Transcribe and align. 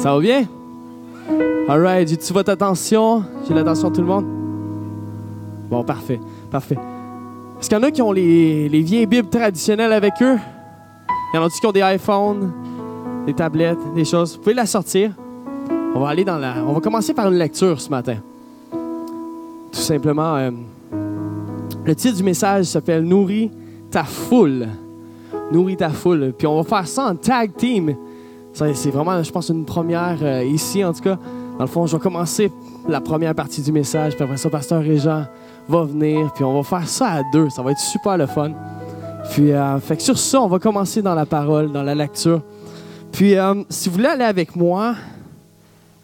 Ça 0.00 0.14
va 0.14 0.20
bien? 0.20 0.44
Alright, 1.68 2.08
j'ai-tu 2.08 2.32
votre 2.32 2.50
attention? 2.50 3.22
J'ai 3.46 3.52
l'attention 3.52 3.90
de 3.90 3.96
tout 3.96 4.00
le 4.00 4.06
monde? 4.06 4.24
Bon, 5.68 5.84
parfait, 5.84 6.18
parfait. 6.50 6.78
Est-ce 7.60 7.68
qu'il 7.68 7.76
y 7.76 7.80
en 7.82 7.84
a 7.84 7.90
qui 7.90 8.00
ont 8.00 8.10
les, 8.10 8.70
les 8.70 8.80
vieilles 8.80 9.04
Bibles 9.04 9.28
traditionnelles 9.28 9.92
avec 9.92 10.14
eux? 10.22 10.38
Il 11.34 11.36
y 11.36 11.38
en 11.38 11.44
a 11.44 11.50
qui 11.50 11.66
ont 11.66 11.72
des 11.72 11.82
iPhones, 11.82 12.50
des 13.26 13.34
tablettes, 13.34 13.78
des 13.94 14.06
choses? 14.06 14.36
Vous 14.36 14.40
pouvez 14.40 14.54
la 14.54 14.64
sortir. 14.64 15.12
On 15.94 16.00
va 16.00 16.08
aller 16.08 16.24
dans 16.24 16.38
la. 16.38 16.54
On 16.66 16.72
va 16.72 16.80
commencer 16.80 17.12
par 17.12 17.28
une 17.28 17.36
lecture 17.36 17.78
ce 17.78 17.90
matin. 17.90 18.16
Tout 18.72 19.80
simplement, 19.80 20.34
euh, 20.36 20.50
le 21.84 21.94
titre 21.94 22.16
du 22.16 22.22
message 22.22 22.64
s'appelle 22.64 23.04
Nourris 23.04 23.50
ta 23.90 24.04
foule. 24.04 24.66
Nourris 25.52 25.76
ta 25.76 25.90
foule. 25.90 26.32
Puis 26.38 26.46
on 26.46 26.56
va 26.56 26.64
faire 26.64 26.88
ça 26.88 27.04
en 27.04 27.16
tag 27.16 27.54
team. 27.54 27.94
C'est 28.52 28.90
vraiment, 28.90 29.22
je 29.22 29.30
pense, 29.30 29.48
une 29.48 29.64
première 29.64 30.18
euh, 30.22 30.44
ici, 30.44 30.84
en 30.84 30.92
tout 30.92 31.02
cas. 31.02 31.18
Dans 31.56 31.64
le 31.64 31.70
fond, 31.70 31.86
je 31.86 31.96
vais 31.96 32.02
commencer 32.02 32.50
la 32.88 33.00
première 33.00 33.34
partie 33.34 33.62
du 33.62 33.72
message, 33.72 34.14
puis 34.14 34.24
après 34.24 34.36
ça, 34.36 34.50
Pasteur 34.50 34.82
Régent 34.82 35.24
va 35.68 35.84
venir, 35.84 36.32
puis 36.34 36.44
on 36.44 36.54
va 36.54 36.62
faire 36.62 36.88
ça 36.88 37.08
à 37.08 37.22
deux. 37.32 37.48
Ça 37.50 37.62
va 37.62 37.72
être 37.72 37.80
super 37.80 38.16
le 38.18 38.26
fun. 38.26 38.52
Puis, 39.30 39.52
euh, 39.52 39.78
fait 39.78 39.96
que 39.96 40.02
sur 40.02 40.18
ça, 40.18 40.40
on 40.42 40.48
va 40.48 40.58
commencer 40.58 41.00
dans 41.02 41.14
la 41.14 41.26
parole, 41.26 41.70
dans 41.70 41.82
la 41.82 41.94
lecture. 41.94 42.42
Puis, 43.12 43.36
euh, 43.36 43.62
si 43.68 43.88
vous 43.88 43.96
voulez 43.96 44.08
aller 44.08 44.24
avec 44.24 44.56
moi 44.56 44.94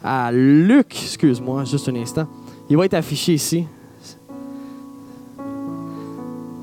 à 0.03 0.31
Luc, 0.31 0.95
excuse-moi, 1.03 1.65
juste 1.65 1.89
un 1.89 1.95
instant, 1.95 2.27
il 2.69 2.77
va 2.77 2.85
être 2.85 2.93
affiché 2.93 3.33
ici. 3.33 3.65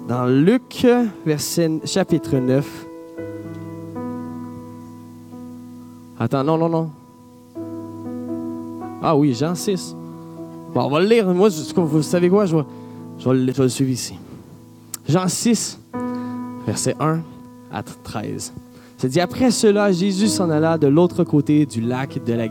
Dans 0.08 0.26
Luc, 0.26 0.86
verset, 1.24 1.80
chapitre 1.84 2.36
9. 2.36 2.83
Attends, 6.18 6.44
non, 6.44 6.58
non, 6.58 6.68
non. 6.68 6.90
Ah 9.02 9.16
oui, 9.16 9.34
Jean 9.34 9.54
6. 9.54 9.94
Bon, 10.74 10.84
on 10.84 10.88
va 10.88 11.00
le 11.00 11.06
lire. 11.06 11.32
Vous 11.32 12.02
savez 12.02 12.28
quoi? 12.30 12.46
Je 12.46 12.56
vais, 12.56 12.64
le, 13.34 13.68
suivre 13.68 13.90
ici. 13.90 14.14
Jean 15.08 15.28
6, 15.28 15.78
verset 16.66 16.94
1 16.98 17.20
à 17.72 17.82
13. 17.82 18.52
Ça 18.96 19.08
dit 19.08 19.20
Après 19.20 19.50
cela, 19.50 19.92
Jésus 19.92 20.28
s'en 20.28 20.48
alla 20.50 20.78
de 20.78 20.86
l'autre 20.86 21.24
côté 21.24 21.66
du 21.66 21.80
lac 21.80 22.24
de, 22.24 22.32
la- 22.32 22.48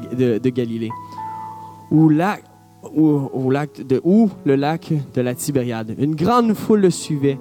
Galilée, 0.51 0.91
où, 1.89 2.09
lac 2.09 2.43
de, 3.87 4.01
où 4.03 4.29
le 4.45 4.55
lac 4.55 4.93
de 5.13 5.21
la 5.21 5.33
Tibériade. 5.33 5.95
Une 5.97 6.15
grande 6.15 6.53
foule 6.53 6.81
le 6.81 6.89
suivait 6.91 7.39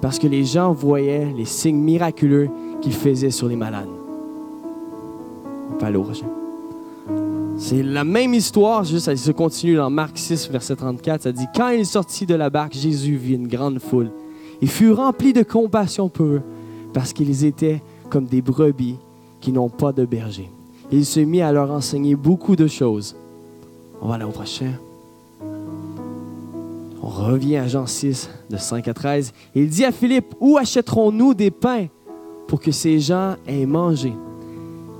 parce 0.00 0.18
que 0.18 0.26
les 0.26 0.44
gens 0.44 0.72
voyaient 0.72 1.32
les 1.36 1.44
signes 1.44 1.78
miraculeux 1.80 2.48
qu'il 2.80 2.92
faisait 2.92 3.30
sur 3.30 3.48
les 3.48 3.56
malades. 3.56 3.86
Prochain. 5.76 6.26
C'est 7.58 7.82
la 7.82 8.04
même 8.04 8.34
histoire, 8.34 8.84
juste 8.84 9.06
ça 9.06 9.16
se 9.16 9.32
continue 9.32 9.74
dans 9.74 9.90
Marc 9.90 10.16
6, 10.16 10.48
verset 10.50 10.76
34. 10.76 11.22
Ça 11.22 11.32
dit 11.32 11.46
Quand 11.54 11.68
il 11.70 11.84
sortit 11.84 12.24
de 12.24 12.34
la 12.34 12.50
barque, 12.50 12.74
Jésus 12.74 13.16
vit 13.16 13.34
une 13.34 13.48
grande 13.48 13.80
foule. 13.80 14.10
Il 14.62 14.68
fut 14.68 14.92
rempli 14.92 15.32
de 15.32 15.42
compassion 15.42 16.08
pour 16.08 16.26
eux, 16.26 16.42
parce 16.94 17.12
qu'ils 17.12 17.44
étaient 17.44 17.82
comme 18.10 18.26
des 18.26 18.42
brebis 18.42 18.96
qui 19.40 19.52
n'ont 19.52 19.68
pas 19.68 19.92
de 19.92 20.04
berger. 20.04 20.50
Il 20.92 21.04
se 21.04 21.20
mit 21.20 21.42
à 21.42 21.52
leur 21.52 21.70
enseigner 21.70 22.14
beaucoup 22.14 22.56
de 22.56 22.66
choses. 22.66 23.16
On 24.00 24.08
va 24.08 24.14
aller 24.14 24.24
au 24.24 24.30
prochain. 24.30 24.72
On 27.02 27.08
revient 27.08 27.56
à 27.56 27.66
Jean 27.66 27.86
6, 27.86 28.30
de 28.50 28.56
5 28.56 28.86
à 28.88 28.94
13. 28.94 29.32
Il 29.54 29.68
dit 29.68 29.84
à 29.84 29.92
Philippe 29.92 30.34
Où 30.40 30.58
achèterons-nous 30.58 31.34
des 31.34 31.50
pains 31.50 31.86
pour 32.46 32.60
que 32.60 32.70
ces 32.70 33.00
gens 33.00 33.34
aient 33.46 33.66
mangé 33.66 34.12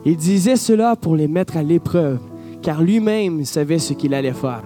Il 0.05 0.17
disait 0.17 0.57
cela 0.57 0.97
pour 0.97 1.17
les 1.17 1.29
mettre 1.29 1.57
à 1.57 1.63
l'épreuve, 1.63 2.21
car 2.63 2.83
lui-même 2.83 3.45
savait 3.45 3.79
ce 3.79 3.93
qu'il 3.93 4.15
allait 4.15 4.33
faire. 4.33 4.65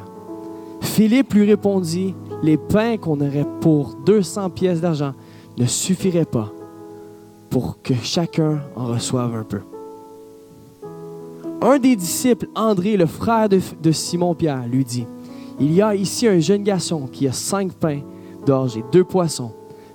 Philippe 0.81 1.35
lui 1.35 1.45
répondit 1.45 2.15
Les 2.43 2.57
pains 2.57 2.97
qu'on 2.97 3.21
aurait 3.21 3.47
pour 3.61 3.95
200 4.05 4.51
pièces 4.51 4.81
d'argent 4.81 5.15
ne 5.57 5.67
suffiraient 5.67 6.25
pas 6.25 6.53
pour 7.51 7.83
que 7.83 7.95
chacun 8.03 8.61
en 8.77 8.87
reçoive 8.87 9.35
un 9.35 9.45
peu. 9.45 9.61
Un 11.61 11.79
des 11.79 11.95
disciples, 11.95 12.49
André, 12.55 12.97
le 12.97 13.07
frère 13.07 13.49
de, 13.49 13.93
Simon-Pierre, 13.93 14.67
lui 14.67 14.85
dit 14.85 15.07
Il 15.61 15.73
y 15.73 15.83
a 15.83 15.95
ici 15.95 16.27
un 16.27 16.41
jeune 16.41 16.63
garçon 16.63 17.07
qui 17.13 17.29
a 17.29 17.33
cinq 17.33 17.73
pains 17.73 18.01
d'orge 18.45 18.77
et 18.77 18.85
deux 18.91 19.05
poissons. 19.05 19.53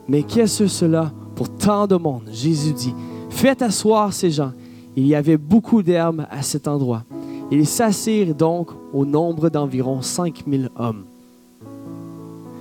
Mais 0.07 0.23
qu'est-ce 0.23 0.67
cela 0.67 1.11
pour 1.35 1.49
tant 1.49 1.87
de 1.87 1.95
monde 1.95 2.29
Jésus 2.31 2.73
dit 2.73 2.93
Faites 3.29 3.61
asseoir 3.61 4.13
ces 4.13 4.31
gens. 4.31 4.53
Il 4.97 5.07
y 5.07 5.15
avait 5.15 5.37
beaucoup 5.37 5.81
d'herbes 5.83 6.25
à 6.29 6.41
cet 6.41 6.67
endroit. 6.67 7.03
Ils 7.51 7.65
s'assirent 7.67 8.35
donc 8.35 8.71
au 8.93 9.05
nombre 9.05 9.49
d'environ 9.49 10.01
cinq 10.01 10.45
mille 10.45 10.69
hommes. 10.75 11.03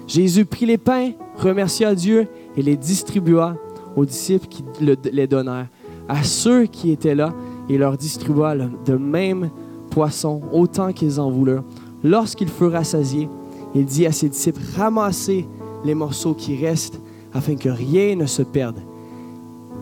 Jésus 0.07 0.45
prit 0.45 0.67
les 0.67 0.79
pains, 0.79 1.11
remercia 1.37 1.95
Dieu 1.95 2.29
et 2.57 2.63
les 2.63 2.77
distribua 2.77 3.57
aux 3.97 4.05
disciples 4.05 4.47
qui 4.47 4.63
le- 4.81 4.97
les 5.11 5.27
donnèrent. 5.27 5.67
À 6.09 6.23
ceux 6.23 6.67
qui 6.67 6.93
étaient 6.93 7.15
là, 7.17 7.33
il 7.69 7.79
leur 7.79 7.97
distribua 7.97 8.55
le, 8.55 8.71
de 8.85 8.95
même 8.97 9.51
poisson 9.91 10.43
autant 10.53 10.93
qu'ils 10.93 11.19
en 11.19 11.31
voulurent. 11.31 11.65
Lorsqu'ils 12.05 12.49
furent 12.49 12.73
rassasiés, 12.73 13.29
il 13.75 13.85
dit 13.85 14.07
à 14.07 14.13
ses 14.13 14.29
disciples 14.29 14.61
Ramassez 14.77 15.47
les 15.85 15.95
morceaux 15.95 16.35
qui 16.35 16.55
restent 16.57 17.01
afin 17.35 17.57
que 17.57 17.69
rien 17.69 18.15
ne 18.15 18.27
se 18.27 18.43
perde. 18.43 18.77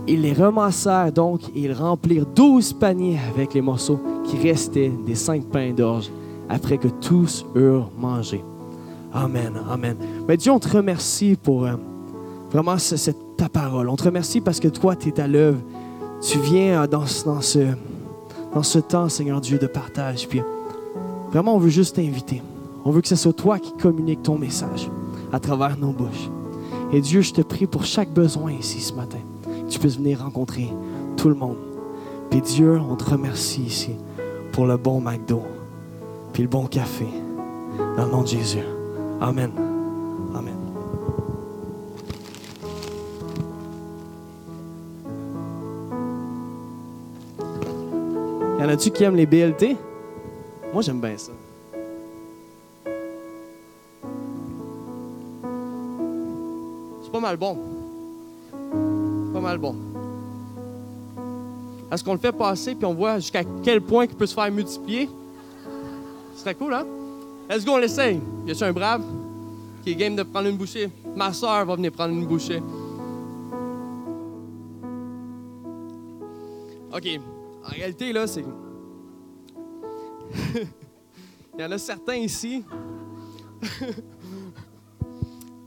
Ils 0.07 0.21
les 0.21 0.33
ramassèrent 0.35 1.13
donc 1.13 1.41
et 1.55 1.61
ils 1.61 1.73
remplirent 1.73 2.27
douze 2.27 2.73
paniers 2.73 3.19
avec 3.35 3.55
les 3.55 3.63
morceaux 3.63 4.01
qui 4.25 4.37
restaient 4.37 4.93
des 5.07 5.15
cinq 5.15 5.45
pains 5.45 5.73
d'orge 5.73 6.11
après 6.49 6.77
que 6.77 6.89
tous 6.89 7.47
eurent 7.55 7.91
mangé. 7.99 8.45
Amen, 9.15 9.55
amen. 9.71 9.97
Mais 10.29 10.37
Dieu, 10.37 10.53
on 10.53 10.59
te 10.59 10.69
remercie 10.69 11.37
pour 11.41 11.65
euh, 11.65 11.75
vraiment 12.51 12.77
ta 13.37 13.49
parole. 13.49 13.89
On 13.89 13.97
te 13.97 14.05
remercie 14.05 14.41
parce 14.41 14.61
que 14.61 14.69
toi, 14.69 14.95
tu 14.97 15.09
es 15.09 15.21
à 15.21 15.27
l'œuvre. 15.27 15.61
Tu 16.21 16.39
viens 16.39 16.83
euh, 16.83 16.87
dans 16.87 17.07
ce 17.07 18.79
temps, 18.81 19.09
Seigneur 19.09 19.41
Dieu, 19.41 19.59
de 19.59 19.67
partage. 19.67 20.29
Puis 20.29 20.43
vraiment, 21.31 21.55
on 21.55 21.59
veut 21.59 21.71
juste 21.71 21.97
t'inviter. 21.97 22.43
On 22.85 22.91
veut 22.91 23.01
que 23.01 23.09
ce 23.09 23.17
soit 23.17 23.33
toi 23.33 23.59
qui 23.59 23.73
communique 23.73 24.23
ton 24.23 24.37
message 24.37 24.91
à 25.33 25.41
travers 25.41 25.79
nos 25.79 25.93
bouches. 25.93 26.29
Et 26.93 27.01
Dieu, 27.01 27.23
je 27.23 27.33
te 27.33 27.41
prie 27.41 27.67
pour 27.67 27.85
chaque 27.85 28.13
besoin 28.13 28.53
ici 28.53 28.81
ce 28.81 28.93
matin. 28.93 29.19
Tu 29.75 29.81
puisses 29.81 29.97
venir 29.97 30.21
rencontrer 30.21 30.69
tout 31.17 31.29
le 31.29 31.35
monde. 31.35 31.57
Puis 32.31 32.41
Dieu, 32.41 32.79
on 32.79 32.95
te 32.95 33.11
remercie 33.11 33.62
ici 33.62 33.97
pour 34.53 34.69
le 34.69 34.77
bon 34.77 35.01
McDo, 35.01 35.43
puis 36.33 36.45
le 36.45 36.49
bon 36.49 36.67
café. 36.67 37.09
Dans 37.97 38.05
le 38.05 38.11
nom 38.12 38.23
de 38.23 38.29
Jésus. 38.29 38.61
Amen. 39.21 39.51
Amen. 40.33 40.55
Y 48.61 48.62
en 48.62 48.69
a-tu 48.69 48.93
qui 48.93 49.03
aiment 49.03 49.17
les 49.17 49.27
BLT? 49.27 49.77
Moi, 50.73 50.83
j'aime 50.83 51.01
bien 51.01 51.19
ça. 51.19 51.33
C'est 57.03 57.11
pas 57.11 57.19
mal 57.21 57.37
bon. 57.37 57.74
Bon. 59.59 59.77
Est-ce 61.93 62.03
qu'on 62.03 62.15
le 62.15 62.19
fait 62.19 62.32
passer 62.32 62.75
puis 62.75 62.87
on 62.87 62.94
voit 62.94 63.19
jusqu'à 63.19 63.44
quel 63.62 63.82
point 63.82 64.06
il 64.06 64.15
peut 64.15 64.27
se 64.27 64.34
faire 64.34 64.50
multiplier? 64.50 65.09
Ce 66.34 66.41
serait 66.41 66.55
cool, 66.55 66.72
hein? 66.72 66.87
Let's 67.49 67.65
go, 67.65 67.72
on 67.72 67.77
l'essaye. 67.78 68.21
Y 68.47 68.53
a-tu 68.53 68.65
un 68.65 68.72
brave 68.72 69.03
qui 69.82 69.91
est 69.93 69.94
game 69.94 70.16
de 70.16 70.22
prendre 70.22 70.49
une 70.49 70.56
bouchée? 70.56 70.91
Ma 71.15 71.32
soeur 71.32 71.66
va 71.66 71.77
venir 71.77 71.93
prendre 71.93 72.15
une 72.15 72.27
bouchée. 72.27 72.62
OK. 76.93 77.20
En 77.64 77.69
réalité, 77.69 78.12
là, 78.12 78.26
c'est. 78.26 78.44
Il 81.56 81.61
y 81.61 81.64
en 81.64 81.70
a 81.70 81.79
certains 81.79 82.17
ici. 82.17 82.64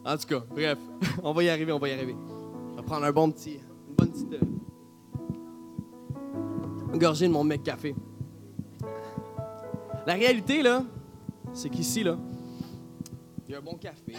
en 0.06 0.18
tout 0.18 0.28
cas, 0.28 0.44
bref, 0.50 0.78
on 1.24 1.32
va 1.32 1.44
y 1.44 1.50
arriver, 1.50 1.72
on 1.72 1.80
va 1.80 1.88
y 1.90 1.94
arriver. 1.94 2.16
Je 2.72 2.82
vais 2.82 2.86
prendre 2.86 3.06
un 3.06 3.12
bon 3.12 3.32
petit, 3.32 3.60
petite 4.26 4.42
euh, 6.94 6.98
de 6.98 7.28
mon 7.28 7.44
mec 7.44 7.64
café. 7.64 7.96
La 10.06 10.14
réalité, 10.14 10.62
là, 10.62 10.84
c'est 11.54 11.70
qu'ici, 11.70 12.04
là, 12.04 12.18
il 13.48 13.52
y 13.52 13.56
a 13.56 13.60
un 13.60 13.62
bon 13.62 13.76
café. 13.76 14.14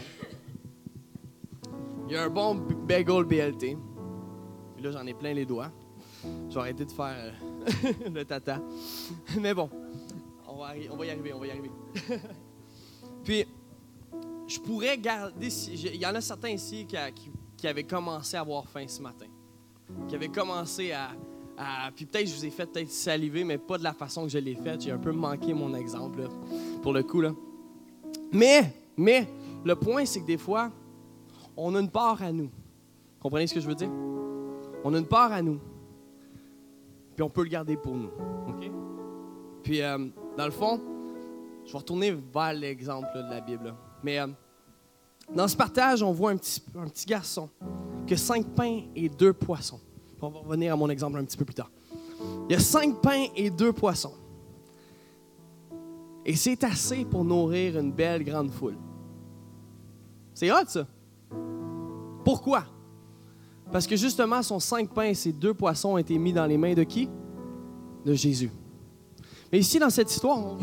Il 2.06 2.12
y 2.12 2.17
a 2.17 2.25
un 2.25 2.31
bon 2.31 2.55
bagel 2.55 3.25
BLT. 3.25 3.77
Puis 4.75 4.85
là, 4.85 4.91
j'en 4.93 5.06
ai 5.06 5.15
plein 5.15 5.35
les 5.35 5.45
doigts. 5.45 5.71
Je 6.49 6.55
vais 6.55 6.61
arrêter 6.61 6.85
de 6.85 6.91
faire 6.93 7.15
euh, 7.17 7.93
le 8.15 8.25
tata. 8.25 8.61
Mais 9.41 9.55
bon, 9.55 9.69
on 10.49 10.56
va, 10.56 10.77
y 10.77 11.11
arriver, 11.11 11.33
on 11.33 11.39
va 11.39 11.47
y 11.47 11.50
arriver. 11.50 11.71
Puis, 13.25 13.45
je 14.47 14.59
pourrais 14.61 14.97
garder. 14.99 15.49
Il 15.69 15.97
y 15.97 16.06
en 16.06 16.15
a 16.15 16.21
certains 16.21 16.50
ici 16.50 16.87
qui- 16.87 17.31
qui 17.56 17.67
avaient 17.69 17.85
commencé 17.85 18.37
à 18.37 18.41
avoir 18.41 18.67
faim 18.69 18.87
ce 18.89 19.03
matin. 19.03 19.27
Qui 20.08 20.14
avaient 20.14 20.29
commencé 20.29 20.93
à, 20.93 21.11
puis 21.94 22.06
peut-être 22.06 22.29
je 22.29 22.35
vous 22.35 22.44
ai 22.44 22.50
fait 22.50 22.67
peut-être 22.67 22.90
saliver, 22.90 23.43
mais 23.44 23.58
pas 23.58 23.79
de 23.79 23.82
la 23.82 23.93
façon 23.93 24.25
que 24.25 24.29
je 24.29 24.38
l'ai 24.38 24.55
fait. 24.55 24.81
J'ai 24.81 24.93
un 24.93 24.99
peu 24.99 25.12
manqué 25.12 25.55
mon 25.55 25.75
exemple 25.75 26.29
pour 26.82 26.93
le 26.93 27.02
coup. 27.02 27.20
Là. 27.20 27.32
Mais, 28.32 28.73
mais, 28.96 29.29
le 29.64 29.75
point, 29.75 30.05
c'est 30.05 30.20
que 30.20 30.26
des 30.26 30.38
fois, 30.38 30.70
on 31.56 31.75
a 31.75 31.81
une 31.81 31.90
part 31.90 32.23
à 32.23 32.31
nous. 32.31 32.50
Comprenez 33.20 33.46
ce 33.46 33.55
que 33.55 33.61
je 33.61 33.67
veux 33.67 33.75
dire? 33.75 33.90
On 34.85 34.94
a 34.94 34.99
une 34.99 35.06
part 35.06 35.32
à 35.32 35.43
nous. 35.43 35.58
Puis 37.17 37.23
on 37.23 37.31
peut 37.31 37.43
le 37.43 37.49
garder 37.49 37.76
pour 37.76 37.96
nous. 37.96 38.11
Puis, 39.64 39.82
euh, 39.82 39.99
dans 40.37 40.44
le 40.44 40.52
fond, 40.52 40.81
je 41.67 41.73
vais 41.73 41.79
retourner 41.79 42.12
vers 42.12 42.52
l'exemple 42.52 43.08
de 43.14 43.20
la 43.29 43.40
Bible. 43.40 43.75
Mais 44.05 44.20
euh, 44.20 44.29
dans 45.35 45.49
ce 45.49 45.56
partage, 45.56 46.02
on 46.02 46.12
voit 46.12 46.31
un 46.31 46.37
petit, 46.37 46.62
un 46.76 46.87
petit 46.87 47.06
garçon 47.06 47.50
qui 48.08 48.14
a 48.14 48.16
cinq 48.16 48.46
pains 48.55 48.82
et 48.96 49.08
deux 49.08 49.32
poissons. 49.32 49.81
On 50.20 50.31
va 50.31 50.40
revenir 50.40 50.72
à 50.72 50.76
mon 50.76 50.88
exemple 50.88 51.19
un 51.19 51.25
petit 51.25 51.37
peu 51.37 51.44
plus 51.44 51.55
tard. 51.55 51.70
Il 52.49 52.52
y 52.52 52.56
a 52.56 52.58
cinq 52.58 53.00
pains 53.00 53.26
et 53.37 53.50
deux 53.50 53.72
poissons. 53.72 54.14
Et 56.25 56.34
c'est 56.34 56.64
assez 56.64 57.05
pour 57.05 57.25
nourrir 57.25 57.78
une 57.78 57.93
belle 57.93 58.25
grande 58.25 58.50
foule. 58.50 58.76
C'est 60.34 60.50
hot, 60.50 60.66
ça. 60.66 60.87
Pourquoi? 62.25 62.64
Parce 63.70 63.87
que 63.87 63.96
justement, 63.96 64.43
son 64.43 64.58
cinq 64.58 64.93
pains 64.93 65.04
et 65.11 65.14
ses 65.14 65.32
deux 65.32 65.54
poissons 65.54 65.90
ont 65.90 65.99
été 65.99 66.19
mis 66.19 66.32
dans 66.32 66.46
les 66.46 66.56
mains 66.56 66.75
de 66.75 66.84
qui? 66.84 67.08
De 68.04 68.14
Jésus. 68.14 68.50
Mais 69.52 69.58
ici, 69.58 69.78
dans 69.78 69.90
cette 69.90 70.11
histoire, 70.11 70.38
on 70.38 70.56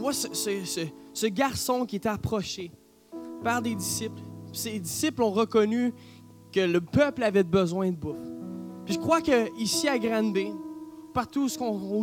voit, 0.00 0.12
ce, 0.12 1.26
garçon 1.26 1.86
qui 1.86 1.96
est 1.96 2.06
approché 2.06 2.72
par 3.42 3.62
des 3.62 3.74
disciples. 3.74 4.22
Ces 4.52 4.78
disciples 4.78 5.22
ont 5.22 5.32
reconnu 5.32 5.92
que 6.54 6.60
le 6.60 6.80
peuple 6.80 7.24
avait 7.24 7.42
besoin 7.42 7.90
de 7.90 7.96
bouffe. 7.96 8.16
Puis 8.84 8.94
je 8.94 8.98
crois 9.00 9.20
qu'ici 9.20 9.88
à 9.88 9.98
Granby, 9.98 10.52
partout 11.12 11.42
où 11.42 11.48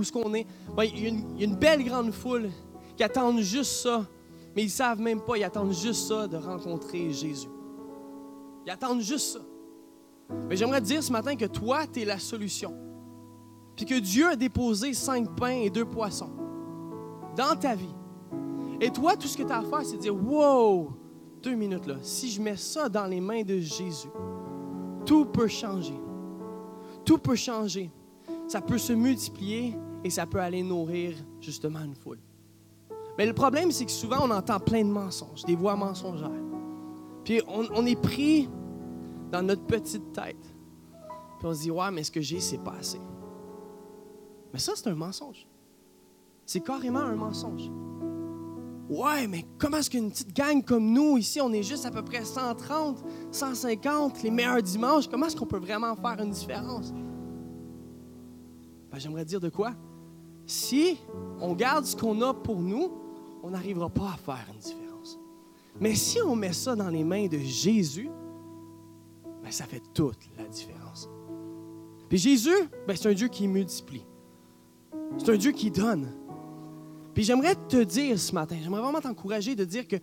ce 0.04 0.12
qu'on 0.12 0.34
est, 0.34 0.46
il 0.84 1.00
y, 1.00 1.06
a 1.08 1.46
une, 1.46 1.56
belle 1.56 1.86
grande 1.86 2.12
foule 2.12 2.50
qui 2.98 3.04
attendent 3.04 3.40
juste 3.40 3.84
ça, 3.84 4.06
mais 4.54 4.64
ils 4.64 4.66
ne 4.66 4.72
savent 4.72 5.00
même 5.00 5.22
pas, 5.22 5.38
ils 5.38 5.44
attendent 5.46 5.74
juste 5.74 6.08
ça 6.10 6.28
de 6.28 6.36
rencontrer 6.36 7.12
Jésus. 7.12 7.48
Ils 8.66 8.72
attendent 8.72 9.02
juste 9.02 9.38
ça. 9.38 9.40
Mais 10.50 10.58
j'aimerais 10.58 10.82
te 10.82 10.86
dire 10.86 11.02
ce 11.02 11.14
matin 11.14 11.36
que 11.38 11.46
toi, 11.46 11.88
tu 11.88 12.02
es 12.02 12.06
la 12.06 12.20
solution. 12.20 12.74
Puis 13.78 13.86
que 13.86 14.00
Dieu 14.00 14.28
a 14.28 14.36
déposé 14.36 14.94
cinq 14.94 15.34
pains 15.38 15.62
et 15.62 15.70
deux 15.70 15.86
poissons 15.86 16.32
dans 17.38 17.56
ta 17.56 17.76
vie. 17.76 17.96
Et 18.82 18.90
toi, 18.90 19.16
tout 19.16 19.28
ce 19.28 19.38
que 19.38 19.44
tu 19.44 19.52
as 19.52 19.60
à 19.60 19.64
faire, 19.64 19.86
c'est 19.86 19.96
de 19.96 20.02
dire 20.02 20.16
Wow, 20.16 20.92
deux 21.42 21.56
minutes 21.56 21.88
là, 21.88 21.96
si 22.02 22.30
je 22.30 22.42
mets 22.42 22.58
ça 22.58 22.90
dans 22.90 23.06
les 23.06 23.22
mains 23.22 23.44
de 23.44 23.60
Jésus, 23.60 24.10
tout 25.06 25.26
peut 25.26 25.48
changer. 25.48 26.00
Tout 27.06 27.18
peut 27.18 27.36
changer. 27.36 27.90
Ça 28.48 28.62
peut 28.62 28.78
se 28.78 28.94
multiplier 28.94 29.76
et 30.04 30.10
ça 30.10 30.26
peut 30.26 30.40
aller 30.40 30.64
nourrir 30.64 31.16
justement 31.40 31.80
une 31.80 31.96
foule. 31.96 32.20
Mais 33.18 33.26
le 33.26 33.34
problème, 33.34 33.72
c'est 33.72 33.86
que 33.86 33.92
souvent, 33.92 34.18
on 34.22 34.32
entend 34.32 34.60
plein 34.60 34.84
de 34.84 34.90
mensonges, 34.90 35.44
des 35.46 35.56
voix 35.56 35.76
mensongères. 35.76 36.32
Puis 37.24 37.42
on, 37.48 37.86
est 37.86 38.02
pris 38.02 38.50
dans 39.32 39.44
notre 39.44 39.66
petite 39.66 40.12
tête. 40.12 40.56
Puis 41.40 41.48
on 41.48 41.54
se 41.54 41.62
dit, 41.62 41.72
ouais, 41.72 41.92
mais 41.92 42.04
ce 42.04 42.12
que 42.12 42.22
j'ai, 42.22 42.40
c'est 42.40 42.58
pas 42.58 42.74
assez. 42.80 43.00
Mais 44.52 44.60
ça, 44.60 44.74
c'est 44.76 44.88
un 44.88 44.96
mensonge. 44.96 45.48
C'est 46.46 46.62
carrément 46.62 47.00
un 47.00 47.16
mensonge. 47.16 47.70
Ouais, 48.92 49.26
mais 49.26 49.46
comment 49.58 49.78
est-ce 49.78 49.90
qu'une 49.90 50.12
petite 50.12 50.36
gang 50.36 50.62
comme 50.62 50.92
nous, 50.92 51.18
ici, 51.18 51.40
on 51.40 51.54
est 51.54 51.64
juste 51.64 51.86
à 51.86 51.92
peu 51.92 52.04
près 52.04 52.26
130, 52.26 53.02
150, 53.32 54.22
les 54.22 54.32
meilleurs 54.32 54.62
dimanches, 54.62 55.08
comment 55.08 55.28
est-ce 55.28 55.36
qu'on 55.38 55.46
peut 55.46 55.60
vraiment 55.60 55.96
faire 55.96 56.20
une 56.22 56.32
différence? 56.32 56.92
Ben, 58.92 59.00
J'aimerais 59.00 59.24
dire 59.24 59.40
de 59.40 59.48
quoi? 59.48 59.72
Si 60.46 60.98
on 61.40 61.54
garde 61.54 61.86
ce 61.86 61.96
qu'on 61.96 62.22
a 62.22 62.34
pour 62.34 62.60
nous, 62.60 62.92
on 63.42 63.52
n'arrivera 63.52 63.90
pas 63.90 64.12
à 64.14 64.18
faire 64.18 64.46
une 64.54 64.60
différence. 64.60 65.18
Mais 65.80 65.96
si 65.96 66.22
on 66.22 66.36
met 66.36 66.52
ça 66.52 66.76
dans 66.76 66.90
les 66.90 67.06
mains 67.06 67.28
de 67.28 67.38
Jésus, 67.38 68.10
ben, 69.42 69.52
ça 69.52 69.64
fait 69.64 69.82
toute 69.94 70.20
la 70.38 70.44
différence. 70.50 71.10
Puis 72.10 72.18
Jésus, 72.18 72.68
ben, 72.86 72.98
c'est 72.98 73.08
un 73.08 73.14
Dieu 73.14 73.30
qui 73.30 73.48
multiplie. 73.48 74.06
C'est 75.18 75.32
un 75.32 75.38
Dieu 75.38 75.54
qui 75.54 75.72
donne. 75.72 76.10
Puis 77.14 77.24
j'aimerais 77.24 77.56
te 77.56 77.84
dire 77.84 78.18
ce 78.18 78.34
matin, 78.34 78.56
j'aimerais 78.62 78.82
vraiment 78.82 79.02
t'encourager 79.02 79.56
de 79.56 79.66
dire 79.66 79.88
que 79.88 79.98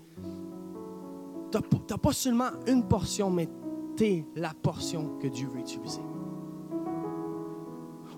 tu 1.50 1.58
n'as 1.90 1.98
pas 1.98 2.12
seulement 2.12 2.50
une 2.66 2.86
portion, 2.86 3.30
mais 3.30 3.48
tu 3.96 4.04
es 4.04 4.26
la 4.36 4.52
portion 4.54 5.18
que 5.18 5.28
Dieu 5.28 5.48
veut 5.48 5.60
utiliser. 5.60 6.02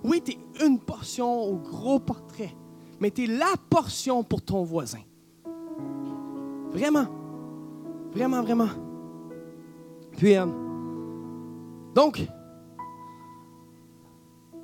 Oui, 0.02 0.22
tu 0.22 0.32
es 0.32 0.66
une 0.66 0.78
portion 0.80 1.42
au 1.42 1.56
gros 1.56 2.00
portrait, 2.00 2.54
mais 2.98 3.10
tu 3.10 3.24
es 3.24 3.26
la 3.26 3.54
portion 3.68 4.24
pour 4.24 4.42
ton 4.42 4.64
voisin. 4.64 5.00
Vraiment. 6.70 7.06
Vraiment, 8.12 8.42
vraiment. 8.42 8.68
Puis, 10.16 10.36
euh, 10.36 10.46
donc, 11.94 12.18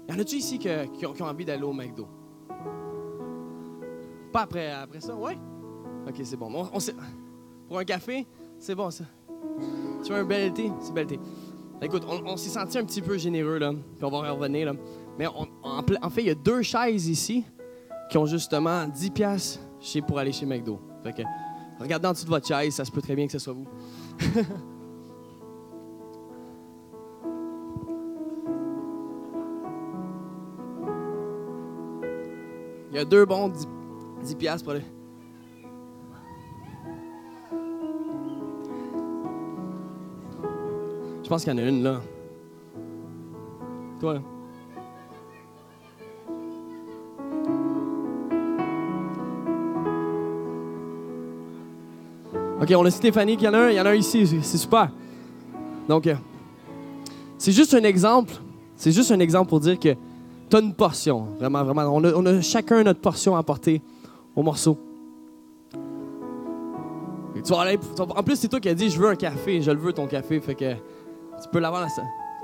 y 0.08 0.12
en 0.12 0.18
a-tu 0.18 0.36
ici 0.36 0.58
qui, 0.58 0.68
ont, 1.06 1.12
qui 1.12 1.22
ont 1.22 1.26
envie 1.26 1.44
d'aller 1.44 1.62
au 1.62 1.72
McDo? 1.72 2.08
Pas 4.36 4.42
après, 4.42 4.70
après 4.70 5.00
ça, 5.00 5.16
ouais? 5.16 5.38
Ok, 6.06 6.16
c'est 6.22 6.36
bon. 6.36 6.52
On, 6.54 6.78
pour 7.68 7.78
un 7.78 7.84
café, 7.84 8.26
c'est 8.58 8.74
bon 8.74 8.90
ça. 8.90 9.04
Tu 10.04 10.12
veux 10.12 10.18
un 10.18 10.24
bel 10.26 10.48
été? 10.48 10.70
C'est 10.78 10.92
bel 10.92 11.04
été. 11.04 11.18
Écoute, 11.80 12.02
on, 12.06 12.36
s'est 12.36 12.50
senti 12.50 12.76
un 12.76 12.84
petit 12.84 13.00
peu 13.00 13.16
généreux, 13.16 13.56
là, 13.56 13.72
puis 13.72 14.04
on 14.04 14.10
va 14.10 14.30
revenir, 14.30 14.66
là. 14.66 14.78
Mais 15.18 15.26
en, 15.26 16.10
fait, 16.10 16.20
il 16.20 16.26
y 16.26 16.30
a 16.30 16.34
deux 16.34 16.60
chaises 16.60 17.08
ici 17.08 17.46
qui 18.10 18.18
ont 18.18 18.26
justement 18.26 18.86
10 18.86 19.10
piastres 19.12 19.60
pour 20.06 20.18
aller 20.18 20.32
chez 20.32 20.44
McDo. 20.44 20.82
Fait 21.02 21.14
que, 21.14 21.22
regardez 21.80 22.06
en 22.06 22.12
dessous 22.12 22.26
de 22.26 22.30
votre 22.30 22.46
chaise, 22.46 22.74
ça 22.74 22.84
se 22.84 22.92
peut 22.92 23.00
très 23.00 23.16
bien 23.16 23.24
que 23.24 23.32
ce 23.32 23.38
soit 23.38 23.54
vous. 23.54 23.66
il 32.90 32.96
y 32.96 32.98
a 32.98 33.04
deux 33.06 33.24
bons 33.24 33.48
10 33.48 33.66
10 34.22 34.34
piastres 34.36 34.64
pour 34.64 34.72
aller. 34.72 34.84
Je 41.22 41.28
pense 41.28 41.42
qu'il 41.42 41.52
y 41.52 41.56
en 41.56 41.58
a 41.58 41.68
une 41.68 41.82
là. 41.82 42.00
Toi. 43.98 44.20
OK, 52.62 52.74
on 52.76 52.84
a 52.84 52.90
Stéphanie 52.90 53.36
qu'il 53.36 53.46
y 53.46 53.48
en 53.48 53.54
a 53.54 53.58
un, 53.58 53.70
il 53.70 53.76
y 53.76 53.80
en 53.80 53.86
a 53.86 53.90
un 53.90 53.94
ici, 53.94 54.26
c'est 54.26 54.56
super. 54.56 54.90
Donc, 55.88 56.06
euh, 56.06 56.14
c'est 57.38 57.52
juste 57.52 57.74
un 57.74 57.82
exemple. 57.82 58.34
C'est 58.76 58.92
juste 58.92 59.10
un 59.10 59.20
exemple 59.20 59.48
pour 59.48 59.60
dire 59.60 59.78
que 59.78 59.94
tu 60.48 60.56
as 60.56 60.60
une 60.60 60.74
portion. 60.74 61.26
Vraiment, 61.38 61.64
vraiment. 61.64 61.82
On 61.92 62.04
a, 62.04 62.12
on 62.12 62.24
a 62.26 62.40
chacun 62.40 62.82
notre 62.82 63.00
portion 63.00 63.36
à 63.36 63.42
porter 63.42 63.82
au 64.36 64.42
morceau. 64.42 64.78
tu 67.34 67.52
vas 67.52 67.60
aller, 67.62 67.78
en 67.98 68.22
plus, 68.22 68.36
c'est 68.36 68.48
toi 68.48 68.60
qui 68.60 68.68
as 68.68 68.74
dit 68.74 68.90
Je 68.90 69.00
veux 69.00 69.08
un 69.08 69.16
café, 69.16 69.62
je 69.62 69.70
le 69.70 69.78
veux 69.78 69.92
ton 69.92 70.06
café. 70.06 70.38
Fait 70.40 70.54
que 70.54 70.74
tu 70.74 71.48
peux 71.50 71.58
l'avoir 71.58 71.80
là. 71.80 71.88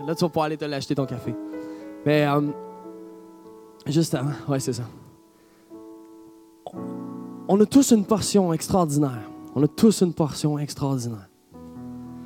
Là, 0.07 0.15
tu 0.15 0.25
vas 0.25 0.29
pouvoir 0.29 0.47
aller 0.47 0.57
te 0.57 0.65
l'acheter 0.65 0.95
ton 0.95 1.07
café. 1.07 1.35
Mais, 2.07 2.27
euh, 2.27 2.41
juste 3.87 4.15
avant, 4.15 4.33
ouais, 4.49 4.59
c'est 4.59 4.73
ça. 4.73 4.85
On 7.49 7.61
a 7.61 7.67
tous 7.67 7.93
une 7.93 8.05
portion 8.05 8.53
extraordinaire. 8.53 9.29
On 9.55 9.63
a 9.63 9.69
tous 9.69 10.01
une 10.01 10.15
portion 10.15 10.59
extraordinaire. 10.59 11.29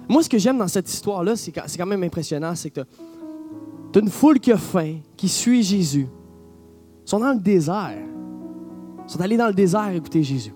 Moi, 0.08 0.22
ce 0.22 0.28
que 0.28 0.38
j'aime 0.38 0.58
dans 0.58 0.68
cette 0.68 0.88
histoire-là, 0.88 1.34
c'est 1.34 1.50
quand 1.50 1.86
même 1.86 2.04
impressionnant, 2.04 2.54
c'est 2.54 2.70
que 2.70 2.82
tu 3.92 3.98
une 3.98 4.10
foule 4.10 4.38
qui 4.38 4.52
a 4.52 4.56
faim, 4.56 4.98
qui 5.16 5.28
suit 5.28 5.62
Jésus. 5.62 6.06
Ils 7.04 7.10
sont 7.10 7.18
dans 7.18 7.32
le 7.32 7.40
désert 7.40 7.96
sont 9.06 9.20
allés 9.20 9.36
dans 9.36 9.48
le 9.48 9.54
désert 9.54 9.88
écouter 9.90 10.22
Jésus. 10.22 10.54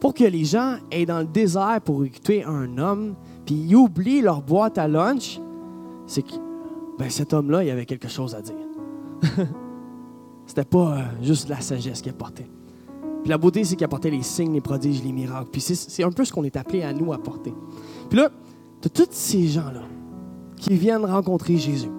Pour 0.00 0.14
que 0.14 0.24
les 0.24 0.44
gens 0.44 0.76
aient 0.90 1.06
dans 1.06 1.20
le 1.20 1.26
désert 1.26 1.80
pour 1.84 2.04
écouter 2.04 2.44
un 2.44 2.76
homme, 2.78 3.14
puis 3.46 3.54
ils 3.54 3.76
oublient 3.76 4.20
leur 4.20 4.42
boîte 4.42 4.78
à 4.78 4.88
lunch, 4.88 5.40
c'est 6.06 6.22
que 6.22 6.34
ben, 6.98 7.08
cet 7.08 7.32
homme-là, 7.32 7.64
il 7.64 7.70
avait 7.70 7.86
quelque 7.86 8.08
chose 8.08 8.34
à 8.34 8.42
dire. 8.42 8.54
C'était 10.46 10.64
pas 10.64 10.98
euh, 10.98 11.02
juste 11.22 11.48
la 11.48 11.60
sagesse 11.60 12.02
qu'il 12.02 12.10
apportait. 12.10 12.48
Puis 13.22 13.30
la 13.30 13.38
beauté, 13.38 13.62
c'est 13.64 13.76
qu'il 13.76 13.84
apportait 13.84 14.10
les 14.10 14.22
signes, 14.22 14.52
les 14.52 14.60
prodiges, 14.60 15.02
les 15.04 15.12
miracles. 15.12 15.48
Puis 15.52 15.60
c'est 15.60 16.02
un 16.02 16.10
peu 16.10 16.24
ce 16.24 16.32
qu'on 16.32 16.44
est 16.44 16.56
appelé 16.56 16.82
à 16.82 16.92
nous 16.92 17.12
apporter. 17.12 17.54
Puis 18.10 18.18
là, 18.18 18.30
de 18.82 18.88
tous 18.88 19.06
ces 19.10 19.46
gens-là 19.46 19.82
qui 20.56 20.74
viennent 20.74 21.04
rencontrer 21.04 21.56
Jésus, 21.56 21.90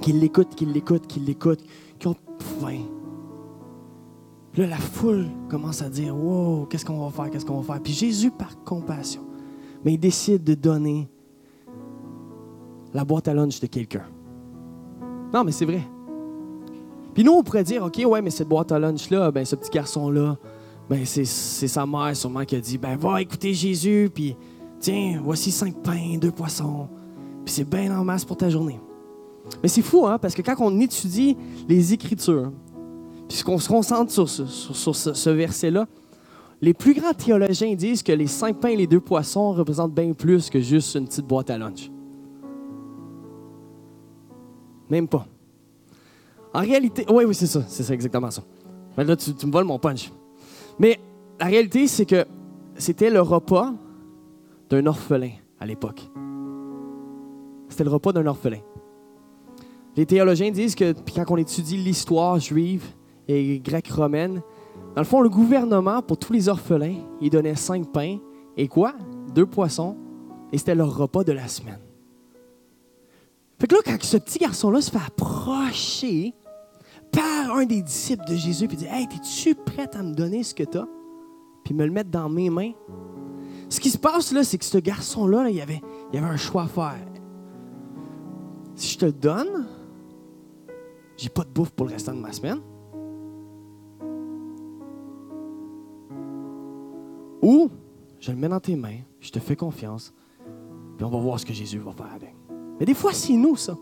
qui 0.00 0.12
l'écoutent, 0.12 0.54
qui 0.54 0.66
l'écoutent, 0.66 1.06
qui 1.06 1.20
l'écoutent, 1.20 1.64
qui 1.98 2.06
ont 2.06 2.16
faim, 2.60 2.82
là, 4.56 4.66
la 4.66 4.76
foule 4.76 5.26
commence 5.48 5.82
à 5.82 5.88
dire 5.88 6.16
Wow, 6.16 6.66
qu'est-ce 6.66 6.84
qu'on 6.84 7.04
va 7.04 7.10
faire 7.10 7.30
Qu'est-ce 7.30 7.44
qu'on 7.44 7.60
va 7.60 7.74
faire? 7.74 7.82
Puis 7.82 7.92
Jésus, 7.92 8.30
par 8.30 8.62
compassion, 8.64 9.22
mais 9.84 9.94
il 9.94 9.98
décide 9.98 10.44
de 10.44 10.54
donner 10.54 11.08
la 12.94 13.04
boîte 13.04 13.28
à 13.28 13.34
lunch 13.34 13.60
de 13.60 13.66
quelqu'un. 13.66 14.04
Non, 15.32 15.44
mais 15.44 15.52
c'est 15.52 15.64
vrai. 15.64 15.82
Puis 17.14 17.24
nous, 17.24 17.32
on 17.32 17.42
pourrait 17.42 17.64
dire, 17.64 17.84
OK, 17.84 18.00
ouais, 18.06 18.22
mais 18.22 18.30
cette 18.30 18.48
boîte 18.48 18.72
à 18.72 18.78
lunch-là, 18.78 19.30
ben, 19.30 19.44
ce 19.44 19.56
petit 19.56 19.70
garçon-là, 19.70 20.36
ben, 20.88 21.04
c'est 21.04 21.24
sa 21.24 21.86
mère 21.86 22.14
sûrement 22.16 22.44
qui 22.44 22.56
a 22.56 22.60
dit, 22.60 22.78
ben, 22.78 22.96
va 22.96 23.20
écouter 23.20 23.54
Jésus, 23.54 24.10
puis 24.12 24.36
tiens, 24.78 25.20
voici 25.22 25.50
cinq 25.50 25.74
pains, 25.82 26.18
deux 26.18 26.30
poissons, 26.30 26.88
puis 27.44 27.54
c'est 27.54 27.68
bien 27.68 27.98
en 27.98 28.04
masse 28.04 28.24
pour 28.24 28.36
ta 28.36 28.48
journée. 28.50 28.80
Mais 29.62 29.68
c'est 29.68 29.82
fou, 29.82 30.06
hein, 30.06 30.18
parce 30.18 30.34
que 30.34 30.42
quand 30.42 30.54
on 30.60 30.80
étudie 30.80 31.36
les 31.68 31.92
Écritures, 31.92 32.52
puis 33.32 33.42
qu'on 33.44 33.58
se 33.58 33.68
concentre 33.68 34.12
sur 34.12 34.28
ce, 34.28 34.44
ce, 34.44 35.30
verset-là, 35.30 35.86
les 36.60 36.74
plus 36.74 36.92
grands 36.92 37.14
théologiens 37.14 37.74
disent 37.74 38.02
que 38.02 38.12
les 38.12 38.26
cinq 38.26 38.60
pains 38.60 38.68
et 38.68 38.76
les 38.76 38.86
deux 38.86 39.00
poissons 39.00 39.52
représentent 39.52 39.94
bien 39.94 40.12
plus 40.12 40.50
que 40.50 40.60
juste 40.60 40.94
une 40.96 41.06
petite 41.06 41.26
boîte 41.26 41.48
à 41.48 41.56
lunch. 41.56 41.90
Même 44.90 45.08
pas. 45.08 45.26
En 46.52 46.60
réalité, 46.60 47.06
oui, 47.08 47.24
oui, 47.24 47.34
c'est 47.34 47.46
ça, 47.46 47.62
c'est 47.66 47.82
ça, 47.82 47.94
exactement 47.94 48.30
ça. 48.30 48.42
Mais 48.98 49.04
là, 49.04 49.16
tu, 49.16 49.30
me 49.46 49.50
voles 49.50 49.64
mon 49.64 49.78
punch. 49.78 50.12
Mais 50.78 51.00
la 51.40 51.46
réalité, 51.46 51.86
c'est 51.86 52.04
que 52.04 52.26
c'était 52.74 53.08
le 53.08 53.22
repas 53.22 53.72
d'un 54.68 54.84
orphelin 54.84 55.30
à 55.58 55.64
l'époque. 55.64 56.02
C'était 57.70 57.84
le 57.84 57.90
repas 57.90 58.12
d'un 58.12 58.26
orphelin. 58.26 58.60
Les 59.96 60.04
théologiens 60.04 60.50
disent 60.50 60.74
que 60.74 60.94
quand 61.14 61.24
on 61.30 61.38
étudie 61.38 61.78
l'histoire 61.78 62.38
juive 62.38 62.84
et 63.32 63.60
grecque 63.60 63.88
romaine, 63.88 64.42
dans 64.94 65.00
le 65.00 65.06
fond, 65.06 65.20
le 65.20 65.28
gouvernement, 65.28 66.02
pour 66.02 66.18
tous 66.18 66.32
les 66.32 66.48
orphelins, 66.48 66.96
il 67.20 67.30
donnait 67.30 67.54
cinq 67.54 67.90
pains 67.92 68.18
et 68.56 68.68
quoi? 68.68 68.94
Deux 69.34 69.46
poissons, 69.46 69.96
et 70.52 70.58
c'était 70.58 70.74
leur 70.74 70.94
repas 70.94 71.24
de 71.24 71.32
la 71.32 71.48
semaine. 71.48 71.80
Fait 73.58 73.66
que 73.66 73.74
là, 73.74 73.80
quand 73.84 73.96
ce 74.02 74.16
petit 74.16 74.38
garçon-là 74.38 74.80
se 74.80 74.90
fait 74.90 74.98
approcher 75.06 76.34
par 77.10 77.56
un 77.56 77.64
des 77.64 77.82
disciples 77.82 78.24
de 78.28 78.34
Jésus, 78.34 78.68
puis 78.68 78.76
dit 78.76 78.86
Hey, 78.86 79.04
es-tu 79.04 79.54
prêt 79.54 79.88
à 79.94 80.02
me 80.02 80.14
donner 80.14 80.42
ce 80.42 80.54
que 80.54 80.64
tu 80.64 80.78
as? 80.78 80.88
Puis 81.64 81.74
me 81.74 81.84
le 81.84 81.92
mettre 81.92 82.10
dans 82.10 82.28
mes 82.28 82.50
mains. 82.50 82.72
Ce 83.68 83.80
qui 83.80 83.88
se 83.88 83.98
passe 83.98 84.32
là, 84.32 84.42
c'est 84.44 84.58
que 84.58 84.64
ce 84.64 84.78
garçon-là, 84.78 85.48
il, 85.48 85.60
avait, 85.60 85.80
il 86.12 86.18
avait 86.18 86.28
un 86.28 86.36
choix 86.36 86.64
à 86.64 86.66
faire. 86.66 87.06
Si 88.74 88.94
je 88.94 88.98
te 88.98 89.04
le 89.06 89.12
donne, 89.12 89.66
j'ai 91.16 91.28
pas 91.28 91.44
de 91.44 91.50
bouffe 91.50 91.70
pour 91.70 91.86
le 91.86 91.92
restant 91.92 92.12
de 92.12 92.20
ma 92.20 92.32
semaine. 92.32 92.60
Ou 97.42 97.68
je 98.20 98.30
le 98.30 98.38
mets 98.38 98.48
dans 98.48 98.60
tes 98.60 98.76
mains, 98.76 99.00
je 99.20 99.30
te 99.30 99.40
fais 99.40 99.56
confiance, 99.56 100.14
puis 100.96 101.04
on 101.04 101.10
va 101.10 101.18
voir 101.18 101.40
ce 101.40 101.44
que 101.44 101.52
Jésus 101.52 101.78
va 101.78 101.92
faire 101.92 102.12
avec. 102.14 102.34
Mais 102.78 102.86
des 102.86 102.94
fois, 102.94 103.12
c'est 103.12 103.34
nous, 103.34 103.56
ça. 103.56 103.76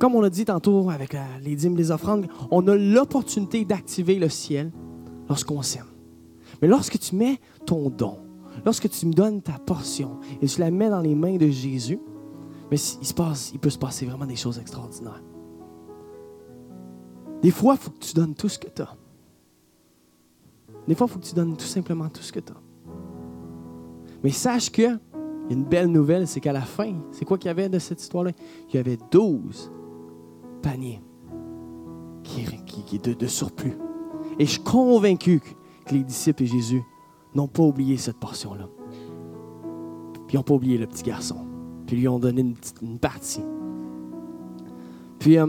Comme 0.00 0.16
on 0.16 0.22
a 0.22 0.30
dit 0.30 0.44
tantôt 0.44 0.90
avec 0.90 1.16
les 1.40 1.54
dîmes, 1.54 1.76
les 1.76 1.90
offrandes, 1.90 2.26
on 2.50 2.66
a 2.66 2.76
l'opportunité 2.76 3.64
d'activer 3.64 4.18
le 4.18 4.28
ciel 4.28 4.72
lorsqu'on 5.28 5.62
s'aime. 5.62 5.86
Mais 6.60 6.68
lorsque 6.68 6.98
tu 6.98 7.14
mets 7.14 7.38
ton 7.64 7.90
don, 7.90 8.18
lorsque 8.64 8.88
tu 8.90 9.06
me 9.06 9.12
donnes 9.12 9.40
ta 9.40 9.58
portion 9.58 10.18
et 10.42 10.46
tu 10.46 10.60
la 10.60 10.70
mets 10.70 10.90
dans 10.90 11.00
les 11.00 11.14
mains 11.14 11.36
de 11.36 11.48
Jésus, 11.48 12.00
mais 12.70 12.76
il, 12.76 13.08
il 13.52 13.58
peut 13.60 13.70
se 13.70 13.78
passer 13.78 14.06
vraiment 14.06 14.26
des 14.26 14.36
choses 14.36 14.58
extraordinaires. 14.58 15.22
Des 17.40 17.50
fois, 17.50 17.74
il 17.74 17.80
faut 17.80 17.90
que 17.90 17.98
tu 17.98 18.14
donnes 18.14 18.34
tout 18.34 18.48
ce 18.48 18.58
que 18.58 18.68
tu 18.68 18.82
as. 18.82 18.96
Des 20.86 20.94
fois, 20.94 21.06
il 21.08 21.12
faut 21.12 21.18
que 21.18 21.24
tu 21.24 21.34
donnes 21.34 21.56
tout 21.56 21.64
simplement 21.64 22.08
tout 22.08 22.22
ce 22.22 22.32
que 22.32 22.40
tu 22.40 22.52
as. 22.52 22.56
Mais 24.22 24.30
sache 24.30 24.70
que, 24.70 24.98
une 25.50 25.64
belle 25.64 25.88
nouvelle, 25.88 26.26
c'est 26.26 26.40
qu'à 26.40 26.52
la 26.52 26.62
fin, 26.62 26.94
c'est 27.10 27.24
quoi 27.24 27.36
qu'il 27.38 27.48
y 27.48 27.50
avait 27.50 27.68
de 27.68 27.78
cette 27.78 28.00
histoire-là? 28.00 28.32
Il 28.68 28.76
y 28.76 28.78
avait 28.78 28.98
12 29.10 29.70
paniers 30.62 31.02
qui, 32.22 32.44
qui, 32.86 32.98
de, 32.98 33.12
de 33.12 33.26
surplus. 33.26 33.76
Et 34.38 34.46
je 34.46 34.52
suis 34.52 34.62
convaincu 34.62 35.40
que 35.84 35.94
les 35.94 36.02
disciples 36.02 36.44
et 36.44 36.46
Jésus 36.46 36.82
n'ont 37.34 37.48
pas 37.48 37.62
oublié 37.62 37.96
cette 37.96 38.18
portion-là. 38.18 38.68
Puis 40.26 40.34
ils 40.34 40.36
n'ont 40.36 40.42
pas 40.42 40.54
oublié 40.54 40.78
le 40.78 40.86
petit 40.86 41.02
garçon. 41.02 41.46
Puis 41.86 41.96
ils 41.96 42.00
lui 42.00 42.08
ont 42.08 42.18
donné 42.18 42.40
une, 42.40 42.54
une 42.80 42.98
partie. 42.98 43.44
Puis, 45.18 45.38
euh, 45.38 45.46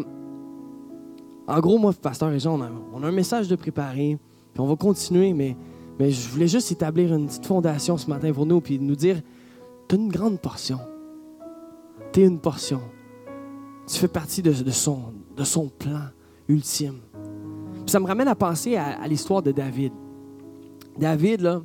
en 1.47 1.59
gros, 1.59 1.77
moi, 1.77 1.93
pasteur 1.93 2.31
et 2.31 2.39
Jean, 2.39 2.59
on 2.93 3.03
a, 3.03 3.07
un 3.07 3.11
message 3.11 3.47
de 3.47 3.55
préparer, 3.55 4.17
puis 4.55 4.61
on 4.61 4.67
va 4.67 4.77
continuer, 4.77 5.33
mais, 5.33 5.57
mais 5.99 6.11
je 6.11 6.29
voulais 6.29 6.47
juste 6.47 6.71
établir 6.71 7.13
une 7.13 7.27
petite 7.27 7.45
fondation 7.45 7.97
ce 7.97 8.09
matin 8.09 8.31
pour 8.31 8.45
nous, 8.45 8.61
puis 8.61 8.79
nous 8.79 8.95
dire, 8.95 9.21
tu 9.89 9.97
une 9.97 10.07
grande 10.07 10.39
portion. 10.39 10.79
Tu 12.13 12.21
une 12.21 12.39
portion. 12.39 12.79
Tu 13.85 13.97
fais 13.97 14.07
partie 14.07 14.41
de, 14.41 14.53
son, 14.71 15.11
de 15.35 15.43
son 15.43 15.67
plan 15.67 16.03
ultime. 16.47 16.99
Puis 17.11 17.91
ça 17.91 17.99
me 17.99 18.05
ramène 18.07 18.29
à 18.29 18.35
penser 18.35 18.77
à, 18.77 19.05
l'histoire 19.09 19.41
de 19.41 19.51
David. 19.51 19.91
David, 20.97 21.41
là, 21.41 21.61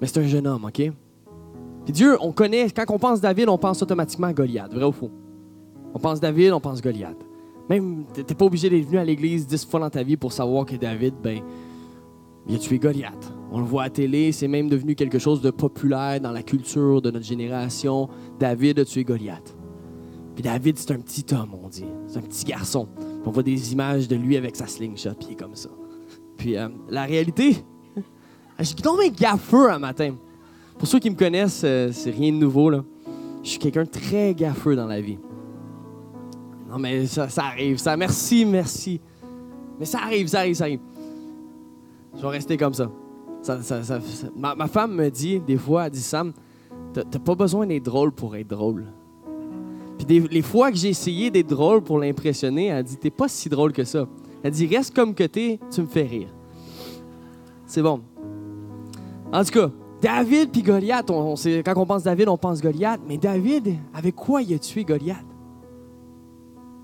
mais 0.00 0.08
c'est 0.08 0.18
un 0.18 0.26
jeune 0.26 0.48
homme, 0.48 0.64
OK? 0.64 0.90
Puis 1.84 1.92
Dieu, 1.92 2.16
on 2.20 2.32
connaît, 2.32 2.68
quand 2.70 2.84
on 2.88 2.98
pense 2.98 3.20
David, 3.20 3.48
on 3.48 3.58
pense 3.58 3.80
automatiquement 3.80 4.26
à 4.26 4.32
Goliath, 4.32 4.74
vrai 4.74 4.86
ou 4.86 4.90
faux? 4.92 5.12
On 5.94 6.00
pense 6.00 6.18
David, 6.18 6.52
on 6.52 6.60
pense 6.60 6.82
Goliath. 6.82 7.24
Même, 7.70 8.06
tu 8.12 8.22
n'es 8.22 8.34
pas 8.34 8.44
obligé 8.44 8.68
d'être 8.68 8.86
venu 8.86 8.98
à 8.98 9.04
l'église 9.04 9.46
dix 9.46 9.64
fois 9.64 9.78
dans 9.78 9.90
ta 9.90 10.02
vie 10.02 10.16
pour 10.16 10.32
savoir 10.32 10.66
que 10.66 10.74
David, 10.74 11.14
ben, 11.22 11.42
il 12.48 12.54
a 12.54 12.58
tué 12.58 12.78
Goliath. 12.78 13.32
On 13.50 13.60
le 13.60 13.64
voit 13.64 13.84
à 13.84 13.90
télé, 13.90 14.32
c'est 14.32 14.48
même 14.48 14.68
devenu 14.68 14.94
quelque 14.94 15.18
chose 15.18 15.40
de 15.40 15.50
populaire 15.50 16.20
dans 16.20 16.32
la 16.32 16.42
culture 16.42 17.00
de 17.00 17.10
notre 17.10 17.24
génération. 17.24 18.08
David 18.38 18.80
a 18.80 18.84
tué 18.84 19.04
Goliath. 19.04 19.56
Puis 20.34 20.42
David, 20.42 20.78
c'est 20.78 20.92
un 20.92 20.98
petit 20.98 21.24
homme, 21.34 21.50
on 21.62 21.68
dit. 21.68 21.86
C'est 22.08 22.18
un 22.18 22.22
petit 22.22 22.44
garçon. 22.44 22.88
on 23.24 23.30
voit 23.30 23.42
des 23.42 23.72
images 23.72 24.06
de 24.06 24.16
lui 24.16 24.36
avec 24.36 24.54
sa 24.54 24.66
slingshot, 24.66 25.14
puis 25.18 25.28
il 25.30 25.32
est 25.32 25.36
comme 25.36 25.54
ça. 25.54 25.70
Puis 26.36 26.56
euh, 26.56 26.68
la 26.90 27.04
réalité, 27.04 27.56
j'ai 28.60 28.74
tombé 28.74 29.06
un 29.06 29.10
gaffeux 29.10 29.70
un 29.70 29.78
matin. 29.78 30.14
Pour 30.78 30.86
ceux 30.86 30.98
qui 30.98 31.08
me 31.08 31.16
connaissent, 31.16 31.62
euh, 31.64 31.90
c'est 31.92 32.10
rien 32.10 32.32
de 32.32 32.36
nouveau. 32.36 32.68
Là. 32.68 32.84
Je 33.42 33.50
suis 33.50 33.58
quelqu'un 33.58 33.84
de 33.84 33.88
très 33.88 34.34
gaffeux 34.34 34.76
dans 34.76 34.86
la 34.86 35.00
vie. 35.00 35.18
Non, 36.68 36.78
mais 36.78 37.06
ça, 37.06 37.28
arrive, 37.38 37.78
ça. 37.78 37.96
Merci, 37.96 38.44
merci. 38.44 39.00
Mais 39.78 39.86
ça 39.86 40.00
arrive, 40.00 40.26
ça 40.26 40.40
arrive, 40.40 40.54
ça 40.54 40.64
arrive. 40.64 40.80
Je 42.16 42.22
vais 42.22 42.28
rester 42.28 42.56
comme 42.56 42.74
ça. 42.74 42.90
ma, 44.36 44.66
femme 44.68 44.94
me 44.94 45.10
dit, 45.10 45.40
des 45.40 45.56
fois, 45.56 45.86
elle 45.86 45.92
dit 45.92 46.00
Sam, 46.00 46.32
t'as 46.92 47.18
pas 47.18 47.34
besoin 47.34 47.66
d'être 47.66 47.84
drôle 47.84 48.12
pour 48.12 48.36
être 48.36 48.48
drôle. 48.48 48.86
Puis 49.98 50.20
les 50.30 50.42
fois 50.42 50.70
que 50.70 50.76
j'ai 50.76 50.90
essayé 50.90 51.30
d'être 51.30 51.48
drôle 51.48 51.82
pour 51.82 51.98
l'impressionner, 51.98 52.66
elle 52.66 52.84
dit 52.84 52.96
T'es 52.96 53.10
pas 53.10 53.28
si 53.28 53.48
drôle 53.48 53.72
que 53.72 53.84
ça. 53.84 54.06
Elle 54.42 54.50
dit 54.50 54.66
Reste 54.66 54.94
comme 54.94 55.14
que 55.14 55.24
t'es, 55.24 55.58
tu 55.70 55.80
me 55.80 55.86
fais 55.86 56.02
rire. 56.02 56.28
C'est 57.66 57.82
bon. 57.82 58.00
En 59.32 59.42
tout 59.42 59.52
cas, 59.52 59.70
David 60.00 60.50
puis 60.50 60.62
Goliath, 60.62 61.10
on, 61.10 61.34
quand 61.34 61.76
on 61.76 61.86
pense 61.86 62.02
David, 62.02 62.28
on 62.28 62.36
pense 62.36 62.60
Goliath. 62.60 63.00
Mais 63.08 63.18
David, 63.18 63.74
avec 63.94 64.14
quoi 64.14 64.42
il 64.42 64.54
a 64.54 64.58
tué 64.58 64.84
Goliath? 64.84 65.16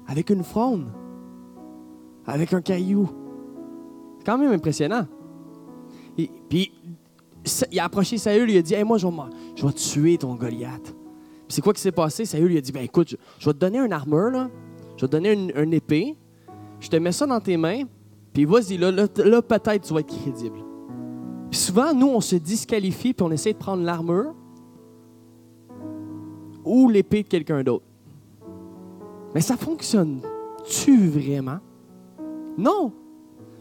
Avec 0.06 0.30
une 0.30 0.42
fronde, 0.42 0.86
avec 2.26 2.52
un 2.52 2.60
caillou. 2.60 3.08
C'est 4.18 4.24
quand 4.24 4.38
même 4.38 4.52
impressionnant. 4.52 5.06
Et, 6.18 6.30
puis, 6.48 6.72
il 7.70 7.80
a 7.80 7.84
approché 7.84 8.18
Saül, 8.18 8.50
il 8.50 8.58
a 8.58 8.62
dit 8.62 8.74
Moi, 8.84 8.98
je 8.98 9.06
vais, 9.06 9.14
je 9.56 9.66
vais 9.66 9.72
tuer 9.72 10.18
ton 10.18 10.34
Goliath. 10.34 10.94
c'est 11.48 11.60
quoi 11.60 11.72
qui 11.72 11.80
s'est 11.80 11.92
passé? 11.92 12.24
Saül 12.24 12.46
lui 12.46 12.58
a 12.58 12.60
dit 12.60 12.72
ben, 12.72 12.84
Écoute, 12.84 13.16
je, 13.38 13.46
vais 13.46 13.52
te 13.52 13.58
donner 13.58 13.78
une 13.78 13.92
armure, 13.92 14.30
là. 14.30 14.50
je 14.96 15.02
vais 15.02 15.08
te 15.08 15.12
donner 15.12 15.32
une, 15.32 15.72
épée, 15.72 16.16
je 16.80 16.88
te 16.88 16.96
mets 16.96 17.12
ça 17.12 17.26
dans 17.26 17.40
tes 17.40 17.56
mains, 17.56 17.82
puis 18.32 18.44
vas-y, 18.44 18.76
là, 18.76 18.90
là, 18.90 19.08
peut-être 19.42 19.82
tu 19.82 19.92
vas 19.92 20.00
être 20.00 20.14
crédible. 20.22 20.58
Puis 21.50 21.60
souvent, 21.60 21.92
nous, 21.92 22.08
on 22.08 22.20
se 22.20 22.36
disqualifie, 22.36 23.12
puis 23.12 23.26
on 23.26 23.30
essaie 23.30 23.52
de 23.52 23.58
prendre 23.58 23.82
l'armure 23.82 24.34
ou 26.64 26.88
l'épée 26.88 27.22
de 27.22 27.28
quelqu'un 27.28 27.62
d'autre. 27.62 27.84
Mais 29.34 29.40
ça 29.40 29.56
fonctionne-tu 29.56 31.08
vraiment? 31.08 31.58
Non. 32.56 32.92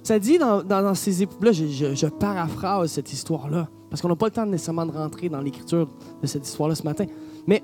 Ça 0.03 0.17
dit 0.17 0.37
dans, 0.37 0.95
ces 0.95 1.23
époux-là, 1.23 1.51
je, 1.51 2.07
paraphrase 2.07 2.91
cette 2.91 3.13
histoire-là, 3.13 3.69
parce 3.89 4.01
qu'on 4.01 4.09
n'a 4.09 4.15
pas 4.15 4.27
le 4.27 4.31
temps 4.31 4.45
nécessairement 4.45 4.85
de 4.85 4.91
rentrer 4.91 5.29
dans 5.29 5.41
l'écriture 5.41 5.87
de 6.21 6.27
cette 6.27 6.47
histoire-là 6.47 6.75
ce 6.75 6.83
matin. 6.83 7.05
Mais 7.45 7.63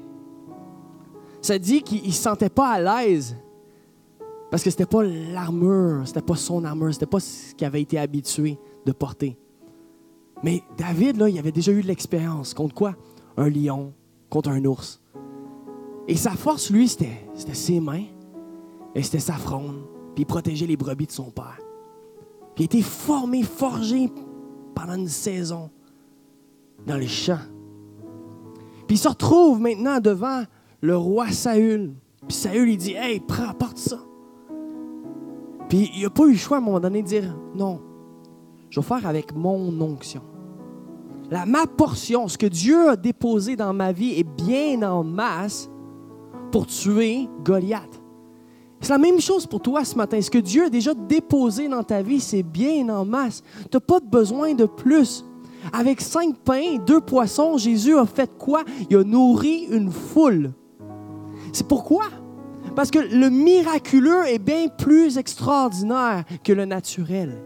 ça 1.41 1.58
dit 1.58 1.82
qu'il 1.82 2.06
ne 2.06 2.12
se 2.12 2.22
sentait 2.22 2.50
pas 2.50 2.70
à 2.70 2.79
l'aise 2.82 3.36
parce 4.50 4.63
que 4.63 4.70
c'était 4.70 4.86
pas 4.86 5.03
l'armure, 5.03 6.03
c'était 6.06 6.22
pas 6.22 6.36
son 6.36 6.63
armure, 6.63 6.94
c'était 6.94 7.06
pas 7.06 7.20
ce 7.20 7.53
qu'il 7.53 7.67
avait 7.67 7.82
été 7.82 7.98
habitué 7.98 8.58
de 8.86 8.91
porter. 8.91 9.38
Mais 10.44 10.63
David, 10.77 11.17
là, 11.17 11.27
il 11.29 11.38
avait 11.39 11.51
déjà 11.51 11.72
eu 11.72 11.82
de 11.82 11.88
l'expérience. 11.88 12.53
Contre 12.53 12.75
quoi? 12.75 12.96
Un 13.36 13.50
lion, 13.50 13.94
contre 14.29 14.50
un 14.50 14.63
ours. 14.65 15.01
Et 16.08 16.15
sa 16.15 16.32
force, 16.32 16.70
lui, 16.70 16.88
c'était, 16.88 17.27
ses 17.53 17.79
mains 17.79 18.06
et 18.96 19.03
c'était 19.03 19.20
sa 19.20 19.34
fronde. 19.34 19.84
Puis 20.15 20.24
il 20.24 20.25
protégeait 20.25 20.67
les 20.67 20.77
brebis 20.77 21.08
de 21.08 21.12
son 21.12 21.32
père. 21.32 21.60
Il 22.57 22.65
était 22.65 22.81
formé, 22.81 23.43
forgé 23.43 24.09
pendant 24.73 24.95
une 24.95 25.07
saison 25.07 25.69
dans 26.85 26.97
les 26.97 27.07
champs. 27.07 27.37
Puis 28.87 28.95
il 28.95 28.99
se 28.99 29.07
retrouve 29.07 29.59
maintenant 29.59 29.99
devant 29.99 30.43
le 30.81 30.97
roi 30.97 31.29
Saül. 31.29 31.93
Puis 32.27 32.37
Saül, 32.37 32.69
il 32.69 32.77
dit 32.77 32.93
Hey, 32.93 33.19
prends, 33.19 33.53
porte 33.53 33.77
ça. 33.77 33.99
Puis 35.69 35.91
il 35.95 36.03
n'a 36.03 36.09
pas 36.09 36.23
eu 36.25 36.31
le 36.31 36.37
choix 36.37 36.57
à 36.57 36.59
un 36.59 36.63
moment 36.63 36.79
donné 36.79 37.03
de 37.03 37.07
dire 37.07 37.37
Non, 37.55 37.81
je 38.69 38.79
vais 38.79 38.85
faire 38.85 39.05
avec 39.05 39.35
mon 39.35 39.79
onction. 39.81 40.21
La, 41.29 41.45
ma 41.45 41.67
portion, 41.67 42.27
ce 42.27 42.37
que 42.37 42.45
Dieu 42.45 42.89
a 42.89 42.95
déposé 42.95 43.57
dans 43.57 43.73
ma 43.73 43.91
vie 43.91 44.17
est 44.17 44.23
bien 44.23 44.81
en 44.83 45.03
masse 45.03 45.69
pour 46.51 46.65
tuer 46.65 47.27
Goliath. 47.43 47.96
C'est 48.79 48.93
la 48.93 48.98
même 48.98 49.19
chose 49.19 49.48
pour 49.48 49.62
toi 49.62 49.84
ce 49.84 49.96
matin. 49.96 50.22
Ce 50.22 50.29
que 50.29 50.38
Dieu 50.38 50.65
a 50.65 50.69
déjà 50.69 50.93
déposé 50.93 51.67
dans 51.67 51.84
ta 51.84 52.01
vie, 52.01 52.19
c'est 52.19 52.43
bien 52.43 52.88
en 52.89 53.05
masse. 53.05 53.41
Tu 53.63 53.75
n'as 53.75 53.79
pas 53.79 54.00
besoin 54.00 54.53
de 54.53 54.65
plus. 54.65 55.25
Avec 55.74 56.00
cinq 56.01 56.38
pains, 56.38 56.77
deux 56.86 57.01
poissons, 57.01 57.57
Jésus 57.57 57.98
a 57.98 58.05
fait 58.05 58.29
quoi? 58.38 58.63
Il 58.89 58.98
a 58.98 59.03
nourri 59.03 59.67
une 59.72 59.91
foule. 59.91 60.51
C'est 61.51 61.67
pourquoi? 61.67 62.05
Parce 62.75 62.91
que 62.91 63.00
le 63.00 63.29
miraculeux 63.29 64.27
est 64.27 64.39
bien 64.39 64.67
plus 64.67 65.17
extraordinaire 65.17 66.24
que 66.43 66.53
le 66.53 66.65
naturel. 66.65 67.41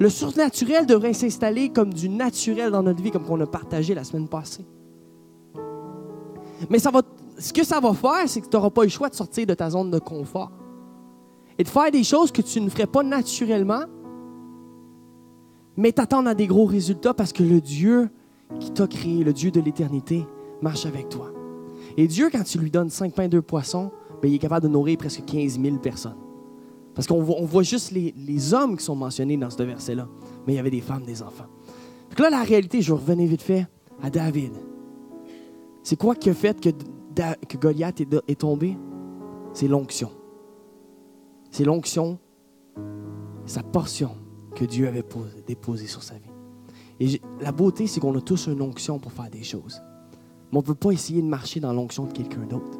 Le 0.00 0.08
surnaturel 0.08 0.86
devrait 0.86 1.12
s'installer 1.12 1.68
comme 1.68 1.94
du 1.94 2.08
naturel 2.08 2.72
dans 2.72 2.82
notre 2.82 3.00
vie, 3.00 3.12
comme 3.12 3.24
on 3.28 3.40
a 3.40 3.46
partagé 3.46 3.94
la 3.94 4.02
semaine 4.02 4.26
passée. 4.26 4.66
Mais 6.68 6.80
ça 6.80 6.90
va, 6.90 7.02
ce 7.38 7.52
que 7.52 7.64
ça 7.64 7.80
va 7.80 7.92
faire, 7.94 8.28
c'est 8.28 8.40
que 8.40 8.48
tu 8.48 8.56
n'auras 8.56 8.70
pas 8.70 8.82
le 8.82 8.88
choix 8.88 9.08
de 9.08 9.14
sortir 9.14 9.46
de 9.46 9.54
ta 9.54 9.70
zone 9.70 9.90
de 9.90 9.98
confort 9.98 10.50
et 11.58 11.64
de 11.64 11.68
faire 11.68 11.90
des 11.90 12.04
choses 12.04 12.32
que 12.32 12.42
tu 12.42 12.60
ne 12.60 12.68
ferais 12.68 12.86
pas 12.86 13.02
naturellement, 13.02 13.84
mais 15.76 15.92
t'attendre 15.92 16.28
à 16.28 16.34
des 16.34 16.46
gros 16.46 16.66
résultats 16.66 17.14
parce 17.14 17.32
que 17.32 17.42
le 17.42 17.60
Dieu 17.60 18.10
qui 18.60 18.70
t'a 18.70 18.86
créé, 18.86 19.24
le 19.24 19.32
Dieu 19.32 19.50
de 19.50 19.60
l'éternité, 19.60 20.26
marche 20.60 20.86
avec 20.86 21.08
toi. 21.08 21.32
Et 21.96 22.06
Dieu, 22.06 22.28
quand 22.30 22.44
tu 22.44 22.58
lui 22.58 22.70
donnes 22.70 22.90
cinq 22.90 23.14
pains, 23.14 23.28
deux 23.28 23.42
poissons, 23.42 23.90
bien, 24.20 24.30
il 24.30 24.34
est 24.34 24.38
capable 24.38 24.66
de 24.66 24.72
nourrir 24.72 24.98
presque 24.98 25.24
15 25.24 25.60
000 25.60 25.76
personnes. 25.76 26.16
Parce 26.94 27.06
qu'on 27.06 27.22
voit, 27.22 27.36
voit 27.42 27.62
juste 27.62 27.90
les, 27.90 28.14
les, 28.16 28.54
hommes 28.54 28.76
qui 28.76 28.84
sont 28.84 28.94
mentionnés 28.94 29.36
dans 29.36 29.50
ce 29.50 29.62
verset-là, 29.62 30.08
mais 30.46 30.52
il 30.52 30.56
y 30.56 30.58
avait 30.58 30.70
des 30.70 30.80
femmes, 30.80 31.04
des 31.04 31.22
enfants. 31.22 31.46
Donc 32.10 32.18
là, 32.18 32.30
la 32.30 32.42
réalité, 32.42 32.82
je 32.82 32.92
revenir 32.92 33.28
vite 33.28 33.42
fait 33.42 33.66
à 34.02 34.10
David. 34.10 34.52
C'est 35.82 35.96
quoi 35.96 36.14
qui 36.14 36.28
a 36.30 36.34
fait 36.34 36.60
que, 36.60 36.68
que 37.48 37.56
Goliath 37.56 38.00
est, 38.00 38.14
est 38.28 38.40
tombé? 38.40 38.76
C'est 39.52 39.68
l'onction. 39.68 40.10
C'est 41.50 41.64
l'onction, 41.64 42.18
sa 43.44 43.62
portion 43.62 44.16
que 44.54 44.64
Dieu 44.64 44.88
avait 44.88 45.04
déposée 45.46 45.86
sur 45.86 46.02
sa 46.02 46.14
vie. 46.14 46.30
Et 47.00 47.20
la 47.40 47.52
beauté, 47.52 47.86
c'est 47.86 48.00
qu'on 48.00 48.16
a 48.16 48.20
tous 48.20 48.46
une 48.46 48.62
onction 48.62 48.98
pour 48.98 49.12
faire 49.12 49.30
des 49.30 49.42
choses. 49.42 49.82
Mais 50.50 50.58
on 50.58 50.60
ne 50.60 50.66
peut 50.66 50.74
pas 50.74 50.90
essayer 50.90 51.22
de 51.22 51.26
marcher 51.26 51.60
dans 51.60 51.72
l'onction 51.72 52.04
de 52.04 52.12
quelqu'un 52.12 52.46
d'autre. 52.46 52.78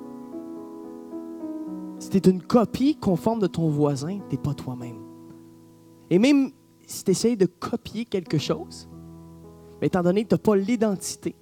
Si 1.98 2.10
tu 2.10 2.16
es 2.16 2.30
une 2.30 2.42
copie 2.42 2.96
conforme 2.96 3.40
de 3.40 3.46
ton 3.46 3.68
voisin, 3.68 4.18
tu 4.28 4.36
n'es 4.36 4.42
pas 4.42 4.54
toi-même. 4.54 4.98
Et 6.10 6.18
même 6.18 6.50
si 6.86 7.04
tu 7.04 7.10
essayes 7.10 7.36
de 7.36 7.46
copier 7.46 8.04
quelque 8.04 8.38
chose, 8.38 8.88
mais 9.80 9.86
étant 9.86 10.02
donné 10.02 10.24
que 10.24 10.28
tu 10.28 10.34
n'as 10.34 10.38
pas 10.38 10.56
l'identité 10.56 11.34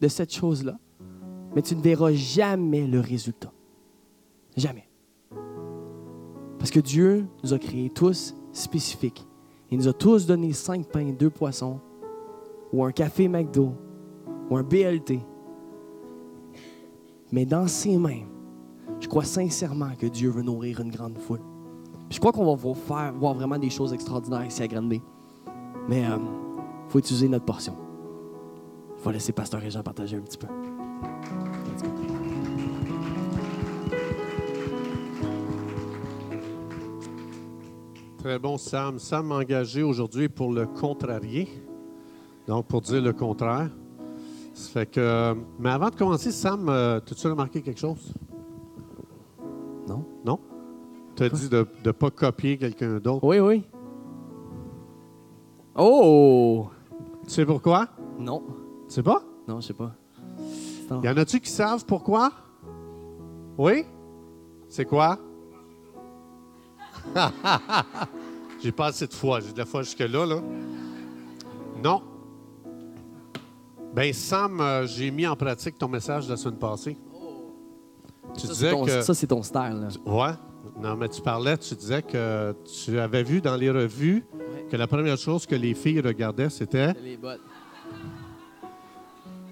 de 0.00 0.08
cette 0.08 0.32
chose-là, 0.32 0.78
mais 1.58 1.62
tu 1.62 1.74
ne 1.74 1.82
verras 1.82 2.12
jamais 2.12 2.86
le 2.86 3.00
résultat. 3.00 3.50
Jamais. 4.56 4.88
Parce 6.56 6.70
que 6.70 6.78
Dieu 6.78 7.26
nous 7.42 7.52
a 7.52 7.58
créés 7.58 7.90
tous 7.90 8.32
spécifiques. 8.52 9.26
Il 9.68 9.78
nous 9.78 9.88
a 9.88 9.92
tous 9.92 10.24
donné 10.24 10.52
cinq 10.52 10.86
pains, 10.86 11.10
deux 11.10 11.30
poissons, 11.30 11.80
ou 12.72 12.84
un 12.84 12.92
café 12.92 13.26
McDo, 13.26 13.72
ou 14.48 14.56
un 14.56 14.62
BLT. 14.62 15.18
Mais 17.32 17.44
dans 17.44 17.66
ses 17.66 17.96
mains, 17.96 18.22
je 19.00 19.08
crois 19.08 19.24
sincèrement 19.24 19.90
que 19.98 20.06
Dieu 20.06 20.30
veut 20.30 20.42
nourrir 20.42 20.78
une 20.78 20.92
grande 20.92 21.18
foule. 21.18 21.42
je 22.08 22.20
crois 22.20 22.30
qu'on 22.30 22.54
va 22.54 22.74
faire 22.74 23.12
voir 23.14 23.34
vraiment 23.34 23.58
des 23.58 23.70
choses 23.70 23.92
extraordinaires 23.92 24.46
ici 24.46 24.62
à 24.62 24.68
Grande 24.68 24.94
Mais 25.88 26.02
il 26.02 26.04
euh, 26.04 26.18
faut 26.86 27.00
utiliser 27.00 27.28
notre 27.28 27.46
portion. 27.46 27.74
Il 28.96 29.02
faut 29.02 29.10
laisser 29.10 29.32
Pasteur 29.32 29.64
et 29.64 29.72
Jean 29.72 29.82
partager 29.82 30.16
un 30.16 30.20
petit 30.20 30.38
peu. 30.38 30.46
Très 38.28 38.38
bon, 38.38 38.58
Sam. 38.58 38.98
Sam 38.98 39.28
m'a 39.28 39.36
engagé 39.36 39.82
aujourd'hui 39.82 40.28
pour 40.28 40.52
le 40.52 40.66
contrarier, 40.66 41.48
donc 42.46 42.66
pour 42.66 42.82
dire 42.82 43.00
le 43.00 43.14
contraire. 43.14 43.70
Ça 44.52 44.68
fait 44.68 44.84
que, 44.84 45.34
mais 45.58 45.70
avant 45.70 45.88
de 45.88 45.94
commencer, 45.94 46.30
Sam, 46.30 46.68
euh, 46.68 46.98
as-tu 46.98 47.26
remarqué 47.26 47.62
quelque 47.62 47.80
chose? 47.80 48.12
Non. 49.88 50.04
Non? 50.26 50.38
Tu 51.16 51.22
as 51.22 51.30
dit 51.30 51.48
de 51.48 51.66
ne 51.82 51.90
pas 51.90 52.10
copier 52.10 52.58
quelqu'un 52.58 52.98
d'autre? 52.98 53.24
Oui, 53.24 53.40
oui. 53.40 53.64
Oh! 55.74 56.68
Tu 57.24 57.30
sais 57.30 57.46
pourquoi? 57.46 57.88
Non. 58.18 58.42
Tu 58.88 58.96
sais 58.96 59.02
pas? 59.02 59.22
Non, 59.48 59.62
je 59.62 59.68
sais 59.68 59.72
pas. 59.72 59.94
Y 61.02 61.08
en 61.08 61.16
a-tu 61.16 61.40
qui 61.40 61.50
savent 61.50 61.86
pourquoi? 61.86 62.30
Oui? 63.56 63.86
C'est 64.68 64.84
quoi? 64.84 65.18
J'ai 68.62 68.72
pas 68.72 68.86
assez 68.86 69.06
de 69.06 69.14
foi. 69.14 69.40
J'ai 69.40 69.52
de 69.52 69.58
la 69.58 69.66
foi 69.66 69.82
jusque-là. 69.82 70.26
Là. 70.26 70.42
Non. 71.82 72.02
Ben, 73.94 74.12
Sam, 74.12 74.60
euh, 74.60 74.86
j'ai 74.86 75.10
mis 75.10 75.26
en 75.26 75.36
pratique 75.36 75.78
ton 75.78 75.88
message 75.88 76.26
de 76.26 76.30
la 76.30 76.36
semaine 76.36 76.58
passée. 76.58 76.96
Tu 78.34 78.46
ça, 78.46 78.52
disais 78.52 78.72
que. 78.84 79.02
Ça, 79.02 79.14
c'est 79.14 79.26
ton 79.26 79.42
style. 79.42 79.88
Ouais. 80.04 80.32
Non, 80.80 80.96
mais 80.96 81.08
tu 81.08 81.22
parlais, 81.22 81.56
tu 81.56 81.74
disais 81.74 82.02
que 82.02 82.54
tu 82.64 82.98
avais 82.98 83.22
vu 83.22 83.40
dans 83.40 83.56
les 83.56 83.70
revues 83.70 84.24
que 84.70 84.76
la 84.76 84.86
première 84.86 85.16
chose 85.16 85.46
que 85.46 85.54
les 85.54 85.74
filles 85.74 86.00
regardaient, 86.00 86.50
c'était. 86.50 86.92
Les 87.02 87.16
bottes. 87.16 87.40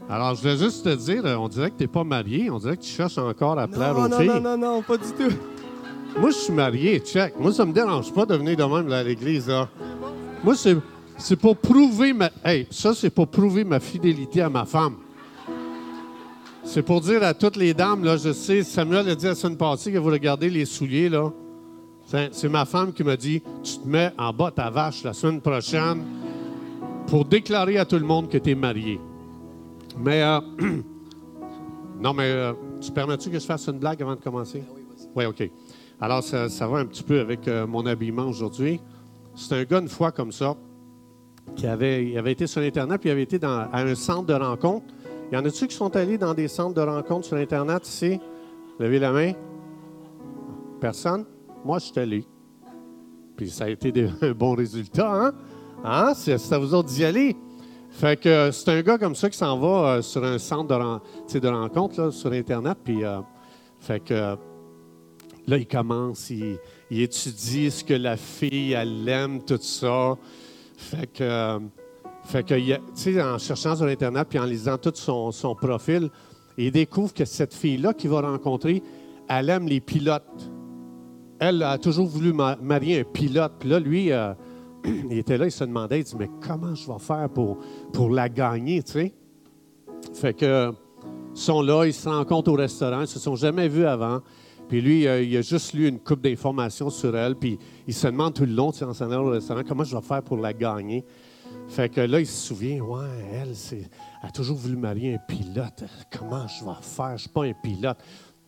Alors, 0.09 0.37
je 0.37 0.43
voulais 0.43 0.57
juste 0.57 0.85
te 0.85 0.95
dire, 0.95 1.25
on 1.41 1.49
dirait 1.49 1.71
que 1.71 1.79
tu 1.79 1.83
n'es 1.83 1.89
pas 1.89 2.05
marié, 2.05 2.49
on 2.49 2.59
dirait 2.59 2.77
que 2.77 2.83
tu 2.83 2.91
cherches 2.91 3.19
encore 3.19 3.59
à 3.59 3.67
plaire 3.67 3.99
aux 3.99 4.09
non, 4.09 4.19
filles. 4.19 4.29
Non, 4.29 4.41
non, 4.41 4.57
non, 4.57 4.83
pas 4.83 4.97
du 4.99 5.11
tout. 5.13 5.35
Moi, 6.19 6.31
je 6.31 6.37
suis 6.37 6.53
marié, 6.53 6.99
check. 7.01 7.39
Moi, 7.39 7.53
ça 7.53 7.67
me 7.67 7.73
dérange 7.73 8.13
pas 8.13 8.25
de 8.25 8.35
venir 8.35 8.57
de 8.57 8.65
même 8.65 8.91
à 8.91 9.03
l'église, 9.03 9.49
là. 9.49 9.69
Moi, 10.43 10.57
c'est, 10.57 10.77
c'est 11.19 11.37
pour 11.37 11.57
prouver 11.57 12.15
ma... 12.15 12.31
Hey, 12.43 12.67
ça, 12.71 12.95
c'est 12.95 13.11
pour 13.11 13.29
prouver 13.29 13.65
ma 13.65 13.81
fidélité 13.81 14.41
à 14.41 14.49
ma 14.49 14.65
femme. 14.65 14.97
C'est 16.65 16.83
pour 16.83 17.03
dire 17.03 17.23
à 17.23 17.35
toutes 17.35 17.57
les 17.57 17.75
dames, 17.75 18.03
là, 18.03 18.17
je 18.17 18.33
sais, 18.33 18.63
Samuel 18.63 19.11
a 19.11 19.15
dit 19.15 19.27
la 19.27 19.35
semaine 19.35 19.59
passée 19.59 19.93
que 19.93 19.99
vous 19.99 20.11
regardez 20.11 20.49
les 20.49 20.65
souliers, 20.65 21.11
là. 21.11 21.31
C'est, 22.07 22.49
ma 22.49 22.65
femme 22.65 22.93
qui 22.93 23.03
m'a 23.05 23.17
dit, 23.17 23.43
tu 23.63 23.79
te 23.79 23.87
mets 23.87 24.13
en 24.17 24.33
bas 24.33 24.51
ta 24.51 24.71
vache 24.71 25.03
la 25.03 25.13
semaine 25.13 25.41
prochaine 25.41 26.03
pour 27.09 27.25
déclarer 27.25 27.79
à 27.79 27.85
tout 27.85 27.99
le 27.99 28.07
monde 28.07 28.29
que 28.31 28.39
tu 28.39 28.51
es 28.51 28.55
marié. 28.55 29.01
Mais, 29.99 30.23
euh, 30.23 30.41
non, 32.01 32.15
mais 32.15 32.31
euh, 32.31 32.53
tu 32.81 32.91
permets-tu 32.91 33.29
que 33.29 33.39
je 33.39 33.45
fasse 33.45 33.67
une 33.67 33.79
blague 33.79 34.01
avant 34.01 34.15
de 34.15 34.21
commencer? 34.21 34.63
Oui, 35.15 35.25
OK. 35.27 35.51
Alors, 35.99 36.23
ça, 36.23 36.67
va 36.67 36.79
un 36.79 36.85
petit 36.85 37.03
peu 37.03 37.21
avec 37.21 37.49
euh, 37.49 37.67
mon 37.67 37.87
habillement 37.87 38.25
aujourd'hui. 38.25 38.81
C'est 39.35 39.55
un 39.55 39.65
gars, 39.65 39.81
une 39.81 39.89
fois 39.89 40.13
comme 40.13 40.31
ça, 40.31 40.55
qui 41.57 41.67
avait, 41.67 42.05
il 42.05 42.19
avait 42.19 42.33
été 42.33 42.47
sur 42.47 42.61
Internet, 42.61 43.01
puis 43.01 43.09
il 43.09 43.13
avait 43.13 43.23
été 43.23 43.39
dans, 43.39 43.67
à 43.73 43.83
un 43.83 43.95
centre 43.95 44.27
de 44.27 44.35
rencontre. 44.35 44.85
Il 45.31 45.35
y 45.35 45.39
en 45.39 45.45
a-tu 45.45 45.67
qui 45.67 45.75
sont 45.75 45.95
allés 45.97 46.19
dans 46.19 46.35
des 46.35 46.49
centres 46.49 46.75
de 46.75 46.83
rencontre 46.83 47.27
sur 47.27 47.39
Internet 47.39 47.89
ici? 47.89 48.21
Levez 48.79 48.99
la 48.99 49.11
main? 49.11 49.33
Personne? 50.81 51.25
Moi, 51.65 51.79
je 51.79 51.87
suis 51.87 51.99
allé. 51.99 52.25
Puis 53.35 53.49
ça 53.49 53.65
a 53.65 53.69
été 53.71 53.93
un 54.21 54.33
bon 54.33 54.55
résultat, 54.55 55.11
hein? 55.11 55.33
hein? 55.83 56.13
C'est 56.15 56.53
à 56.53 56.59
vous 56.59 56.75
autres 56.75 56.91
d'y 56.91 57.07
aller. 57.07 57.37
Fait 57.89 58.21
que 58.21 58.29
euh, 58.29 58.53
c'est 58.53 58.71
un 58.71 58.83
gars 58.83 58.99
comme 58.99 59.15
ça 59.15 59.31
qui 59.31 59.39
s'en 59.39 59.59
va 59.59 59.97
euh, 59.97 60.03
sur 60.03 60.23
un 60.23 60.39
centre 60.39 60.69
de, 60.69 61.39
de 61.39 61.49
rencontre 61.49 62.11
sur 62.11 62.33
Internet. 62.33 62.77
Puis, 62.85 63.01
fait 63.81 64.01
que 64.01 64.37
Là, 65.47 65.59
il 65.59 65.67
commence, 65.67 66.31
il, 66.31 66.59
étudie 66.91 67.71
ce 67.71 67.85
que 67.85 67.95
la 67.95 68.17
fille, 68.17 68.73
elle 68.73 69.09
aime, 69.09 69.43
tout 69.43 69.61
ça. 69.61 70.17
Fait 70.77 71.07
que, 71.07 71.61
fait 72.25 72.43
que 72.43 73.21
en 73.23 73.39
cherchant 73.39 73.77
sur 73.77 73.87
Internet 73.87 74.27
puis 74.29 74.39
en 74.41 74.45
lisant 74.45 74.77
tout 74.77 74.93
son, 74.95 75.55
profil, 75.55 76.11
il 76.59 76.73
découvre 76.73 77.15
que 77.15 77.25
cette 77.25 77.55
fille-là 77.55 77.95
qu'il 77.95 78.11
va 78.11 78.23
rencontrer, 78.23 78.83
elle 79.29 79.49
aime 79.51 79.69
les 79.69 79.81
pilotes. 79.81 80.51
Elle 81.39 81.63
a 81.63 81.79
toujours 81.79 82.07
voulu 82.07 82.33
marier 82.33 83.01
un 83.01 83.05
pilote. 83.05 83.53
Puis 83.61 83.69
là, 83.69 83.79
lui, 83.79 84.11
euh, 84.11 84.33
il 84.85 85.19
était 85.19 85.39
là, 85.39 85.45
il 85.45 85.53
se 85.53 85.65
demandait, 85.65 86.01
il 86.01 86.05
dit, 86.05 86.17
mais 86.19 86.31
comment 86.45 86.75
je 86.75 86.91
vais 86.91 86.99
faire 86.99 87.29
pour, 87.29 88.11
la 88.11 88.29
gagner, 88.29 88.83
tu 88.83 88.93
sais? 88.93 89.15
Fait 90.13 90.35
que, 90.35 90.73
sont 91.35 91.63
là, 91.63 91.85
ils 91.85 91.95
se 91.95 92.09
rencontrent 92.09 92.51
au 92.51 92.57
restaurant, 92.57 93.03
ils 93.03 93.07
se 93.07 93.21
sont 93.21 93.37
jamais 93.37 93.69
vus 93.69 93.87
avant. 93.87 94.23
Puis 94.69 94.81
lui, 94.81 95.07
euh, 95.07 95.23
il 95.23 95.37
a 95.37 95.43
juste 95.43 95.75
lu 95.75 95.89
une 95.89 96.01
coupe 96.01 96.23
d'informations 96.23 96.91
sur 96.91 97.17
elle, 97.17 97.37
puis 97.37 97.59
il 97.87 97.95
se 97.95 98.07
demande 98.07 98.35
tout 98.35 98.45
le 98.45 98.53
long, 98.53 98.73
tu 98.73 98.79
sais, 98.79 98.85
en 98.85 98.93
s'en 98.93 99.11
allant 99.11 99.27
au 99.27 99.31
restaurant, 99.31 99.63
comment 99.67 99.85
je 99.85 99.95
vais 99.95 100.03
faire 100.03 100.23
pour 100.23 100.39
la 100.39 100.53
gagner. 100.53 101.05
Fait 101.69 101.89
que 101.89 102.01
là, 102.01 102.21
il 102.21 102.27
se 102.27 102.49
souvient, 102.49 102.81
ouais, 102.81 103.07
elle, 103.33 103.55
c'est, 103.55 103.89
a 104.23 104.31
toujours 104.31 104.57
voulu 104.57 104.77
marier 104.77 105.15
un 105.15 105.19
pilote. 105.19 105.85
Comment 106.17 106.47
je 106.49 106.65
vais 106.65 106.71
faire? 106.81 107.09
Je 107.09 107.13
ne 107.13 107.19
suis 107.19 107.29
pas 107.29 107.45
un 107.45 107.53
pilote. 107.53 107.99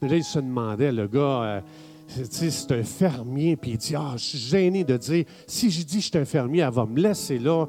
Là, 0.03 0.17
il 0.17 0.25
se 0.25 0.39
demandait, 0.39 0.93
le 0.93 1.07
gars, 1.07 1.21
euh, 1.21 1.61
c'est 2.09 2.73
un 2.73 2.83
fermier, 2.83 3.57
puis 3.57 3.73
il 3.73 3.79
dit 3.79 3.95
Ah, 3.97 4.15
je 4.17 4.25
suis 4.25 4.39
gêné 4.39 4.83
de 4.85 4.97
dire, 4.97 5.25
si 5.47 5.71
je 5.71 5.85
dis 5.85 5.97
que 5.97 6.03
je 6.03 6.09
suis 6.09 6.19
un 6.19 6.25
fermier, 6.25 6.63
elle 6.63 6.73
va 6.73 6.87
me 6.87 6.99
laisser 6.99 7.39
là, 7.39 7.67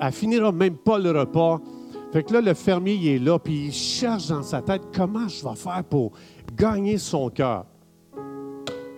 elle 0.00 0.12
finira 0.12 0.52
même 0.52 0.76
pas 0.76 0.98
le 0.98 1.10
repas. 1.10 1.60
Fait 2.12 2.22
que 2.22 2.32
là, 2.34 2.40
le 2.40 2.54
fermier, 2.54 2.94
il 2.94 3.08
est 3.08 3.18
là, 3.18 3.38
puis 3.38 3.66
il 3.66 3.72
cherche 3.72 4.28
dans 4.28 4.42
sa 4.42 4.60
tête 4.60 4.82
comment 4.94 5.28
je 5.28 5.42
vais 5.42 5.56
faire 5.56 5.82
pour 5.84 6.12
gagner 6.54 6.98
son 6.98 7.30
cœur. 7.30 7.64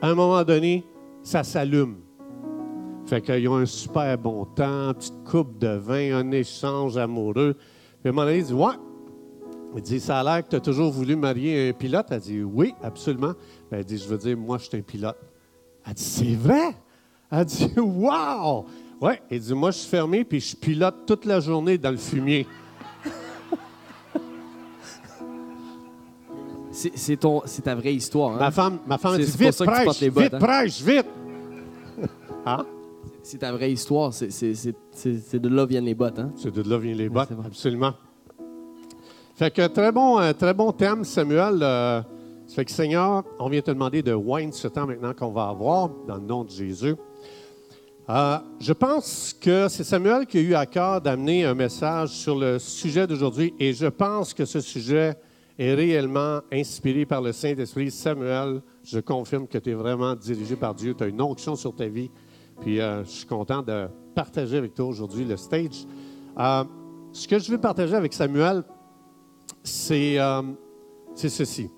À 0.04 0.08
un 0.08 0.14
moment 0.14 0.44
donné, 0.44 0.84
ça 1.22 1.42
s'allume. 1.42 1.96
Fait 3.06 3.22
qu'ils 3.22 3.48
ont 3.48 3.56
un 3.56 3.64
super 3.64 4.18
bon 4.18 4.44
temps, 4.44 4.92
petite 4.92 5.24
coupe 5.24 5.56
de 5.56 5.78
vin, 5.78 6.18
un 6.18 6.30
échange 6.30 6.98
amoureux. 6.98 7.54
Puis 7.54 8.04
à 8.04 8.08
un 8.10 8.12
moment 8.12 8.26
donné, 8.26 8.40
il 8.40 8.44
dit 8.44 8.52
Ouais. 8.52 8.74
Il 9.74 9.80
dit 9.80 10.00
Ça 10.00 10.20
a 10.20 10.22
l'air 10.22 10.44
que 10.44 10.50
tu 10.50 10.56
as 10.56 10.60
toujours 10.60 10.92
voulu 10.92 11.16
marier 11.16 11.70
un 11.70 11.72
pilote? 11.72 12.08
Elle 12.10 12.20
dit 12.20 12.42
Oui, 12.42 12.74
absolument. 12.82 13.32
Ben, 13.70 13.78
elle 13.78 13.86
dit 13.86 13.96
Je 13.96 14.06
veux 14.06 14.18
dire, 14.18 14.36
moi, 14.36 14.58
je 14.58 14.64
suis 14.64 14.76
un 14.76 14.82
pilote. 14.82 15.16
Elle 15.86 15.94
dit 15.94 16.02
C'est 16.02 16.34
vrai? 16.34 16.76
Elle 17.30 17.46
dit 17.46 17.72
Wow 17.78 18.66
Ouais. 19.00 19.22
Il 19.30 19.40
dit 19.40 19.54
Moi, 19.54 19.70
je 19.70 19.78
suis 19.78 19.88
fermé, 19.88 20.22
puis 20.22 20.38
je 20.38 20.54
pilote 20.54 21.06
toute 21.06 21.24
la 21.24 21.40
journée 21.40 21.78
dans 21.78 21.90
le 21.90 21.96
fumier. 21.96 22.46
C'est 26.74 27.16
ton, 27.16 27.42
c'est 27.44 27.62
ta 27.62 27.74
vraie 27.76 27.94
histoire. 27.94 28.32
Hein? 28.32 28.38
Ma 28.40 28.50
femme, 28.50 28.78
ma 28.84 28.98
femme 28.98 29.16
dit 29.16 29.22
Vite, 29.22 29.52
ça 29.52 29.64
tu 29.64 29.70
prêche, 29.70 29.84
portes 29.84 30.00
les 30.00 30.10
bottes, 30.10 30.24
vite, 30.24 30.34
hein? 30.34 30.38
prêche, 30.38 30.82
vite 30.82 31.06
Hein? 32.46 32.66
C'est 33.22 33.38
ta 33.38 33.52
vraie 33.52 33.72
histoire. 33.72 34.12
C'est, 34.12 34.28
de 34.28 35.48
là 35.48 35.66
viennent 35.66 35.84
les 35.84 35.94
bottes. 35.94 36.18
Hein? 36.18 36.32
C'est 36.36 36.52
de 36.52 36.68
là 36.68 36.76
viennent 36.76 36.98
les 36.98 37.08
bottes, 37.08 37.30
vrai. 37.30 37.46
absolument. 37.46 37.94
Fait 39.36 39.52
que 39.52 39.66
très 39.68 39.92
bon, 39.92 40.18
euh, 40.18 40.32
très 40.32 40.52
bon 40.52 40.72
thème, 40.72 41.04
Samuel. 41.04 41.60
Euh, 41.62 42.02
ça 42.46 42.56
fait 42.56 42.64
que 42.64 42.72
Seigneur, 42.72 43.22
on 43.38 43.48
vient 43.48 43.62
te 43.62 43.70
demander 43.70 44.02
de 44.02 44.12
wine 44.12 44.52
ce 44.52 44.68
temps 44.68 44.86
maintenant 44.86 45.14
qu'on 45.14 45.30
va 45.30 45.48
avoir 45.48 45.90
dans 46.06 46.16
le 46.16 46.22
nom 46.22 46.44
de 46.44 46.50
Jésus. 46.50 46.96
Euh, 48.10 48.38
je 48.60 48.72
pense 48.72 49.34
que 49.40 49.68
c'est 49.68 49.84
Samuel 49.84 50.26
qui 50.26 50.38
a 50.38 50.40
eu 50.40 50.54
à 50.54 50.66
cœur 50.66 51.00
d'amener 51.00 51.44
un 51.44 51.54
message 51.54 52.10
sur 52.10 52.36
le 52.36 52.58
sujet 52.58 53.06
d'aujourd'hui 53.06 53.54
et 53.58 53.72
je 53.72 53.86
pense 53.86 54.34
que 54.34 54.44
ce 54.44 54.60
sujet 54.60 55.16
est 55.58 55.74
réellement 55.74 56.40
inspiré 56.52 57.06
par 57.06 57.22
le 57.22 57.32
Saint-Esprit. 57.32 57.90
Samuel, 57.90 58.62
je 58.82 58.98
confirme 58.98 59.46
que 59.46 59.58
tu 59.58 59.70
es 59.70 59.74
vraiment 59.74 60.14
dirigé 60.14 60.56
par 60.56 60.74
Dieu, 60.74 60.94
tu 60.94 61.04
as 61.04 61.06
une 61.06 61.20
onction 61.20 61.56
sur 61.56 61.74
ta 61.74 61.86
vie. 61.86 62.10
Puis 62.60 62.80
euh, 62.80 63.04
je 63.04 63.10
suis 63.10 63.26
content 63.26 63.62
de 63.62 63.88
partager 64.14 64.58
avec 64.58 64.74
toi 64.74 64.86
aujourd'hui 64.86 65.24
le 65.24 65.36
stage. 65.36 65.86
Euh, 66.38 66.64
ce 67.12 67.28
que 67.28 67.38
je 67.38 67.50
veux 67.50 67.58
partager 67.58 67.94
avec 67.94 68.12
Samuel, 68.12 68.64
c'est 69.62 70.18
euh, 70.18 70.42
c'est 71.14 71.28
ceci. 71.28 71.70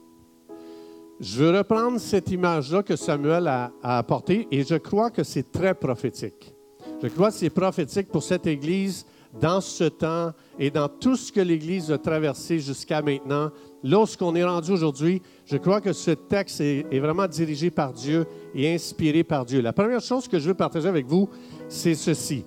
Je 1.21 1.43
veux 1.43 1.57
reprendre 1.57 1.99
cette 1.99 2.31
image-là 2.31 2.83
que 2.83 2.95
Samuel 2.95 3.49
a, 3.49 3.73
a 3.83 3.99
apportée 3.99 4.47
et 4.51 4.65
je 4.65 4.75
crois 4.75 5.11
que 5.11 5.23
c'est 5.23 5.51
très 5.51 5.75
prophétique. 5.75 6.55
Je 7.03 7.09
crois 7.09 7.29
que 7.29 7.37
c'est 7.37 7.51
prophétique 7.51 8.09
pour 8.09 8.23
cette 8.23 8.47
Église 8.47 9.07
dans 9.41 9.61
ce 9.61 9.85
temps 9.85 10.33
et 10.59 10.71
dans 10.71 10.89
tout 10.89 11.17
ce 11.17 11.31
que 11.31 11.41
l'Église 11.41 11.91
a 11.91 11.99
traversé 11.99 12.59
jusqu'à 12.59 13.03
maintenant. 13.03 13.51
Lorsqu'on 13.83 14.35
est 14.35 14.45
rendu 14.45 14.73
aujourd'hui, 14.73 15.23
je 15.45 15.57
crois 15.57 15.81
que 15.81 15.93
ce 15.93 16.11
texte 16.11 16.61
est, 16.61 16.99
vraiment 16.99 17.27
dirigé 17.27 17.71
par 17.71 17.93
Dieu 17.93 18.27
et 18.55 18.75
inspiré 18.75 19.23
par 19.23 19.45
Dieu. 19.45 19.61
La 19.61 19.73
première 19.73 20.01
chose 20.01 20.27
que 20.27 20.39
je 20.39 20.49
veux 20.49 20.55
partager 20.55 20.89
avec 20.89 21.07
vous, 21.07 21.29
c'est 21.69 21.95
ceci. 21.95 22.45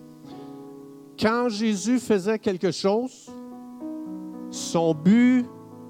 Quand 1.20 1.50
Jésus 1.50 2.00
faisait 2.00 2.40
quelque 2.40 2.72
chose, 2.72 3.30
son 4.50 4.94
but 4.94 5.46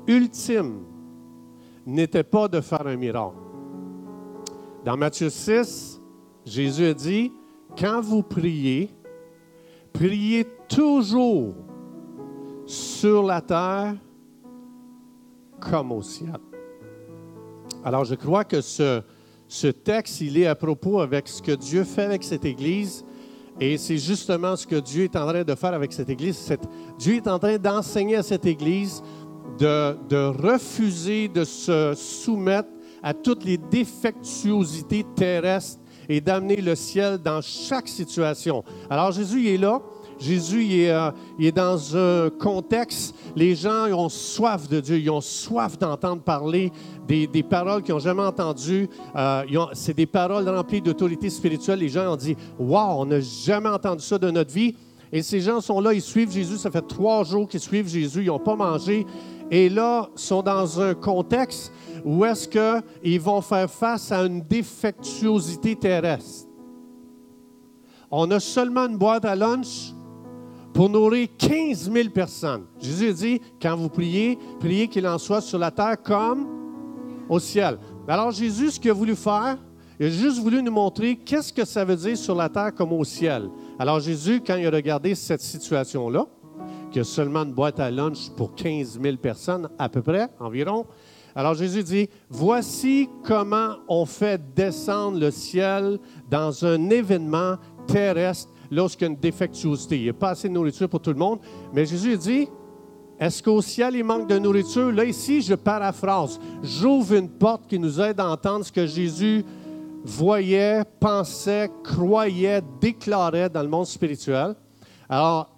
ultime 0.07 0.83
n'était 1.85 2.23
pas 2.23 2.47
de 2.47 2.61
faire 2.61 2.85
un 2.85 2.95
miracle. 2.95 3.37
Dans 4.85 4.97
Matthieu 4.97 5.29
6, 5.29 6.01
Jésus 6.45 6.85
a 6.85 6.93
dit, 6.93 7.31
quand 7.77 8.01
vous 8.01 8.23
priez, 8.23 8.89
priez 9.93 10.45
toujours 10.69 11.55
sur 12.65 13.23
la 13.23 13.41
terre 13.41 13.95
comme 15.59 15.91
au 15.91 16.01
ciel. 16.01 16.37
Alors 17.83 18.05
je 18.05 18.15
crois 18.15 18.43
que 18.45 18.61
ce, 18.61 19.01
ce 19.47 19.67
texte, 19.67 20.21
il 20.21 20.37
est 20.37 20.47
à 20.47 20.55
propos 20.55 21.01
avec 21.01 21.27
ce 21.27 21.41
que 21.41 21.51
Dieu 21.51 21.83
fait 21.83 22.03
avec 22.03 22.23
cette 22.23 22.45
Église. 22.45 23.03
Et 23.59 23.77
c'est 23.77 23.97
justement 23.97 24.55
ce 24.55 24.65
que 24.65 24.77
Dieu 24.77 25.05
est 25.05 25.15
en 25.17 25.27
train 25.27 25.43
de 25.43 25.55
faire 25.55 25.73
avec 25.73 25.91
cette 25.91 26.09
Église. 26.09 26.53
Dieu 26.97 27.15
est 27.15 27.27
en 27.27 27.39
train 27.39 27.57
d'enseigner 27.57 28.15
à 28.15 28.23
cette 28.23 28.45
Église 28.45 29.01
de, 29.57 29.97
de 30.07 30.47
refuser 30.47 31.27
de 31.27 31.43
se 31.43 31.93
soumettre 31.95 32.69
à 33.03 33.13
toutes 33.13 33.43
les 33.43 33.57
défectuosités 33.57 35.05
terrestres 35.15 35.79
et 36.07 36.21
d'amener 36.21 36.57
le 36.57 36.75
ciel 36.75 37.17
dans 37.17 37.41
chaque 37.41 37.87
situation. 37.87 38.63
Alors 38.89 39.11
Jésus 39.11 39.41
il 39.41 39.47
est 39.47 39.57
là. 39.57 39.81
Jésus 40.19 40.65
il 40.65 40.81
est, 40.81 40.91
euh, 40.91 41.11
il 41.37 41.45
est 41.45 41.51
dans 41.51 41.95
un 41.95 42.29
contexte, 42.29 43.15
les 43.35 43.55
gens 43.55 43.85
ont 43.91 44.09
soif 44.09 44.67
de 44.67 44.79
Dieu, 44.79 44.97
ils 44.99 45.09
ont 45.09 45.21
soif 45.21 45.77
d'entendre 45.79 46.21
parler 46.21 46.71
des, 47.07 47.25
des 47.25 47.43
paroles 47.43 47.81
qu'ils 47.81 47.93
n'ont 47.93 47.99
jamais 47.99 48.23
entendues. 48.23 48.89
Euh, 49.15 49.43
C'est 49.73 49.95
des 49.95 50.05
paroles 50.05 50.47
remplies 50.49 50.81
d'autorité 50.81 51.29
spirituelle. 51.29 51.79
Les 51.79 51.89
gens 51.89 52.13
ont 52.13 52.17
dit, 52.17 52.35
Wow, 52.59 53.01
on 53.01 53.05
n'a 53.05 53.21
jamais 53.21 53.69
entendu 53.69 54.03
ça 54.03 54.17
de 54.17 54.29
notre 54.29 54.53
vie. 54.53 54.75
Et 55.11 55.23
ces 55.23 55.41
gens 55.41 55.59
sont 55.59 55.79
là, 55.79 55.93
ils 55.93 56.01
suivent 56.01 56.31
Jésus. 56.31 56.57
Ça 56.57 56.69
fait 56.69 56.85
trois 56.87 57.23
jours 57.23 57.47
qu'ils 57.47 57.59
suivent 57.59 57.87
Jésus. 57.87 58.21
Ils 58.23 58.27
n'ont 58.27 58.39
pas 58.39 58.55
mangé. 58.55 59.05
Et 59.49 59.69
là, 59.69 60.09
ils 60.15 60.19
sont 60.19 60.43
dans 60.43 60.79
un 60.79 60.93
contexte 60.93 61.71
où 62.05 62.23
est-ce 62.25 62.47
qu'ils 62.47 63.19
vont 63.19 63.41
faire 63.41 63.69
face 63.69 64.11
à 64.11 64.23
une 64.25 64.41
défectuosité 64.41 65.75
terrestre. 65.75 66.47
On 68.11 68.29
a 68.31 68.39
seulement 68.39 68.87
une 68.87 68.97
boîte 68.97 69.25
à 69.25 69.35
lunch 69.35 69.93
pour 70.79 70.89
nourrir 70.89 71.27
15 71.37 71.91
000 71.91 72.07
personnes. 72.07 72.63
Jésus 72.79 73.13
dit, 73.13 73.41
quand 73.61 73.75
vous 73.75 73.89
priez, 73.89 74.39
priez 74.61 74.87
qu'il 74.87 75.05
en 75.05 75.17
soit 75.17 75.41
sur 75.41 75.59
la 75.59 75.71
terre 75.71 76.01
comme 76.01 76.47
au 77.27 77.37
ciel. 77.37 77.77
Alors 78.07 78.31
Jésus, 78.31 78.71
ce 78.71 78.79
qu'il 78.79 78.89
a 78.89 78.93
voulu 78.93 79.13
faire, 79.13 79.57
il 79.99 80.05
a 80.05 80.09
juste 80.09 80.39
voulu 80.39 80.63
nous 80.63 80.71
montrer 80.71 81.17
qu'est-ce 81.17 81.51
que 81.51 81.65
ça 81.65 81.83
veut 81.83 81.97
dire 81.97 82.15
sur 82.15 82.33
la 82.33 82.47
terre 82.47 82.73
comme 82.73 82.93
au 82.93 83.03
ciel. 83.03 83.49
Alors 83.77 83.99
Jésus, 83.99 84.39
quand 84.39 84.55
il 84.55 84.67
a 84.67 84.71
regardé 84.71 85.15
cette 85.15 85.41
situation-là, 85.41 86.25
qu'il 86.91 86.99
y 86.99 87.01
a 87.01 87.03
seulement 87.03 87.43
une 87.43 87.51
boîte 87.51 87.81
à 87.81 87.91
lunch 87.91 88.29
pour 88.37 88.55
15 88.55 89.01
000 89.01 89.17
personnes, 89.17 89.67
à 89.77 89.89
peu 89.89 90.01
près, 90.01 90.29
environ, 90.39 90.85
alors 91.35 91.55
Jésus 91.55 91.83
dit, 91.83 92.09
voici 92.29 93.09
comment 93.25 93.75
on 93.89 94.05
fait 94.05 94.41
descendre 94.55 95.19
le 95.19 95.29
ciel 95.29 95.99
dans 96.29 96.63
un 96.63 96.89
événement 96.89 97.57
terrestre 97.85 98.49
lorsqu'il 98.71 99.07
y 99.07 99.09
a 99.09 99.13
une 99.13 99.19
défectuosité. 99.19 99.97
Il 99.97 100.03
n'y 100.03 100.09
a 100.09 100.13
pas 100.13 100.29
assez 100.29 100.47
de 100.47 100.53
nourriture 100.53 100.89
pour 100.89 101.01
tout 101.01 101.11
le 101.11 101.17
monde, 101.17 101.39
mais 101.73 101.85
Jésus 101.85 102.17
dit, 102.17 102.47
est-ce 103.19 103.43
qu'au 103.43 103.61
ciel, 103.61 103.95
il 103.95 104.03
manque 104.03 104.29
de 104.29 104.39
nourriture? 104.39 104.91
Là, 104.91 105.03
ici, 105.03 105.41
je 105.41 105.53
paraphrase. 105.53 106.39
J'ouvre 106.63 107.15
une 107.15 107.29
porte 107.29 107.67
qui 107.67 107.77
nous 107.77 107.99
aide 107.99 108.19
à 108.19 108.29
entendre 108.29 108.63
ce 108.63 108.71
que 108.71 108.85
Jésus 108.85 109.43
voyait, 110.05 110.83
pensait, 110.99 111.69
croyait, 111.83 112.61
déclarait 112.79 113.49
dans 113.49 113.61
le 113.61 113.67
monde 113.67 113.85
spirituel. 113.85 114.55
Alors, 115.09 115.53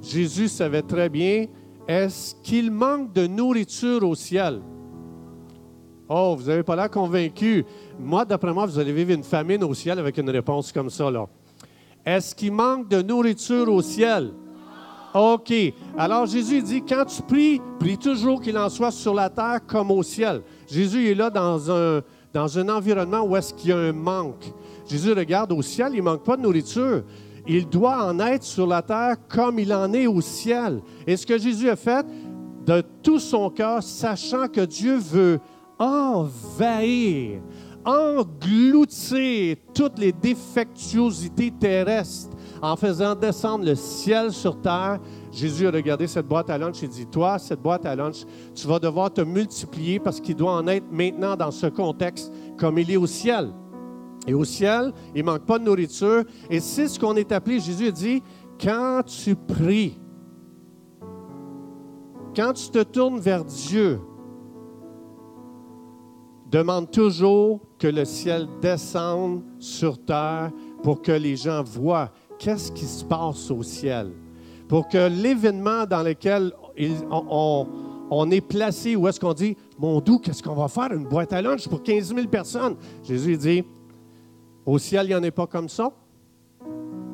Jésus 0.00 0.48
savait 0.48 0.82
très 0.82 1.08
bien, 1.10 1.46
est-ce 1.86 2.34
qu'il 2.36 2.70
manque 2.70 3.12
de 3.12 3.26
nourriture 3.26 4.02
au 4.08 4.14
ciel? 4.14 4.60
Oh, 6.08 6.36
vous 6.38 6.46
n'avez 6.46 6.62
pas 6.62 6.76
l'air 6.76 6.90
convaincu. 6.90 7.64
Moi, 7.98 8.24
d'après 8.24 8.52
moi, 8.52 8.66
vous 8.66 8.78
allez 8.78 8.92
vivre 8.92 9.10
une 9.10 9.24
famine 9.24 9.62
au 9.64 9.74
ciel 9.74 9.98
avec 9.98 10.16
une 10.18 10.30
réponse 10.30 10.72
comme 10.72 10.90
ça. 10.90 11.10
là. 11.10 11.26
Est-ce 12.04 12.34
qu'il 12.34 12.52
manque 12.52 12.88
de 12.88 13.02
nourriture 13.02 13.72
au 13.72 13.82
ciel? 13.82 14.32
OK. 15.14 15.52
Alors 15.96 16.26
Jésus 16.26 16.60
dit, 16.60 16.82
quand 16.82 17.04
tu 17.04 17.22
pries, 17.22 17.60
prie 17.78 17.96
toujours 17.96 18.40
qu'il 18.40 18.58
en 18.58 18.68
soit 18.68 18.90
sur 18.90 19.14
la 19.14 19.30
terre 19.30 19.60
comme 19.66 19.90
au 19.90 20.02
ciel. 20.02 20.42
Jésus 20.68 21.08
est 21.10 21.14
là 21.14 21.30
dans 21.30 21.70
un, 21.70 22.02
dans 22.32 22.58
un 22.58 22.68
environnement 22.68 23.22
où 23.22 23.36
est-ce 23.36 23.54
qu'il 23.54 23.70
y 23.70 23.72
a 23.72 23.78
un 23.78 23.92
manque. 23.92 24.52
Jésus 24.88 25.12
regarde 25.12 25.52
au 25.52 25.62
ciel, 25.62 25.90
il 25.92 25.98
ne 25.98 26.02
manque 26.02 26.24
pas 26.24 26.36
de 26.36 26.42
nourriture. 26.42 27.04
Il 27.46 27.68
doit 27.68 28.04
en 28.04 28.18
être 28.20 28.42
sur 28.42 28.66
la 28.66 28.82
terre 28.82 29.16
comme 29.28 29.58
il 29.58 29.72
en 29.72 29.92
est 29.92 30.06
au 30.06 30.20
ciel. 30.20 30.82
Et 31.06 31.16
ce 31.16 31.26
que 31.26 31.38
Jésus 31.38 31.70
a 31.70 31.76
fait, 31.76 32.04
de 32.66 32.82
tout 33.02 33.18
son 33.18 33.50
cœur, 33.50 33.82
sachant 33.82 34.48
que 34.48 34.62
Dieu 34.62 34.96
veut 34.96 35.38
envahir, 35.78 37.40
engloutir 37.84 39.56
toutes 39.74 39.98
les 39.98 40.12
défectuosités 40.12 41.50
terrestres 41.50 42.30
en 42.62 42.76
faisant 42.76 43.14
descendre 43.14 43.64
le 43.64 43.74
ciel 43.74 44.32
sur 44.32 44.60
terre. 44.60 44.98
Jésus 45.30 45.66
a 45.66 45.70
regardé 45.70 46.06
cette 46.06 46.26
boîte 46.26 46.48
à 46.50 46.58
lunch 46.58 46.82
et 46.82 46.88
dit, 46.88 47.06
toi, 47.06 47.38
cette 47.38 47.60
boîte 47.60 47.84
à 47.86 47.94
lunch, 47.94 48.24
tu 48.54 48.66
vas 48.66 48.78
devoir 48.78 49.12
te 49.12 49.20
multiplier 49.20 49.98
parce 49.98 50.20
qu'il 50.20 50.36
doit 50.36 50.52
en 50.52 50.66
être 50.66 50.86
maintenant 50.90 51.36
dans 51.36 51.50
ce 51.50 51.66
contexte 51.66 52.32
comme 52.56 52.78
il 52.78 52.90
est 52.90 52.96
au 52.96 53.06
ciel. 53.06 53.52
Et 54.26 54.32
au 54.32 54.44
ciel, 54.44 54.92
il 55.14 55.22
ne 55.22 55.30
manque 55.30 55.44
pas 55.44 55.58
de 55.58 55.64
nourriture. 55.64 56.24
Et 56.48 56.60
c'est 56.60 56.88
ce 56.88 56.98
qu'on 56.98 57.16
est 57.16 57.30
appelé, 57.32 57.60
Jésus 57.60 57.88
a 57.88 57.90
dit, 57.90 58.22
quand 58.58 59.02
tu 59.04 59.36
pries, 59.36 60.00
quand 62.34 62.52
tu 62.54 62.70
te 62.70 62.82
tournes 62.82 63.20
vers 63.20 63.44
Dieu, 63.44 64.00
demande 66.50 66.90
toujours 66.90 67.60
que 67.84 67.88
le 67.90 68.06
ciel 68.06 68.48
descende 68.62 69.42
sur 69.58 70.02
terre 70.02 70.50
pour 70.82 71.02
que 71.02 71.12
les 71.12 71.36
gens 71.36 71.62
voient 71.62 72.10
qu'est-ce 72.38 72.72
qui 72.72 72.86
se 72.86 73.04
passe 73.04 73.50
au 73.50 73.62
ciel. 73.62 74.10
Pour 74.68 74.88
que 74.88 75.06
l'événement 75.06 75.84
dans 75.84 76.02
lequel 76.02 76.50
on, 77.10 78.30
est 78.30 78.40
placé, 78.40 78.96
où 78.96 79.06
est-ce 79.06 79.20
qu'on 79.20 79.34
dit, 79.34 79.54
mon 79.78 80.00
doux, 80.00 80.18
qu'est-ce 80.18 80.42
qu'on 80.42 80.54
va 80.54 80.68
faire? 80.68 80.94
Une 80.94 81.04
boîte 81.04 81.34
à 81.34 81.42
lunch 81.42 81.68
pour 81.68 81.82
15 81.82 82.14
000 82.14 82.26
personnes. 82.28 82.76
Jésus 83.02 83.36
dit, 83.36 83.64
au 84.64 84.78
ciel, 84.78 85.04
il 85.04 85.08
n'y 85.10 85.14
en 85.16 85.22
a 85.22 85.30
pas 85.30 85.46
comme 85.46 85.68
ça. 85.68 85.92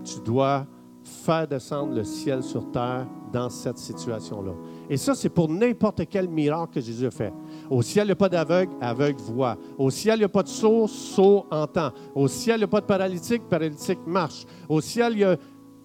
Tu 0.05 0.21
dois 0.25 0.69
faire 1.03 1.49
descendre 1.49 1.95
le 1.95 2.05
ciel 2.05 2.45
sur 2.45 2.71
terre 2.71 3.09
dans 3.33 3.49
cette 3.49 3.79
situation-là. 3.79 4.53
Et 4.89 4.97
ça, 4.97 5.15
c'est 5.15 5.29
pour 5.29 5.49
n'importe 5.49 6.03
quel 6.09 6.29
miracle 6.29 6.75
que 6.75 6.81
Jésus 6.81 7.11
fait. 7.11 7.33
Au 7.69 7.83
ciel, 7.83 8.05
il 8.05 8.09
n'y 8.09 8.13
a 8.13 8.17
pas 8.17 8.29
d'aveugle, 8.29 8.73
aveugle 8.81 9.21
voit. 9.21 9.57
Au 9.79 9.91
ciel, 9.91 10.17
il 10.17 10.21
n'y 10.21 10.25
a 10.25 10.29
pas 10.29 10.43
de 10.43 10.49
sourd, 10.49 10.89
sourd 10.89 11.47
entend. 11.51 11.91
Au 12.15 12.29
ciel, 12.29 12.57
il 12.57 12.61
n'y 12.61 12.65
a 12.65 12.69
pas 12.69 12.81
de 12.81 12.87
paralytique, 12.87 13.49
paralytique 13.49 14.01
marche. 14.07 14.45
Au 14.69 14.81
ciel, 14.81 15.13
il 15.15 15.19
y 15.21 15.25
a... 15.25 15.37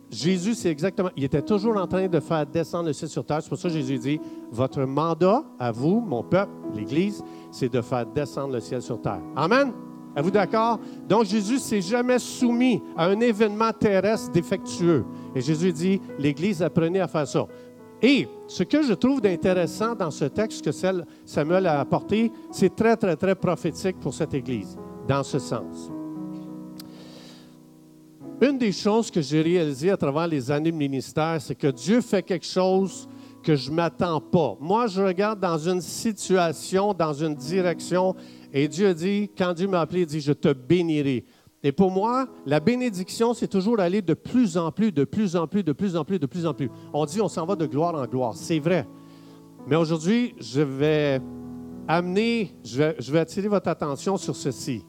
Jésus, 0.09 0.53
c'est 0.53 0.69
exactement... 0.69 1.09
Il 1.17 1.23
était 1.23 1.41
toujours 1.41 1.77
en 1.77 1.87
train 1.87 2.07
de 2.07 2.19
faire 2.19 2.45
descendre 2.45 2.85
le 2.85 2.93
ciel 2.93 3.09
sur 3.09 3.25
terre. 3.25 3.39
C'est 3.41 3.49
pour 3.49 3.57
ça 3.57 3.69
que 3.69 3.73
Jésus 3.73 3.97
dit, 3.97 4.19
votre 4.51 4.81
mandat 4.83 5.43
à 5.59 5.71
vous, 5.71 5.99
mon 5.99 6.23
peuple, 6.23 6.51
l'Église, 6.73 7.23
c'est 7.51 7.71
de 7.73 7.81
faire 7.81 8.05
descendre 8.05 8.53
le 8.53 8.59
ciel 8.59 8.81
sur 8.81 9.01
terre. 9.01 9.21
Amen. 9.35 9.73
Êtes-vous 10.15 10.31
d'accord? 10.31 10.79
Donc 11.09 11.25
Jésus 11.25 11.59
s'est 11.59 11.81
jamais 11.81 12.19
soumis 12.19 12.81
à 12.95 13.07
un 13.07 13.19
événement 13.19 13.71
terrestre 13.73 14.31
défectueux. 14.31 15.03
Et 15.35 15.41
Jésus 15.41 15.73
dit, 15.73 16.01
l'Église 16.17 16.63
apprenait 16.63 17.01
à 17.01 17.07
faire 17.07 17.27
ça. 17.27 17.45
Et 18.01 18.27
ce 18.47 18.63
que 18.63 18.83
je 18.83 18.93
trouve 18.93 19.19
d'intéressant 19.19 19.95
dans 19.95 20.11
ce 20.11 20.25
texte 20.25 20.63
que 20.63 20.71
Samuel 21.25 21.65
a 21.67 21.79
apporté, 21.79 22.31
c'est 22.51 22.75
très, 22.75 22.95
très, 22.95 23.15
très 23.15 23.35
prophétique 23.35 23.99
pour 23.99 24.13
cette 24.13 24.33
Église, 24.33 24.77
dans 25.07 25.23
ce 25.23 25.39
sens. 25.39 25.91
Une 28.41 28.57
des 28.57 28.73
choses 28.73 29.09
que 29.09 29.21
j'ai 29.21 29.41
réalisées 29.41 29.91
à 29.91 29.97
travers 29.97 30.27
les 30.27 30.51
années 30.51 30.71
de 30.71 30.77
ministère, 30.77 31.37
c'est 31.39 31.55
que 31.55 31.67
Dieu 31.67 32.01
fait 32.01 32.21
quelque 32.21 32.45
chose 32.45 33.07
que 33.45 33.55
je 33.55 33.69
ne 33.69 33.75
m'attends 33.75 34.19
pas. 34.19 34.57
Moi, 34.59 34.87
je 34.87 35.01
regarde 35.01 35.39
dans 35.39 35.59
une 35.59 35.79
situation, 35.79 36.93
dans 36.93 37.13
une 37.13 37.35
direction, 37.35 38.15
et 38.51 38.67
Dieu 38.67 38.93
dit, 38.93 39.29
quand 39.37 39.53
Dieu 39.53 39.67
m'a 39.67 39.81
appelé, 39.81 40.01
il 40.01 40.07
dit, 40.07 40.19
je 40.19 40.33
te 40.33 40.51
bénirai. 40.51 41.23
Et 41.61 41.71
pour 41.71 41.91
moi, 41.91 42.27
la 42.45 42.59
bénédiction, 42.59 43.33
c'est 43.35 43.47
toujours 43.47 43.79
aller 43.79 44.01
de 44.01 44.15
plus 44.15 44.57
en 44.57 44.71
plus, 44.71 44.91
de 44.91 45.03
plus 45.03 45.35
en 45.35 45.47
plus, 45.47 45.63
de 45.63 45.73
plus 45.73 45.95
en 45.95 46.03
plus, 46.03 46.17
de 46.17 46.25
plus 46.25 46.45
en 46.45 46.53
plus. 46.55 46.71
On 46.91 47.05
dit, 47.05 47.21
on 47.21 47.27
s'en 47.27 47.45
va 47.45 47.55
de 47.55 47.67
gloire 47.67 47.93
en 47.93 48.05
gloire. 48.05 48.33
C'est 48.35 48.59
vrai. 48.59 48.87
Mais 49.67 49.75
aujourd'hui, 49.75 50.33
je 50.39 50.61
vais 50.61 51.21
amener, 51.87 52.51
je 52.63 52.77
vais, 52.77 52.95
je 52.97 53.11
vais, 53.11 53.19
attirer 53.19 53.47
votre 53.47 53.67
attention 53.67 54.17
sur 54.17 54.35
ceci. 54.35 54.83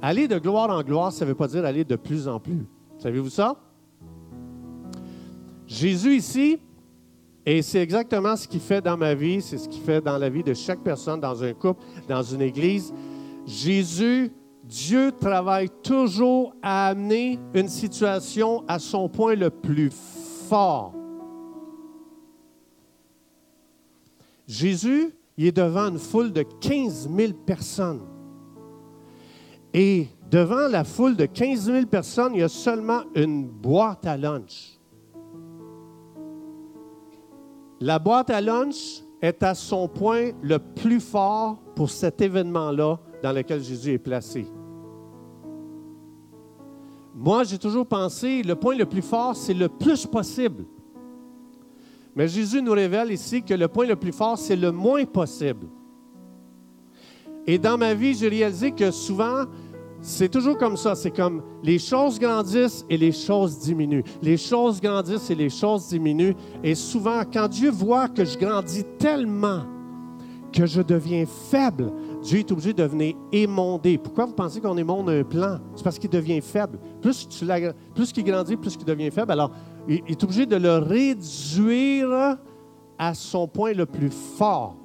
Aller 0.00 0.28
de 0.28 0.38
gloire 0.38 0.70
en 0.70 0.82
gloire, 0.82 1.12
ça 1.12 1.24
ne 1.24 1.30
veut 1.30 1.36
pas 1.36 1.48
dire 1.48 1.64
aller 1.64 1.84
de 1.84 1.96
plus 1.96 2.28
en 2.28 2.38
plus. 2.38 2.66
Savez-vous 2.98 3.30
ça? 3.30 3.56
Jésus 5.66 6.16
ici, 6.16 6.58
et 7.50 7.62
c'est 7.62 7.80
exactement 7.80 8.36
ce 8.36 8.46
qu'il 8.46 8.60
fait 8.60 8.80
dans 8.80 8.96
ma 8.96 9.12
vie, 9.12 9.42
c'est 9.42 9.58
ce 9.58 9.68
qu'il 9.68 9.82
fait 9.82 10.00
dans 10.00 10.16
la 10.16 10.28
vie 10.28 10.44
de 10.44 10.54
chaque 10.54 10.78
personne, 10.84 11.20
dans 11.20 11.42
un 11.42 11.52
couple, 11.52 11.82
dans 12.08 12.22
une 12.22 12.42
église. 12.42 12.94
Jésus, 13.44 14.30
Dieu 14.62 15.10
travaille 15.10 15.68
toujours 15.82 16.54
à 16.62 16.86
amener 16.86 17.40
une 17.52 17.68
situation 17.68 18.62
à 18.68 18.78
son 18.78 19.08
point 19.08 19.34
le 19.34 19.50
plus 19.50 19.90
fort. 20.48 20.94
Jésus, 24.46 25.12
il 25.36 25.46
est 25.46 25.56
devant 25.56 25.88
une 25.88 25.98
foule 25.98 26.32
de 26.32 26.44
15 26.44 27.10
000 27.12 27.32
personnes. 27.44 28.02
Et 29.74 30.06
devant 30.30 30.68
la 30.68 30.84
foule 30.84 31.16
de 31.16 31.26
15 31.26 31.64
000 31.64 31.86
personnes, 31.86 32.34
il 32.34 32.42
y 32.42 32.44
a 32.44 32.48
seulement 32.48 33.02
une 33.16 33.44
boîte 33.44 34.06
à 34.06 34.16
lunch. 34.16 34.79
La 37.80 37.98
boîte 37.98 38.28
à 38.28 38.42
lunch 38.42 39.02
est 39.22 39.42
à 39.42 39.54
son 39.54 39.88
point 39.88 40.32
le 40.42 40.58
plus 40.58 41.00
fort 41.00 41.58
pour 41.74 41.88
cet 41.88 42.20
événement-là 42.20 42.98
dans 43.22 43.32
lequel 43.32 43.62
Jésus 43.62 43.92
est 43.92 43.98
placé. 43.98 44.46
Moi, 47.14 47.44
j'ai 47.44 47.58
toujours 47.58 47.86
pensé, 47.86 48.42
le 48.42 48.54
point 48.54 48.76
le 48.76 48.86
plus 48.86 49.02
fort, 49.02 49.34
c'est 49.34 49.54
le 49.54 49.68
plus 49.68 50.06
possible. 50.06 50.64
Mais 52.14 52.28
Jésus 52.28 52.60
nous 52.60 52.72
révèle 52.72 53.12
ici 53.12 53.42
que 53.42 53.54
le 53.54 53.68
point 53.68 53.86
le 53.86 53.96
plus 53.96 54.12
fort, 54.12 54.36
c'est 54.36 54.56
le 54.56 54.72
moins 54.72 55.04
possible. 55.04 55.66
Et 57.46 57.58
dans 57.58 57.78
ma 57.78 57.94
vie, 57.94 58.14
j'ai 58.14 58.28
réalisé 58.28 58.72
que 58.72 58.90
souvent, 58.90 59.44
c'est 60.02 60.28
toujours 60.28 60.56
comme 60.56 60.76
ça. 60.76 60.94
C'est 60.94 61.10
comme 61.10 61.42
les 61.62 61.78
choses 61.78 62.18
grandissent 62.18 62.84
et 62.88 62.96
les 62.96 63.12
choses 63.12 63.58
diminuent. 63.58 64.04
Les 64.22 64.36
choses 64.36 64.80
grandissent 64.80 65.30
et 65.30 65.34
les 65.34 65.50
choses 65.50 65.88
diminuent. 65.88 66.34
Et 66.62 66.74
souvent, 66.74 67.22
quand 67.30 67.48
Dieu 67.48 67.70
voit 67.70 68.08
que 68.08 68.24
je 68.24 68.38
grandis 68.38 68.84
tellement 68.98 69.62
que 70.52 70.66
je 70.66 70.82
deviens 70.82 71.24
faible, 71.26 71.92
Dieu 72.22 72.40
est 72.40 72.50
obligé 72.50 72.72
de 72.72 72.82
venir 72.82 73.14
émonder. 73.30 73.98
Pourquoi 73.98 74.26
vous 74.26 74.32
pensez 74.32 74.60
qu'on 74.60 74.76
émonde 74.76 75.08
un 75.10 75.22
plan? 75.22 75.58
C'est 75.76 75.84
parce 75.84 75.98
qu'il 75.98 76.10
devient 76.10 76.40
faible. 76.40 76.78
Plus, 77.00 77.28
tu 77.28 77.46
plus 77.94 78.12
qu'il 78.12 78.24
grandit, 78.24 78.56
plus 78.56 78.76
qu'il 78.76 78.86
devient 78.86 79.10
faible. 79.10 79.32
Alors, 79.32 79.52
il 79.88 80.02
est 80.08 80.24
obligé 80.24 80.46
de 80.46 80.56
le 80.56 80.78
réduire 80.78 82.38
à 82.98 83.14
son 83.14 83.46
point 83.46 83.72
le 83.72 83.86
plus 83.86 84.10
fort. 84.10 84.76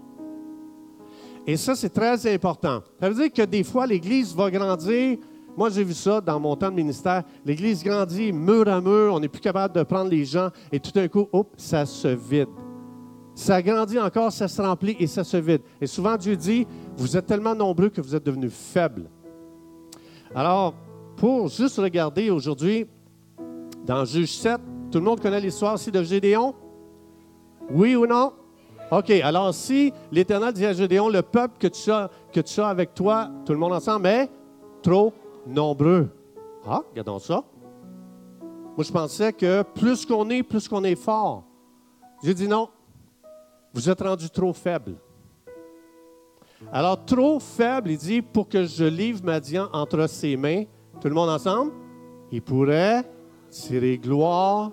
Et 1.48 1.58
ça, 1.58 1.76
c'est 1.76 1.90
très 1.90 2.34
important. 2.34 2.82
Ça 3.00 3.10
veut 3.10 3.16
dire 3.16 3.32
que 3.32 3.44
des 3.44 3.64
fois, 3.64 3.86
l'Église 3.86 4.34
va 4.36 4.50
grandir. 4.50 5.18
Moi, 5.56 5.70
j'ai 5.70 5.84
vu 5.84 5.94
ça 5.94 6.20
dans 6.20 6.40
mon 6.40 6.56
temps 6.56 6.72
de 6.72 6.76
ministère. 6.76 7.24
L'Église 7.46 7.84
grandit 7.84 8.32
mur 8.32 8.68
à 8.68 8.82
mur. 8.82 9.14
On 9.14 9.20
n'est 9.20 9.28
plus 9.28 9.42
capable 9.42 9.76
de 9.76 9.84
prendre 9.84 10.10
les 10.10 10.26
gens. 10.26 10.50
Et 10.72 10.80
tout 10.80 10.92
d'un 10.92 11.08
coup, 11.08 11.28
ça 11.56 11.86
se 11.86 12.08
vide. 12.08 12.50
Ça 13.36 13.62
grandit 13.62 14.00
encore, 14.00 14.32
ça 14.32 14.48
se 14.48 14.62
remplit 14.62 14.96
et 14.98 15.08
ça 15.08 15.24
se 15.24 15.38
vide. 15.38 15.62
Et 15.80 15.88
souvent, 15.88 16.16
Dieu 16.16 16.38
dit, 16.38 16.66
vous 16.98 17.18
êtes 17.18 17.26
tellement 17.26 17.54
nombreux 17.54 17.90
que 17.90 18.02
vous 18.02 18.16
êtes 18.16 18.26
devenus 18.26 18.54
faibles. 18.54 19.10
Alors, 20.34 20.74
pour 21.18 21.50
juste 21.50 21.78
regarder 21.78 22.30
aujourd'hui, 22.30 22.88
dans 23.86 24.04
Juge 24.06 24.34
7, 24.38 24.60
tout 24.90 25.00
le 25.00 25.06
monde 25.06 25.20
connaît 25.20 25.42
l'histoire 25.42 25.74
aussi 25.74 25.92
de 25.92 26.02
Gédéon? 26.02 26.56
Oui 27.70 27.96
ou 27.96 28.08
non? 28.08 28.32
OK, 28.92 29.10
alors 29.10 29.54
si 29.54 29.92
l'Éternel 30.12 30.54
dit 30.54 30.66
à 30.66 30.74
Gédéon, 30.74 31.10
le 31.10 31.22
peuple 31.22 31.56
que 31.60 31.68
tu, 31.68 31.92
as, 31.92 32.68
avec 32.68 32.94
toi, 32.94 33.30
tout 33.46 33.52
le 33.52 33.58
monde 33.58 33.74
ensemble, 33.74 34.08
est 34.08 34.30
trop 34.84 35.12
nombreux. 35.48 36.10
Ah, 36.68 36.82
regardons 36.92 37.20
ça. 37.20 37.44
Moi, 38.78 38.84
je 38.84 38.92
pensais 38.92 39.34
que 39.34 39.64
plus 39.64 40.06
qu'on 40.06 40.30
est, 40.30 40.44
plus 40.44 40.68
qu'on 40.68 40.84
est 40.84 40.96
fort. 40.96 41.44
J'ai 42.24 42.34
dit 42.34 42.48
non, 42.48 42.70
vous 43.74 43.90
êtes 43.90 44.02
rendu 44.02 44.30
trop 44.30 44.54
faible. 44.54 44.96
Alors, 46.72 47.04
trop 47.06 47.40
faible, 47.40 47.92
il 47.92 47.98
dit, 47.98 48.22
pour 48.22 48.48
que 48.48 48.66
je 48.66 48.86
livre 48.86 49.22
Madian 49.24 49.68
entre 49.74 50.08
ses 50.08 50.38
mains, 50.38 50.64
tout 51.02 51.08
le 51.08 51.14
monde 51.14 51.30
ensemble, 51.30 51.72
il 52.32 52.42
pourrait 52.42 53.04
tirer 53.50 53.98
gloire 53.98 54.72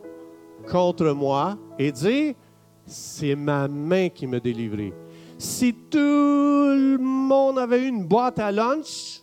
contre 0.70 1.10
moi 1.12 1.56
et 1.78 1.92
dire, 1.92 2.34
c'est 2.86 3.34
ma 3.34 3.68
main 3.68 4.08
qui 4.08 4.26
m'a 4.26 4.40
délivré. 4.40 4.92
Si 5.38 5.72
tout 5.72 5.98
le 5.98 6.98
monde 6.98 7.58
avait 7.58 7.82
eu 7.82 7.88
une 7.88 8.04
boîte 8.04 8.38
à 8.38 8.52
lunch, 8.52 9.22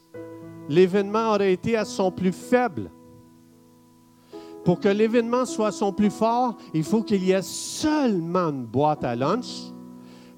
l'événement 0.67 1.31
aurait 1.31 1.53
été 1.53 1.75
à 1.75 1.85
son 1.85 2.11
plus 2.11 2.31
faible. 2.31 2.91
Pour 4.65 4.79
que 4.79 4.89
l'événement 4.89 5.45
soit 5.45 5.67
à 5.67 5.71
son 5.71 5.93
plus 5.93 6.09
fort, 6.09 6.57
il 6.73 6.83
faut 6.83 7.01
qu'il 7.01 7.23
y 7.23 7.31
ait 7.31 7.41
seulement 7.41 8.49
une 8.49 8.65
boîte 8.65 9.03
à 9.03 9.15
lunch. 9.15 9.71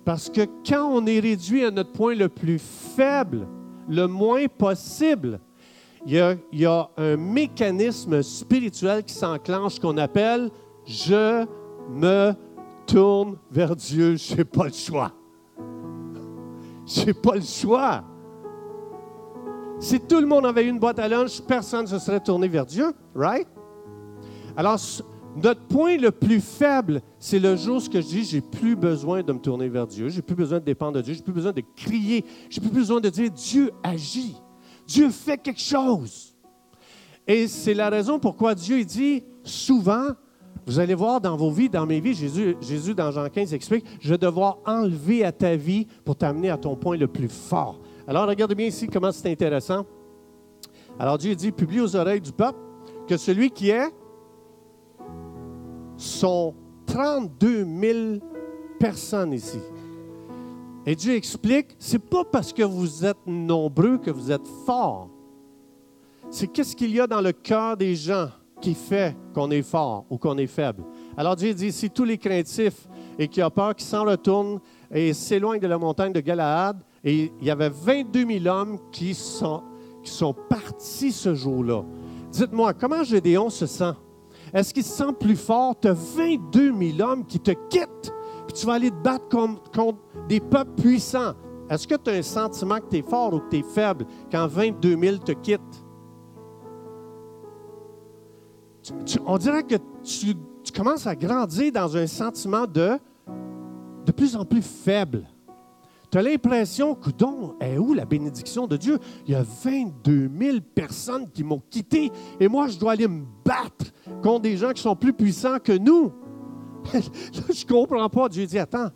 Parce 0.05 0.29
que 0.29 0.41
quand 0.67 0.88
on 0.88 1.05
est 1.05 1.19
réduit 1.19 1.65
à 1.65 1.71
notre 1.71 1.91
point 1.91 2.15
le 2.15 2.29
plus 2.29 2.60
faible, 2.60 3.47
le 3.88 4.07
moins 4.07 4.47
possible, 4.47 5.39
il 6.05 6.13
y 6.13 6.19
a, 6.19 6.36
il 6.51 6.60
y 6.60 6.65
a 6.65 6.89
un 6.97 7.17
mécanisme 7.17 8.21
spirituel 8.23 9.03
qui 9.03 9.13
s'enclenche 9.13 9.79
qu'on 9.79 9.97
appelle 9.97 10.49
je 10.86 11.45
me 11.89 12.34
tourne 12.91 13.38
vers 13.49 13.75
Dieu, 13.75 14.17
je 14.17 14.36
n'ai 14.36 14.43
pas 14.43 14.65
le 14.65 14.73
choix. 14.73 15.12
Je 16.86 17.06
n'ai 17.06 17.13
pas 17.13 17.36
le 17.36 17.41
choix. 17.41 18.04
Si 19.80 19.99
tout 19.99 20.19
le 20.19 20.27
monde 20.27 20.45
avait 20.45 20.67
une 20.67 20.77
boîte 20.77 20.99
à 20.99 21.08
lunch, 21.08 21.41
personne 21.41 21.84
ne 21.84 21.88
se 21.88 21.99
serait 21.99 22.19
tourné 22.19 22.47
vers 22.47 22.65
Dieu, 22.65 22.91
right? 23.15 23.47
Alors, 24.58 24.77
notre 25.41 25.62
point 25.62 25.97
le 25.97 26.12
plus 26.12 26.41
faible, 26.41 27.01
c'est 27.17 27.39
le 27.39 27.56
jour 27.56 27.77
où 27.77 27.80
je 27.80 27.99
dis, 27.99 28.25
j'ai 28.25 28.41
plus 28.41 28.75
besoin 28.75 29.23
de 29.23 29.32
me 29.32 29.39
tourner 29.39 29.69
vers 29.69 29.88
Dieu, 29.88 30.10
j'ai 30.10 30.21
plus 30.21 30.36
besoin 30.36 30.60
de 30.60 30.65
dépendre 30.65 30.97
de 30.97 31.01
Dieu, 31.01 31.13
j'ai 31.13 31.23
plus 31.23 31.34
besoin 31.34 31.54
de 31.54 31.63
crier, 31.75 32.25
j'ai 32.49 32.60
plus 32.60 32.69
besoin 32.69 32.99
de 32.99 33.10
dire, 33.10 33.32
Dieu 33.32 33.71
agit, 33.82 34.36
Dieu 34.86 35.10
fait 35.10 35.38
quelque 35.38 35.62
chose. 35.62 36.36
Et 37.25 37.47
c'est 37.47 37.73
la 37.73 37.89
raison 37.89 38.19
pourquoi 38.19 38.54
Dieu 38.54 38.84
dit 38.84 39.23
souvent, 39.43 40.10
vous 40.65 40.80
allez 40.80 40.93
voir 40.93 41.19
dans 41.19 41.36
vos 41.36 41.52
vies, 41.52 41.69
dans 41.69 41.86
mes 41.86 42.00
vies, 42.00 42.13
Jésus, 42.13 42.93
dans 42.93 43.12
Jean 43.12 43.28
15 43.30 43.54
explique, 43.54 43.86
je 44.00 44.10
vais 44.10 44.17
devoir 44.17 44.60
enlever 44.65 45.24
à 45.24 45.32
ta 45.32 45.56
vie 45.56 45.88
pour 46.06 46.15
t'amener 46.15 46.50
à 46.50 46.58
ton 46.58 46.76
point 46.76 46.97
le 46.97 47.08
plus 47.08 47.30
fort. 47.30 47.80
Alors, 48.08 48.28
regardez 48.28 48.56
bien 48.56 48.67
ici 48.67 48.88
comment 48.88 49.12
c'est 49.12 49.32
intéressant. 49.32 49.86
Alors, 51.00 51.17
Dieu 51.17 51.34
dit, 51.36 51.52
publie 51.52 51.82
aux 51.82 51.95
oreilles 51.95 52.21
du 52.21 52.32
peuple 52.32 52.60
que 53.08 53.17
celui 53.17 53.50
qui 53.50 53.69
est 53.69 53.89
sont 55.97 56.54
32 56.86 57.65
000 57.65 58.19
personnes 58.80 59.34
ici. 59.34 59.60
Et 60.86 60.95
Dieu 60.95 61.13
explique, 61.13 61.76
c'est 61.78 62.00
pas 62.00 62.24
parce 62.24 62.54
que 62.54 62.63
vous 62.63 63.06
êtes 63.06 63.26
nombreux 63.26 63.97
que 63.97 64.10
vous 64.10 64.32
êtes 64.32 64.47
forts. 64.65 65.10
C'est 66.30 66.47
qu'est-ce 66.47 66.76
qu'il 66.76 66.91
y 66.91 67.00
a 67.00 67.08
dans 67.08 67.21
le 67.21 67.32
cœur 67.32 67.78
des 67.78 67.95
gens 67.95 68.30
qui 68.62 68.76
fait 68.76 69.17
qu'on 69.34 69.52
est 69.52 69.63
fort 69.63 70.06
ou 70.10 70.17
qu'on 70.17 70.38
est 70.38 70.47
faible. 70.47 70.84
Alors 71.17 71.36
Dieu 71.36 71.54
dit, 71.54 71.71
si 71.71 71.89
tous 71.89 72.06
les 72.06 72.17
craintifs 72.17 72.88
et 73.19 73.28
qui 73.28 73.43
ont 73.43 73.50
peur, 73.50 73.76
qui 73.76 73.84
s'en 73.84 74.06
retournent 74.06 74.60
et 74.91 75.13
s'éloignent 75.13 75.60
de 75.60 75.67
la 75.67 75.78
montagne 75.78 76.13
de 76.13 76.19
Galaad, 76.19 76.82
et 77.04 77.32
il 77.39 77.47
y 77.47 77.50
avait 77.50 77.69
22 77.69 78.26
000 78.39 78.45
hommes 78.45 78.80
qui 78.91 79.13
sont, 79.13 79.63
partis 80.50 81.12
ce 81.12 81.34
jour-là. 81.34 81.84
Dites-moi, 82.32 82.74
comment 82.74 83.04
Gédéon 83.04 83.50
se 83.50 83.65
sent? 83.65 83.93
Est-ce 84.54 84.74
qu'il 84.74 84.84
se 84.84 84.97
sent 84.97 85.13
plus 85.19 85.36
fort? 85.36 85.76
Tu 85.80 85.88
as 85.88 85.93
22 85.93 86.74
000 86.97 87.10
hommes 87.10 87.26
qui 87.26 87.39
te 87.39 87.52
quittent, 87.69 88.13
puis 88.47 88.54
tu 88.54 88.65
vas 88.65 88.74
aller 88.74 88.91
te 88.91 89.02
battre 89.04 89.28
contre, 89.30 89.97
des 90.28 90.39
peuples 90.39 90.82
puissants. 90.82 91.34
Est-ce 91.69 91.88
que 91.88 91.95
tu 91.95 92.10
as 92.10 92.13
un 92.13 92.21
sentiment 92.21 92.80
que 92.80 92.89
tu 92.89 92.97
es 92.97 93.02
fort 93.02 93.34
ou 93.34 93.39
que 93.39 93.50
tu 93.50 93.58
es 93.60 93.63
faible 93.63 94.06
quand 94.32 94.45
22 94.47 94.97
000 94.97 95.17
te 95.17 95.32
quittent? 95.32 95.81
On 99.25 99.38
dirait 99.38 99.63
que 99.63 99.75
tu, 100.04 100.36
commences 100.73 101.08
à 101.08 101.15
grandir 101.15 101.71
dans 101.71 101.97
un 101.97 102.08
sentiment 102.08 102.65
de 102.65 102.97
de 104.06 104.12
plus 104.12 104.36
en 104.36 104.45
plus 104.45 104.63
faible. 104.63 105.27
Tu 106.12 106.17
as 106.17 106.21
l'impression 106.21 106.95
que, 106.95 107.10
donc, 107.10 107.56
est 107.62 107.77
où 107.77 107.93
la 107.93 108.04
bénédiction 108.04 108.67
de 108.67 108.75
Dieu? 108.75 108.99
Il 109.25 109.32
y 109.32 109.36
a 109.36 109.43
22 109.43 110.30
000 110.38 110.58
personnes 110.75 111.30
qui 111.30 111.43
m'ont 111.43 111.62
quitté 111.69 112.12
et 112.39 112.47
moi, 112.47 112.67
je 112.67 112.77
dois 112.77 112.93
aller 112.93 113.08
me 113.08 113.23
battre 113.45 113.93
contre 114.21 114.41
des 114.41 114.58
gens 114.58 114.71
qui 114.73 114.82
sont 114.82 114.95
plus 114.95 115.13
puissants 115.13 115.60
que 115.60 115.71
nous. 115.71 116.12
je 116.93 116.97
ne 116.97 117.67
comprends 117.67 118.10
pas. 118.10 118.27
Dieu 118.27 118.45
dit, 118.45 118.60
attends, 118.60 118.89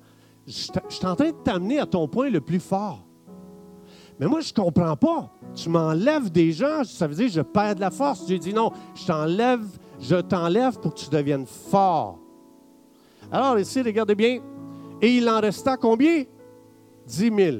je 0.45 0.51
suis 0.53 1.05
en 1.05 1.15
train 1.15 1.29
de 1.29 1.37
t'amener 1.43 1.79
à 1.79 1.85
ton 1.85 2.07
point 2.07 2.29
le 2.29 2.41
plus 2.41 2.59
fort. 2.59 3.05
Mais 4.19 4.27
moi, 4.27 4.41
je 4.41 4.49
ne 4.49 4.63
comprends 4.63 4.95
pas. 4.95 5.29
Tu 5.53 5.69
m'enlèves 5.69 6.29
des 6.29 6.51
gens, 6.51 6.83
ça 6.83 7.07
veut 7.07 7.15
dire 7.15 7.27
que 7.27 7.33
je 7.33 7.41
perds 7.41 7.75
de 7.75 7.81
la 7.81 7.91
force. 7.91 8.25
Dieu 8.25 8.37
dit, 8.37 8.53
non, 8.53 8.71
je 8.93 9.05
t'enlève, 9.05 9.65
je 9.99 10.15
t'enlève 10.17 10.79
pour 10.79 10.93
que 10.93 10.99
tu 10.99 11.09
deviennes 11.09 11.45
fort. 11.45 12.19
Alors 13.31 13.57
ici, 13.59 13.81
regardez 13.81 14.15
bien. 14.15 14.41
Et 15.01 15.17
il 15.17 15.29
en 15.29 15.39
resta 15.39 15.77
combien? 15.77 16.23
10 17.07 17.31
000. 17.35 17.57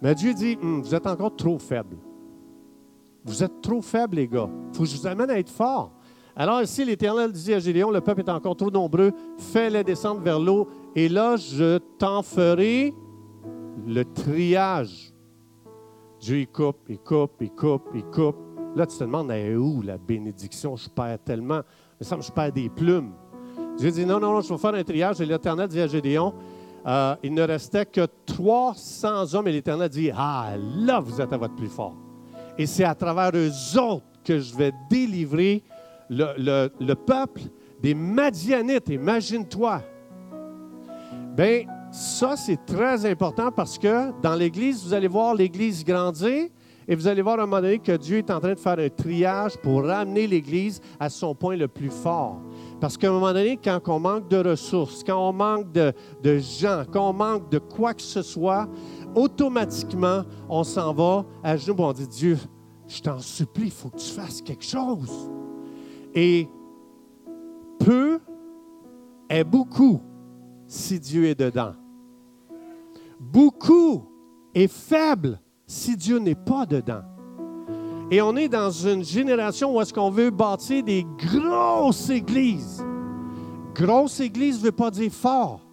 Mais 0.00 0.14
Dieu 0.14 0.34
dit, 0.34 0.58
hum, 0.62 0.82
vous 0.82 0.94
êtes 0.94 1.06
encore 1.06 1.34
trop 1.36 1.58
faible. 1.58 1.96
Vous 3.24 3.42
êtes 3.42 3.60
trop 3.60 3.80
faible, 3.80 4.16
les 4.16 4.28
gars. 4.28 4.48
Il 4.72 4.76
faut 4.76 4.84
je 4.84 4.96
vous 4.96 5.06
amène 5.06 5.30
à 5.30 5.38
être 5.38 5.50
fort. 5.50 5.92
Alors 6.34 6.62
ici, 6.62 6.84
l'Éternel 6.84 7.30
dit 7.30 7.52
à 7.52 7.58
Gédéon, 7.58 7.90
le 7.90 8.00
peuple 8.00 8.20
est 8.20 8.30
encore 8.30 8.56
trop 8.56 8.70
nombreux, 8.70 9.12
fais-les 9.36 9.84
descendre 9.84 10.22
vers 10.22 10.40
l'eau, 10.40 10.66
et 10.96 11.08
là, 11.08 11.36
je 11.36 11.78
t'en 11.98 12.22
ferai 12.22 12.94
le 13.86 14.02
triage. 14.04 15.12
Dieu, 16.20 16.38
il 16.38 16.48
coupe, 16.48 16.78
il 16.88 16.98
coupe, 16.98 17.32
il 17.40 17.50
coupe, 17.50 17.88
il 17.94 18.04
coupe. 18.04 18.36
Là, 18.74 18.86
tu 18.86 18.96
te 18.96 19.04
demandes, 19.04 19.30
où 19.58 19.82
la 19.82 19.98
bénédiction? 19.98 20.76
Je 20.76 20.88
perds 20.88 21.18
tellement. 21.24 21.60
Mais 22.00 22.06
ça, 22.06 22.16
je 22.20 22.30
perds 22.30 22.52
des 22.52 22.68
plumes. 22.68 23.12
Dieu 23.78 23.90
dit, 23.90 24.06
non, 24.06 24.18
non, 24.18 24.32
non, 24.32 24.40
je 24.40 24.52
vais 24.52 24.58
faire 24.58 24.74
un 24.74 24.82
triage. 24.84 25.20
Et 25.20 25.26
l'Éternel 25.26 25.68
dit 25.68 25.80
à 25.80 25.86
Gédéon, 25.86 26.34
euh, 26.86 27.14
il 27.22 27.34
ne 27.34 27.42
restait 27.42 27.86
que 27.86 28.06
300 28.26 29.34
hommes 29.34 29.48
et 29.48 29.52
l'Éternel 29.52 29.88
dit, 29.88 30.10
ah, 30.16 30.52
là, 30.76 31.00
vous 31.00 31.20
êtes 31.20 31.32
à 31.32 31.36
votre 31.36 31.54
plus 31.54 31.68
fort. 31.68 31.96
Et 32.58 32.66
c'est 32.66 32.84
à 32.84 32.94
travers 32.94 33.30
eux 33.34 33.78
autres 33.78 34.04
que 34.24 34.38
je 34.38 34.54
vais 34.54 34.72
délivrer 34.90 35.62
le, 36.08 36.94
peuple 36.94 37.42
des 37.80 37.94
Madianites. 37.94 38.88
Imagine-toi. 38.88 39.82
Bien, 41.36 41.64
ça, 41.90 42.36
c'est 42.36 42.64
très 42.66 43.06
important 43.06 43.50
parce 43.50 43.78
que 43.78 44.12
dans 44.20 44.34
l'Église, 44.34 44.84
vous 44.84 44.94
allez 44.94 45.08
voir 45.08 45.34
l'Église 45.34 45.84
grandir 45.84 46.48
et 46.88 46.94
vous 46.94 47.06
allez 47.06 47.22
voir 47.22 47.38
à 47.38 47.42
un 47.42 47.46
moment 47.46 47.62
donné 47.62 47.78
que 47.78 47.96
Dieu 47.96 48.18
est 48.18 48.30
en 48.30 48.40
train 48.40 48.54
de 48.54 48.58
faire 48.58 48.78
un 48.78 48.88
triage 48.88 49.56
pour 49.58 49.84
ramener 49.84 50.26
l'Église 50.26 50.80
à 50.98 51.08
son 51.08 51.34
point 51.34 51.56
le 51.56 51.68
plus 51.68 51.90
fort. 51.90 52.40
Parce 52.80 52.96
qu'à 52.96 53.08
un 53.08 53.12
moment 53.12 53.32
donné, 53.32 53.58
quand 53.62 53.80
on 53.86 54.00
manque 54.00 54.28
de 54.28 54.38
ressources, 54.38 55.04
quand 55.04 55.28
on 55.28 55.32
manque 55.32 55.72
de, 55.72 55.92
gens, 56.38 56.84
quand 56.90 57.10
on 57.10 57.12
manque 57.12 57.50
de 57.50 57.58
quoi 57.58 57.94
que 57.94 58.02
ce 58.02 58.22
soit, 58.22 58.68
automatiquement, 59.14 60.22
on 60.48 60.64
s'en 60.64 60.92
va 60.92 61.24
à 61.42 61.56
genoux 61.56 61.76
on 61.78 61.92
dit 61.92 62.08
Dieu, 62.08 62.38
je 62.88 63.00
t'en 63.00 63.18
supplie, 63.18 63.66
il 63.66 63.70
faut 63.70 63.88
que 63.88 63.98
tu 63.98 64.10
fasses 64.10 64.42
quelque 64.42 64.64
chose. 64.64 65.30
Et 66.14 66.48
peu 67.78 68.20
est 69.28 69.44
beaucoup 69.44 70.00
si 70.66 70.98
Dieu 70.98 71.26
est 71.26 71.38
dedans. 71.38 71.72
Beaucoup 73.18 74.04
est 74.54 74.70
faible 74.70 75.41
si 75.72 75.96
Dieu 75.96 76.18
n'est 76.18 76.34
pas 76.34 76.66
dedans. 76.66 77.02
Et 78.10 78.20
on 78.20 78.36
est 78.36 78.48
dans 78.48 78.70
une 78.70 79.02
génération 79.02 79.74
où 79.74 79.80
est-ce 79.80 79.92
qu'on 79.92 80.10
veut 80.10 80.30
bâtir 80.30 80.84
des 80.84 81.06
grosses 81.16 82.10
églises. 82.10 82.84
Grosse 83.74 84.20
église 84.20 84.58
ne 84.58 84.64
veut 84.64 84.72
pas 84.72 84.90
dire 84.90 85.10
fort. 85.10 85.66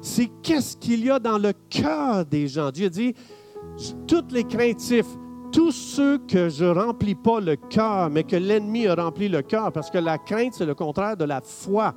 C'est 0.00 0.28
qu'est-ce 0.42 0.76
qu'il 0.76 1.04
y 1.04 1.10
a 1.10 1.20
dans 1.20 1.38
le 1.38 1.52
cœur 1.70 2.26
des 2.26 2.48
gens. 2.48 2.72
Dieu 2.72 2.90
dit, 2.90 3.14
tous 4.08 4.24
les 4.32 4.42
craintifs, 4.42 5.06
tous 5.52 5.70
ceux 5.70 6.18
que 6.18 6.48
je 6.48 6.64
remplis 6.64 7.14
pas 7.14 7.38
le 7.38 7.54
cœur, 7.54 8.10
mais 8.10 8.24
que 8.24 8.34
l'ennemi 8.34 8.88
a 8.88 8.96
rempli 8.96 9.28
le 9.28 9.42
cœur, 9.42 9.70
parce 9.70 9.90
que 9.90 9.98
la 9.98 10.18
crainte, 10.18 10.54
c'est 10.54 10.66
le 10.66 10.74
contraire 10.74 11.16
de 11.16 11.24
la 11.24 11.40
foi. 11.40 11.94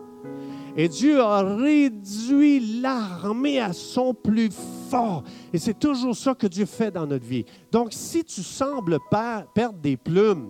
Et 0.77 0.87
Dieu 0.87 1.19
a 1.19 1.41
réduit 1.41 2.79
l'armée 2.79 3.59
à 3.59 3.73
son 3.73 4.13
plus 4.13 4.49
Et 5.53 5.57
c'est 5.57 5.77
toujours 5.77 6.15
ça 6.15 6.33
que 6.33 6.47
Dieu 6.47 6.65
fait 6.65 6.91
dans 6.91 7.05
notre 7.05 7.25
vie. 7.25 7.45
Donc, 7.71 7.89
si 7.91 8.23
tu 8.23 8.41
sembles 8.41 8.99
perdre 9.09 9.79
des 9.81 9.97
plumes, 9.97 10.49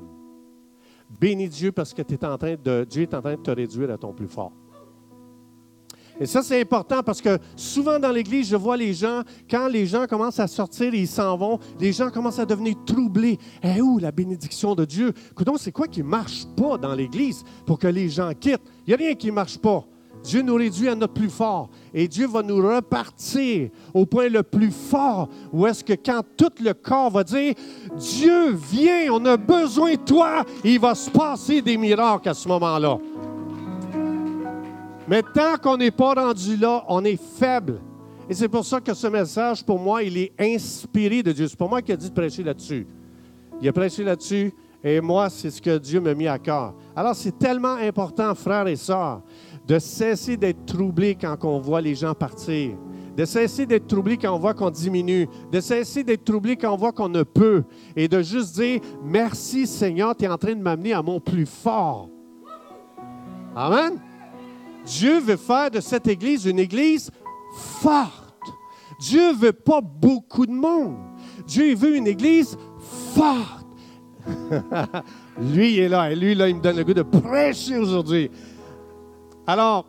bénis 1.20 1.50
Dieu 1.50 1.72
parce 1.72 1.94
que 1.94 2.02
es 2.02 2.26
en 2.26 2.38
de, 2.38 2.86
Dieu 2.90 3.04
est 3.04 3.14
en 3.14 3.22
train 3.22 3.36
de 3.36 3.42
te 3.42 3.52
réduire 3.52 3.92
à 3.92 3.98
ton 3.98 4.14
plus 4.14 4.28
fort. 4.28 4.52
Et 6.18 6.26
ça, 6.26 6.42
c'est 6.42 6.62
important 6.62 7.04
parce 7.04 7.22
que 7.22 7.38
souvent 7.58 8.00
dans 8.00 8.12
l'Église, 8.12 8.48
je 8.48 8.56
vois 8.56 8.78
les 8.78 8.94
gens, 8.94 9.22
quand 9.50 9.68
les 9.68 9.86
gens 9.86 10.06
commencent 10.08 10.40
à 10.40 10.48
sortir 10.48 10.94
et 10.94 11.00
ils 11.00 11.08
s'en 11.08 11.36
vont, 11.36 11.60
les 11.78 11.92
gens 11.92 12.10
commencent 12.10 12.40
à 12.40 12.46
devenir 12.46 12.76
troublés. 12.86 13.38
Eh, 13.62 13.82
où 13.82 14.00
la 14.00 14.12
bénédiction 14.12 14.76
de 14.76 14.86
Dieu? 14.86 15.12
Donc, 15.46 15.58
c'est 15.60 15.74
quoi 15.74 15.88
qui 15.88 16.02
ne 16.02 16.08
marche 16.08 16.46
pas 16.56 16.78
dans 16.78 16.96
l'Église 16.96 17.44
pour 17.66 17.78
que 17.78 17.88
les 17.88 18.08
gens 18.08 18.32
quittent? 18.34 18.62
Il 18.88 18.92
n'y 18.92 18.94
a 18.94 18.98
rien 18.98 19.16
qui 19.16 19.28
ne 19.28 19.34
marche 19.34 19.58
pas. 19.58 19.86
Dieu 20.26 20.42
nous 20.42 20.56
réduit 20.56 20.90
à 20.90 20.96
notre 20.96 21.14
plus 21.14 21.30
fort. 21.30 21.70
Et 21.94 22.08
Dieu 22.08 22.28
va 22.28 22.42
nous 22.42 22.58
repartir 22.58 23.70
au 23.94 24.06
point 24.06 24.28
le 24.28 24.42
plus 24.42 24.72
fort, 24.72 25.30
où 25.54 25.68
est-ce 25.68 25.84
que 25.84 25.94
quand 25.94 26.22
tout 26.36 26.52
le 26.64 26.74
corps 26.74 27.12
va 27.12 27.24
dire, 27.24 27.54
Dieu, 27.96 28.52
viens, 28.54 29.12
on 29.12 29.24
a 29.26 29.38
besoin 29.38 29.92
de 29.92 30.00
toi, 30.00 30.44
il 30.64 30.80
va 30.80 30.96
se 30.96 31.10
passer 31.10 31.62
des 31.62 31.78
miracles 31.78 32.30
à 32.30 32.34
ce 32.34 32.48
moment-là. 32.48 32.98
Mais 35.08 35.22
tant 35.22 35.58
qu'on 35.62 35.78
n'est 35.78 35.92
pas 35.92 36.16
rendu 36.16 36.58
là, 36.58 36.84
on 36.88 37.06
est 37.06 37.22
faible. 37.22 37.80
Et 38.28 38.34
c'est 38.34 38.50
pour 38.50 38.66
ça 38.66 38.82
que 38.82 38.96
ce 38.96 39.06
message, 39.06 39.64
pour 39.64 39.78
moi, 39.78 40.02
il 40.02 40.18
est 40.18 40.34
inspiré 40.40 41.22
de 41.22 41.32
Dieu. 41.32 41.48
C'est 41.48 41.58
pour 41.58 41.70
moi 41.70 41.84
qui 41.84 41.92
a 41.92 41.96
dit 41.96 42.10
de 42.10 42.16
prêcher 42.16 42.42
là-dessus. 42.42 42.88
Il 43.62 43.68
a 43.70 43.72
prêché 43.72 44.04
là-dessus, 44.04 44.52
et 44.84 45.00
moi, 45.02 45.30
c'est 45.30 45.52
ce 45.52 45.62
que 45.62 45.78
Dieu 45.78 46.00
m'a 46.00 46.14
mis 46.14 46.28
à 46.28 46.40
cœur. 46.40 46.74
Alors, 46.96 47.16
c'est 47.16 47.38
tellement 47.38 47.76
important, 47.76 48.34
frères 48.36 48.68
et 48.68 48.76
sœurs, 48.76 49.22
de 49.68 49.80
cesser 49.80 50.38
d'être 50.38 50.66
troublé 50.66 51.16
quand 51.16 51.38
on 51.44 51.60
voit 51.60 51.82
les 51.82 51.96
gens 51.96 52.14
partir, 52.14 52.78
de 53.18 53.26
cesser 53.26 53.66
d'être 53.66 53.88
troublé 53.88 54.18
quand 54.18 54.34
on 54.34 54.40
voit 54.40 54.54
qu'on 54.54 54.70
diminue, 54.70 55.28
de 55.52 55.60
cesser 55.60 56.04
d'être 56.04 56.24
troublé 56.24 56.56
quand 56.56 56.74
on 56.74 56.78
voit 56.78 56.92
qu'on 56.92 57.10
ne 57.10 57.24
peut, 57.24 57.64
et 57.96 58.08
de 58.08 58.22
juste 58.22 58.56
dire, 58.56 58.82
merci 59.04 59.66
Seigneur, 59.66 60.16
tu 60.16 60.26
es 60.26 60.28
en 60.28 60.38
train 60.38 60.54
de 60.54 60.62
m'amener 60.62 60.94
à 60.94 61.02
mon 61.02 61.20
plus 61.20 61.46
fort. 61.46 62.10
Amen. 63.56 64.00
Dieu 64.86 65.20
veut 65.20 65.38
faire 65.38 65.72
de 65.72 65.80
cette 65.80 66.08
Église 66.08 66.46
une 66.46 66.60
Église 66.60 67.10
forte. 67.56 68.36
Dieu 69.00 69.34
veut 69.34 69.54
pas 69.54 69.82
beaucoup 69.82 70.46
de 70.46 70.52
monde. 70.52 70.98
Dieu 71.48 71.76
veut 71.76 71.96
une 71.96 72.08
Église 72.08 72.58
forte. 73.14 73.66
lui, 75.40 75.80
est 75.80 75.90
là. 75.90 76.12
Et 76.12 76.16
lui, 76.16 76.36
là, 76.36 76.50
il 76.50 76.56
me 76.56 76.62
donne 76.62 76.78
le 76.78 76.84
goût 76.84 76.94
de 76.94 77.02
prêcher 77.02 77.78
aujourd'hui. 77.78 78.30
Alors, 79.48 79.86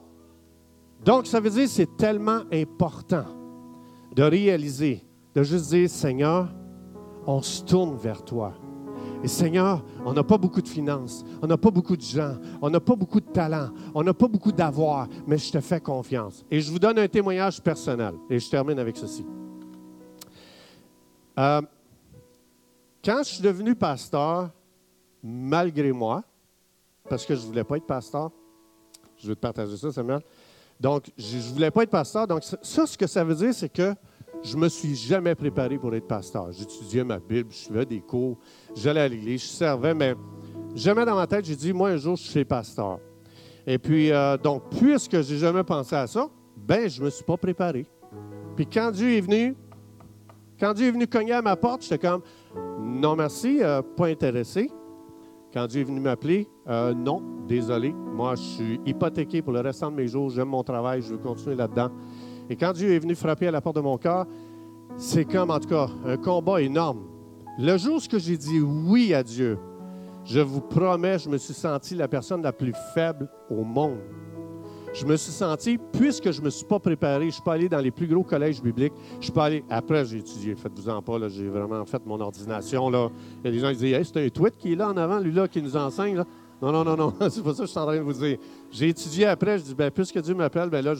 donc, 1.04 1.26
ça 1.26 1.40
veut 1.40 1.50
dire 1.50 1.64
que 1.64 1.70
c'est 1.70 1.96
tellement 1.96 2.42
important 2.52 3.26
de 4.14 4.22
réaliser, 4.22 5.04
de 5.34 5.42
juste 5.42 5.70
dire, 5.70 5.88
Seigneur, 5.88 6.48
on 7.26 7.42
se 7.42 7.62
tourne 7.62 7.96
vers 7.96 8.24
toi. 8.24 8.54
Et 9.22 9.28
Seigneur, 9.28 9.84
on 10.04 10.12
n'a 10.12 10.22
pas 10.22 10.38
beaucoup 10.38 10.60
de 10.60 10.68
finances, 10.68 11.24
on 11.42 11.46
n'a 11.46 11.56
pas 11.56 11.70
beaucoup 11.70 11.96
de 11.96 12.02
gens, 12.02 12.36
on 12.60 12.70
n'a 12.70 12.80
pas 12.80 12.94
beaucoup 12.94 13.20
de 13.20 13.26
talent, 13.26 13.70
on 13.94 14.02
n'a 14.02 14.14
pas 14.14 14.28
beaucoup 14.28 14.52
d'avoir, 14.52 15.08
mais 15.26 15.38
je 15.38 15.50
te 15.50 15.60
fais 15.60 15.80
confiance. 15.80 16.44
Et 16.50 16.60
je 16.60 16.70
vous 16.70 16.78
donne 16.78 16.98
un 16.98 17.08
témoignage 17.08 17.60
personnel. 17.62 18.14
Et 18.30 18.38
je 18.38 18.48
termine 18.48 18.78
avec 18.78 18.96
ceci. 18.96 19.26
Euh, 21.38 21.62
quand 23.04 23.18
je 23.18 23.34
suis 23.34 23.42
devenu 23.42 23.74
pasteur, 23.74 24.50
malgré 25.22 25.92
moi, 25.92 26.22
parce 27.08 27.24
que 27.24 27.34
je 27.34 27.42
ne 27.42 27.46
voulais 27.46 27.64
pas 27.64 27.76
être 27.76 27.86
pasteur, 27.86 28.30
je 29.16 29.28
veux 29.28 29.34
te 29.34 29.40
partager 29.40 29.76
ça, 29.76 29.92
Samuel. 29.92 30.20
Donc, 30.78 31.10
je 31.16 31.36
ne 31.36 31.54
voulais 31.54 31.70
pas 31.70 31.82
être 31.82 31.90
pasteur. 31.90 32.26
Donc, 32.26 32.42
ça, 32.42 32.86
ce 32.86 32.98
que 32.98 33.06
ça 33.06 33.24
veut 33.24 33.34
dire, 33.34 33.54
c'est 33.54 33.68
que 33.68 33.94
je 34.42 34.56
ne 34.56 34.62
me 34.62 34.68
suis 34.68 34.94
jamais 34.94 35.34
préparé 35.34 35.78
pour 35.78 35.94
être 35.94 36.06
pasteur. 36.06 36.52
J'étudiais 36.52 37.04
ma 37.04 37.18
Bible, 37.18 37.50
je 37.50 37.56
suivais 37.56 37.86
des 37.86 38.00
cours, 38.00 38.38
j'allais 38.74 39.00
à 39.00 39.08
l'église, 39.08 39.42
je 39.42 39.46
servais, 39.46 39.94
mais 39.94 40.14
jamais 40.74 41.04
dans 41.04 41.16
ma 41.16 41.26
tête, 41.26 41.44
j'ai 41.44 41.56
dit, 41.56 41.72
moi, 41.72 41.90
un 41.90 41.96
jour, 41.96 42.16
je 42.16 42.22
suis 42.22 42.44
pasteur. 42.44 43.00
Et 43.66 43.78
puis, 43.78 44.12
euh, 44.12 44.36
donc, 44.36 44.62
puisque 44.78 45.20
je 45.22 45.32
n'ai 45.32 45.38
jamais 45.38 45.64
pensé 45.64 45.96
à 45.96 46.06
ça, 46.06 46.28
ben, 46.56 46.88
je 46.88 47.00
ne 47.00 47.06
me 47.06 47.10
suis 47.10 47.24
pas 47.24 47.36
préparé. 47.36 47.86
Puis 48.54 48.66
quand 48.66 48.90
Dieu 48.90 49.12
est 49.12 49.20
venu, 49.20 49.56
quand 50.58 50.72
Dieu 50.72 50.86
est 50.88 50.92
venu 50.92 51.06
cogner 51.06 51.32
à 51.32 51.42
ma 51.42 51.56
porte, 51.56 51.82
j'étais 51.82 51.98
comme, 51.98 52.22
non 52.80 53.16
merci, 53.16 53.58
euh, 53.62 53.82
pas 53.82 54.06
intéressé. 54.06 54.70
Quand 55.56 55.66
Dieu 55.66 55.80
est 55.80 55.84
venu 55.84 56.00
m'appeler, 56.00 56.50
euh, 56.68 56.92
non, 56.92 57.22
désolé, 57.48 57.90
moi 57.90 58.34
je 58.34 58.42
suis 58.42 58.80
hypothéqué 58.84 59.40
pour 59.40 59.54
le 59.54 59.60
restant 59.60 59.90
de 59.90 59.96
mes 59.96 60.06
jours, 60.06 60.28
j'aime 60.28 60.48
mon 60.48 60.62
travail, 60.62 61.00
je 61.00 61.12
veux 61.12 61.16
continuer 61.16 61.54
là-dedans. 61.56 61.88
Et 62.50 62.56
quand 62.56 62.74
Dieu 62.74 62.92
est 62.92 62.98
venu 62.98 63.14
frapper 63.14 63.48
à 63.48 63.50
la 63.50 63.62
porte 63.62 63.76
de 63.76 63.80
mon 63.80 63.96
cœur, 63.96 64.26
c'est 64.98 65.24
comme 65.24 65.50
en 65.50 65.58
tout 65.58 65.70
cas 65.70 65.88
un 66.04 66.18
combat 66.18 66.60
énorme. 66.60 67.06
Le 67.58 67.78
jour 67.78 67.96
où 67.96 68.18
j'ai 68.18 68.36
dit 68.36 68.60
oui 68.60 69.14
à 69.14 69.22
Dieu, 69.22 69.58
je 70.26 70.40
vous 70.40 70.60
promets, 70.60 71.18
je 71.18 71.30
me 71.30 71.38
suis 71.38 71.54
senti 71.54 71.94
la 71.94 72.06
personne 72.06 72.42
la 72.42 72.52
plus 72.52 72.74
faible 72.92 73.26
au 73.48 73.64
monde 73.64 73.96
je 74.96 75.04
me 75.04 75.16
suis 75.16 75.32
senti, 75.32 75.78
puisque 75.92 76.30
je 76.30 76.40
ne 76.40 76.46
me 76.46 76.50
suis 76.50 76.64
pas 76.64 76.78
préparé, 76.78 77.26
je 77.26 77.32
suis 77.32 77.42
pas 77.42 77.52
allé 77.52 77.68
dans 77.68 77.80
les 77.80 77.90
plus 77.90 78.06
gros 78.06 78.22
collèges 78.22 78.62
bibliques, 78.62 78.94
je 79.20 79.24
suis 79.24 79.32
pas 79.32 79.44
allé. 79.44 79.62
Après, 79.68 80.06
j'ai 80.06 80.18
étudié, 80.18 80.54
faites-vous-en 80.54 81.02
pas, 81.02 81.28
j'ai 81.28 81.48
vraiment 81.48 81.84
fait 81.84 82.00
mon 82.06 82.18
ordination. 82.18 82.88
Là. 82.88 83.10
Il 83.44 83.46
y 83.46 83.48
a 83.48 83.52
des 83.52 83.58
gens 83.58 83.70
qui 83.70 83.76
disent 83.76 83.92
hey, 83.92 84.04
c'est 84.04 84.24
un 84.24 84.28
tweet 84.30 84.56
qui 84.56 84.72
est 84.72 84.76
là 84.76 84.88
en 84.88 84.96
avant, 84.96 85.18
lui 85.18 85.32
là, 85.32 85.48
qui 85.48 85.60
nous 85.60 85.76
enseigne. 85.76 86.22
Non, 86.62 86.72
non, 86.72 86.82
non, 86.82 86.96
non, 86.96 87.12
c'est 87.28 87.42
pas 87.42 87.52
ça 87.52 87.64
que 87.64 87.66
je 87.66 87.70
suis 87.70 87.78
en 87.78 87.84
train 87.84 87.98
de 87.98 88.02
vous 88.02 88.14
dire. 88.14 88.38
J'ai 88.70 88.88
étudié 88.88 89.26
après, 89.26 89.58
je 89.58 89.64
dis, 89.64 89.74
ben, 89.74 89.90
puisque 89.90 90.18
Dieu 90.22 90.34
m'appelle, 90.34 90.70
ben 90.70 90.82
là, 90.82 90.94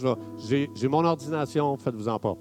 j'ai, 0.46 0.88
mon 0.88 1.02
ordination, 1.02 1.74
faites-vous-en 1.78 2.18
pas. 2.18 2.34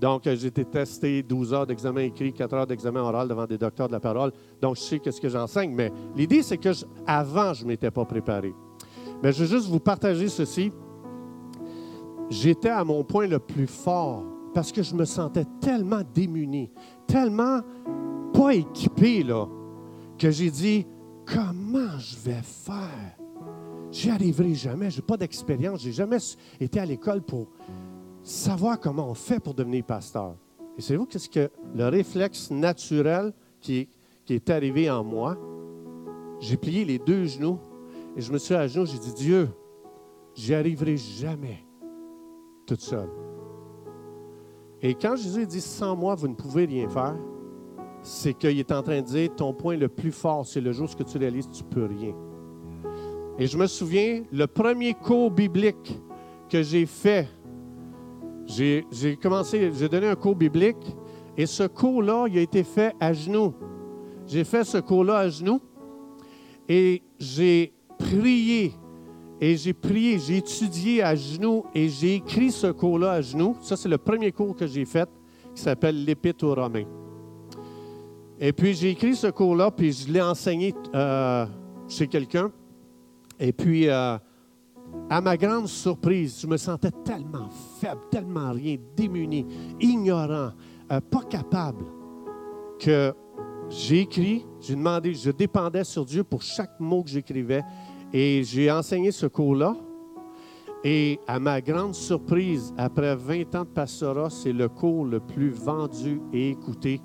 Donc, 0.00 0.22
j'ai 0.24 0.46
été 0.46 0.64
testé 0.64 1.24
12 1.24 1.52
heures 1.52 1.66
d'examen 1.66 2.02
écrit, 2.02 2.32
4 2.32 2.54
heures 2.54 2.66
d'examen 2.68 3.00
oral 3.00 3.26
devant 3.26 3.46
des 3.46 3.58
docteurs 3.58 3.88
de 3.88 3.92
la 3.92 4.00
parole. 4.00 4.30
Donc, 4.62 4.76
je 4.76 4.82
sais 4.82 4.98
qu'est-ce 5.00 5.20
que 5.20 5.28
j'enseigne. 5.28 5.74
Mais 5.74 5.92
l'idée, 6.16 6.42
c'est 6.42 6.56
que 6.56 6.70
avant, 7.04 7.52
je 7.52 7.64
ne 7.64 7.68
m'étais 7.68 7.90
pas 7.90 8.04
préparé. 8.04 8.54
Mais 9.22 9.32
je 9.32 9.44
veux 9.44 9.58
juste 9.58 9.68
vous 9.68 9.80
partager 9.80 10.28
ceci 10.28 10.72
j'étais 12.30 12.70
à 12.70 12.84
mon 12.84 13.04
point 13.04 13.26
le 13.26 13.38
plus 13.38 13.66
fort 13.66 14.24
parce 14.54 14.72
que 14.72 14.82
je 14.82 14.94
me 14.94 15.04
sentais 15.04 15.44
tellement 15.60 16.02
démuni, 16.14 16.70
tellement 17.06 17.60
pas 18.32 18.54
équipé, 18.54 19.22
là, 19.22 19.46
que 20.16 20.30
j'ai 20.30 20.50
dit, 20.50 20.86
comment 21.26 21.98
je 21.98 22.16
vais 22.16 22.42
faire? 22.42 23.16
J'y 23.90 24.10
arriverai 24.10 24.54
jamais, 24.54 24.90
je 24.90 24.96
n'ai 24.96 25.06
pas 25.06 25.16
d'expérience, 25.16 25.82
je 25.82 25.88
n'ai 25.88 25.92
jamais 25.92 26.18
été 26.60 26.80
à 26.80 26.86
l'école 26.86 27.22
pour 27.22 27.48
savoir 28.22 28.78
comment 28.78 29.08
on 29.08 29.14
fait 29.14 29.40
pour 29.40 29.54
devenir 29.54 29.84
pasteur. 29.84 30.36
Et 30.78 30.82
savez-vous 30.82 31.06
qu'est-ce 31.06 31.28
que 31.28 31.50
le 31.74 31.88
réflexe 31.88 32.50
naturel 32.50 33.32
qui, 33.60 33.88
qui 34.24 34.34
est 34.34 34.50
arrivé 34.50 34.90
en 34.90 35.02
moi? 35.02 35.36
J'ai 36.38 36.56
plié 36.56 36.84
les 36.84 36.98
deux 36.98 37.26
genoux 37.26 37.58
et 38.16 38.20
je 38.20 38.32
me 38.32 38.38
suis 38.38 38.54
à 38.54 38.66
genoux, 38.66 38.86
j'ai 38.86 38.98
dit, 38.98 39.14
Dieu, 39.14 39.48
j'y 40.34 40.54
arriverai 40.54 40.96
jamais 40.96 41.64
seule. 42.78 43.10
Et 44.82 44.94
quand 44.94 45.16
Jésus 45.16 45.46
dit 45.46 45.60
sans 45.60 45.96
moi, 45.96 46.14
vous 46.14 46.28
ne 46.28 46.34
pouvez 46.34 46.64
rien 46.64 46.88
faire, 46.88 47.16
c'est 48.02 48.34
qu'il 48.34 48.58
est 48.58 48.72
en 48.72 48.82
train 48.82 49.00
de 49.00 49.06
dire 49.06 49.34
ton 49.36 49.52
point 49.52 49.76
le 49.76 49.88
plus 49.88 50.12
fort, 50.12 50.46
c'est 50.46 50.60
le 50.60 50.72
jour 50.72 50.88
où 50.98 51.04
tu 51.04 51.18
réalises 51.18 51.48
tu 51.50 51.64
ne 51.64 51.68
peux 51.68 51.84
rien. 51.84 52.14
Et 53.38 53.46
je 53.46 53.56
me 53.56 53.66
souviens, 53.66 54.22
le 54.32 54.46
premier 54.46 54.94
cours 54.94 55.30
biblique 55.30 56.00
que 56.48 56.62
j'ai 56.62 56.86
fait, 56.86 57.28
j'ai 58.46 58.84
commencé, 59.22 59.70
j'ai 59.72 59.88
donné 59.88 60.08
un 60.08 60.16
cours 60.16 60.36
biblique 60.36 60.96
et 61.36 61.46
ce 61.46 61.64
cours-là, 61.64 62.26
il 62.28 62.38
a 62.38 62.42
été 62.42 62.64
fait 62.64 62.94
à 63.00 63.12
genoux. 63.12 63.54
J'ai 64.26 64.44
fait 64.44 64.64
ce 64.64 64.78
cours-là 64.78 65.18
à 65.18 65.28
genoux 65.28 65.60
et 66.68 67.02
j'ai 67.18 67.72
prié 67.98 68.72
et 69.40 69.56
j'ai 69.56 69.72
prié, 69.72 70.18
j'ai 70.18 70.36
étudié 70.36 71.02
à 71.02 71.14
genoux 71.14 71.64
et 71.74 71.88
j'ai 71.88 72.16
écrit 72.16 72.50
ce 72.50 72.66
cours-là 72.66 73.12
à 73.12 73.20
genoux. 73.22 73.56
Ça, 73.62 73.74
c'est 73.74 73.88
le 73.88 73.96
premier 73.96 74.32
cours 74.32 74.54
que 74.54 74.66
j'ai 74.66 74.84
fait 74.84 75.08
qui 75.54 75.62
s'appelle 75.62 76.04
l'Épître 76.04 76.44
aux 76.44 76.54
Romains. 76.54 76.84
Et 78.38 78.52
puis, 78.52 78.74
j'ai 78.74 78.90
écrit 78.90 79.16
ce 79.16 79.28
cours-là, 79.28 79.70
puis 79.70 79.92
je 79.92 80.12
l'ai 80.12 80.20
enseigné 80.20 80.74
euh, 80.94 81.46
chez 81.88 82.06
quelqu'un. 82.06 82.50
Et 83.38 83.52
puis, 83.52 83.88
euh, 83.88 84.18
à 85.08 85.20
ma 85.20 85.36
grande 85.36 85.68
surprise, 85.68 86.38
je 86.40 86.46
me 86.46 86.56
sentais 86.56 86.90
tellement 87.04 87.48
faible, 87.80 88.00
tellement 88.10 88.52
rien, 88.52 88.76
démuni, 88.96 89.46
ignorant, 89.80 90.52
euh, 90.92 91.00
pas 91.00 91.22
capable, 91.28 91.84
que 92.78 93.14
j'ai 93.68 94.00
écrit, 94.00 94.46
j'ai 94.60 94.74
demandé, 94.74 95.14
je 95.14 95.30
dépendais 95.30 95.84
sur 95.84 96.04
Dieu 96.04 96.24
pour 96.24 96.42
chaque 96.42 96.78
mot 96.80 97.02
que 97.02 97.10
j'écrivais. 97.10 97.62
Et 98.12 98.42
j'ai 98.44 98.70
enseigné 98.70 99.12
ce 99.12 99.26
cours-là. 99.26 99.76
Et 100.82 101.20
à 101.26 101.38
ma 101.38 101.60
grande 101.60 101.94
surprise, 101.94 102.72
après 102.78 103.14
20 103.14 103.54
ans 103.54 103.64
de 103.64 103.68
pastorat, 103.68 104.30
c'est 104.30 104.52
le 104.52 104.68
cours 104.68 105.04
le 105.04 105.20
plus 105.20 105.50
vendu 105.50 106.20
et 106.32 106.50
écouté 106.50 107.00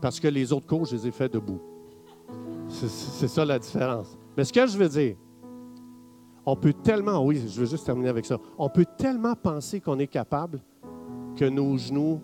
parce 0.00 0.20
que 0.20 0.28
les 0.28 0.52
autres 0.52 0.66
cours, 0.66 0.84
je 0.84 0.96
les 0.96 1.08
ai 1.08 1.10
faits 1.10 1.32
debout. 1.32 1.60
C'est 2.68 3.26
ça 3.26 3.44
la 3.44 3.58
différence. 3.58 4.18
Mais 4.36 4.44
ce 4.44 4.52
que 4.52 4.66
je 4.66 4.76
veux 4.76 4.88
dire, 4.88 5.16
on 6.44 6.56
peut 6.56 6.74
tellement, 6.74 7.24
oui, 7.24 7.42
je 7.48 7.60
veux 7.60 7.66
juste 7.66 7.86
terminer 7.86 8.10
avec 8.10 8.26
ça, 8.26 8.38
on 8.58 8.68
peut 8.68 8.84
tellement 8.98 9.34
penser 9.34 9.80
qu'on 9.80 9.98
est 9.98 10.06
capable 10.06 10.60
que 11.36 11.46
nos 11.46 11.78
genoux, 11.78 12.20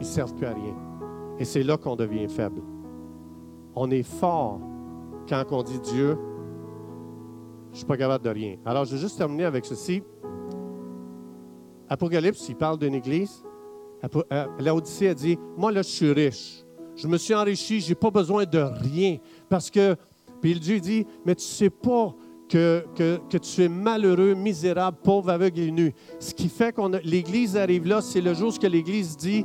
ils 0.00 0.06
ne 0.06 0.10
servent 0.10 0.34
plus 0.34 0.46
à 0.46 0.54
rien. 0.54 0.74
Et 1.38 1.44
c'est 1.44 1.62
là 1.62 1.76
qu'on 1.76 1.96
devient 1.96 2.28
faible. 2.28 2.62
On 3.76 3.90
est 3.90 4.02
fort 4.02 4.60
quand 5.28 5.44
on 5.52 5.62
dit 5.62 5.78
Dieu, 5.80 6.18
je 7.74 7.78
suis 7.78 7.86
pas 7.86 7.96
capable 7.96 8.24
de 8.24 8.30
rien. 8.30 8.56
Alors, 8.64 8.84
je 8.84 8.94
vais 8.94 9.00
juste 9.00 9.18
terminer 9.18 9.44
avec 9.44 9.66
ceci. 9.66 10.00
Apocalypse, 11.88 12.48
il 12.48 12.54
parle 12.54 12.78
d'une 12.78 12.94
église. 12.94 13.42
Euh, 14.32 14.46
L'Odyssée 14.60 15.08
a 15.08 15.14
dit 15.14 15.36
Moi, 15.56 15.72
là, 15.72 15.82
je 15.82 15.88
suis 15.88 16.12
riche. 16.12 16.64
Je 16.94 17.08
me 17.08 17.18
suis 17.18 17.34
enrichi, 17.34 17.80
je 17.80 17.88
n'ai 17.88 17.94
pas 17.96 18.12
besoin 18.12 18.44
de 18.44 18.58
rien. 18.58 19.18
Parce 19.48 19.70
que, 19.72 19.96
puis 20.40 20.58
Dieu 20.60 20.78
dit 20.78 21.04
Mais 21.26 21.34
tu 21.34 21.42
ne 21.42 21.52
sais 21.52 21.70
pas 21.70 22.14
que, 22.48 22.84
que, 22.94 23.18
que, 23.28 23.38
tu 23.38 23.64
es 23.64 23.68
malheureux, 23.68 24.34
misérable, 24.34 24.98
pauvre, 25.02 25.30
aveugle 25.30 25.58
et 25.58 25.70
nu. 25.72 25.92
Ce 26.20 26.32
qui 26.32 26.48
fait 26.48 26.72
que 26.72 26.80
l'Église 27.04 27.56
arrive 27.56 27.88
là, 27.88 28.00
c'est 28.00 28.20
le 28.20 28.34
jour 28.34 28.52
où 28.56 28.66
l'Église 28.66 29.16
dit 29.16 29.44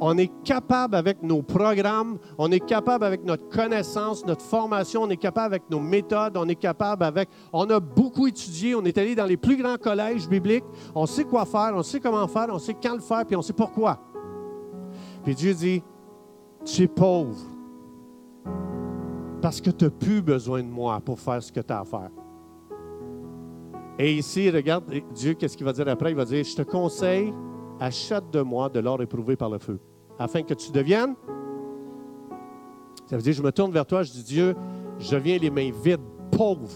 on 0.00 0.16
est 0.16 0.32
capable 0.42 0.96
avec 0.96 1.22
nos 1.22 1.42
programmes, 1.42 2.18
on 2.38 2.50
est 2.50 2.60
capable 2.60 3.04
avec 3.04 3.22
notre 3.22 3.48
connaissance, 3.48 4.24
notre 4.24 4.42
formation, 4.42 5.02
on 5.02 5.10
est 5.10 5.18
capable 5.18 5.54
avec 5.54 5.70
nos 5.70 5.78
méthodes, 5.78 6.36
on 6.36 6.48
est 6.48 6.54
capable 6.54 7.04
avec... 7.04 7.28
On 7.52 7.68
a 7.68 7.78
beaucoup 7.78 8.26
étudié, 8.26 8.74
on 8.74 8.84
est 8.84 8.96
allé 8.96 9.14
dans 9.14 9.26
les 9.26 9.36
plus 9.36 9.58
grands 9.58 9.76
collèges 9.76 10.26
bibliques, 10.26 10.64
on 10.94 11.04
sait 11.04 11.24
quoi 11.24 11.44
faire, 11.44 11.72
on 11.74 11.82
sait 11.82 12.00
comment 12.00 12.26
faire, 12.26 12.48
on 12.50 12.58
sait 12.58 12.74
quand 12.82 12.94
le 12.94 13.00
faire, 13.00 13.26
puis 13.26 13.36
on 13.36 13.42
sait 13.42 13.52
pourquoi. 13.52 14.00
Puis 15.22 15.34
Dieu 15.34 15.52
dit, 15.52 15.82
tu 16.64 16.82
es 16.82 16.88
pauvre 16.88 17.36
parce 19.42 19.60
que 19.60 19.70
tu 19.70 19.84
n'as 19.84 19.90
plus 19.90 20.22
besoin 20.22 20.62
de 20.62 20.68
moi 20.68 20.98
pour 21.00 21.20
faire 21.20 21.42
ce 21.42 21.52
que 21.52 21.60
tu 21.60 21.72
as 21.72 21.80
à 21.80 21.84
faire. 21.84 22.10
Et 23.98 24.14
ici, 24.14 24.48
regarde 24.50 24.84
Dieu, 25.14 25.34
qu'est-ce 25.34 25.58
qu'il 25.58 25.66
va 25.66 25.74
dire 25.74 25.88
après? 25.88 26.10
Il 26.10 26.16
va 26.16 26.24
dire, 26.24 26.42
je 26.42 26.56
te 26.56 26.62
conseille, 26.62 27.34
achète 27.78 28.30
de 28.30 28.40
moi 28.40 28.70
de 28.70 28.80
l'or 28.80 29.02
éprouvé 29.02 29.36
par 29.36 29.50
le 29.50 29.58
feu 29.58 29.78
afin 30.20 30.42
que 30.42 30.54
tu 30.54 30.70
deviennes. 30.70 31.16
Ça 33.06 33.16
veut 33.16 33.22
dire, 33.22 33.32
je 33.32 33.42
me 33.42 33.50
tourne 33.50 33.72
vers 33.72 33.86
toi, 33.86 34.04
je 34.04 34.12
dis, 34.12 34.22
Dieu, 34.22 34.54
je 35.00 35.16
viens 35.16 35.38
les 35.38 35.50
mains 35.50 35.72
vides, 35.82 36.00
pauvre, 36.30 36.70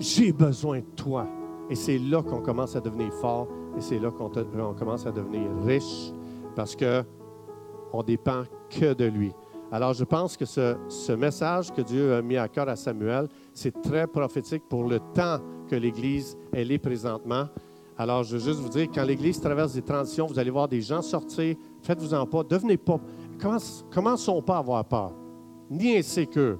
j'ai 0.00 0.32
besoin 0.32 0.78
de 0.78 0.86
toi. 0.96 1.28
Et 1.68 1.76
c'est 1.76 1.98
là 1.98 2.22
qu'on 2.22 2.40
commence 2.40 2.74
à 2.74 2.80
devenir 2.80 3.12
fort 3.12 3.46
et 3.76 3.80
c'est 3.80 4.00
là 4.00 4.10
qu'on 4.10 4.28
commence 4.74 5.06
à 5.06 5.12
devenir 5.12 5.42
riche 5.64 6.12
parce 6.56 6.74
qu'on 6.74 8.02
dépend 8.02 8.42
que 8.70 8.94
de 8.94 9.04
lui. 9.04 9.32
Alors, 9.70 9.92
je 9.92 10.02
pense 10.02 10.36
que 10.36 10.46
ce, 10.46 10.76
ce, 10.88 11.12
message 11.12 11.70
que 11.70 11.82
Dieu 11.82 12.14
a 12.14 12.22
mis 12.22 12.36
à 12.36 12.48
cœur 12.48 12.68
à 12.68 12.74
Samuel, 12.74 13.28
c'est 13.54 13.82
très 13.82 14.08
prophétique 14.08 14.64
pour 14.68 14.82
le 14.82 14.98
temps 15.14 15.38
que 15.68 15.76
l'Église, 15.76 16.36
elle 16.52 16.72
est 16.72 16.78
présentement. 16.78 17.46
Alors, 18.00 18.22
je 18.24 18.38
veux 18.38 18.42
juste 18.42 18.60
vous 18.60 18.70
dire, 18.70 18.88
quand 18.94 19.02
l'Église 19.04 19.38
traverse 19.38 19.74
des 19.74 19.82
transitions, 19.82 20.26
vous 20.26 20.38
allez 20.38 20.48
voir 20.48 20.66
des 20.66 20.80
gens 20.80 21.02
sortir. 21.02 21.54
Faites-vous-en 21.82 22.24
pas. 22.24 22.42
Devenez 22.42 22.78
pas. 22.78 22.98
Commençons 23.92 24.40
pas 24.40 24.56
à 24.56 24.58
avoir 24.60 24.82
peur, 24.86 25.12
ni 25.68 25.98
insécure. 25.98 26.58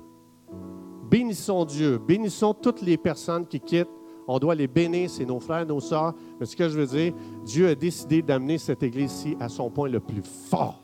Bénissons 1.11 1.65
Dieu. 1.65 1.97
Bénissons 1.97 2.53
toutes 2.53 2.83
les 2.83 2.99
personnes 2.99 3.47
qui 3.47 3.59
quittent. 3.59 3.89
On 4.29 4.39
doit 4.39 4.55
les 4.55 4.67
bénir, 4.67 5.09
c'est 5.09 5.25
nos 5.25 5.41
frères, 5.41 5.65
nos 5.65 5.81
sœurs. 5.81 6.13
Mais 6.39 6.45
ce 6.45 6.55
que 6.55 6.69
je 6.69 6.79
veux 6.79 6.87
dire, 6.87 7.15
Dieu 7.43 7.69
a 7.69 7.75
décidé 7.75 8.21
d'amener 8.21 8.59
cette 8.59 8.83
Église-ci 8.83 9.35
à 9.41 9.49
son 9.49 9.71
point 9.71 9.89
le 9.89 9.99
plus 10.01 10.23
fort. 10.23 10.83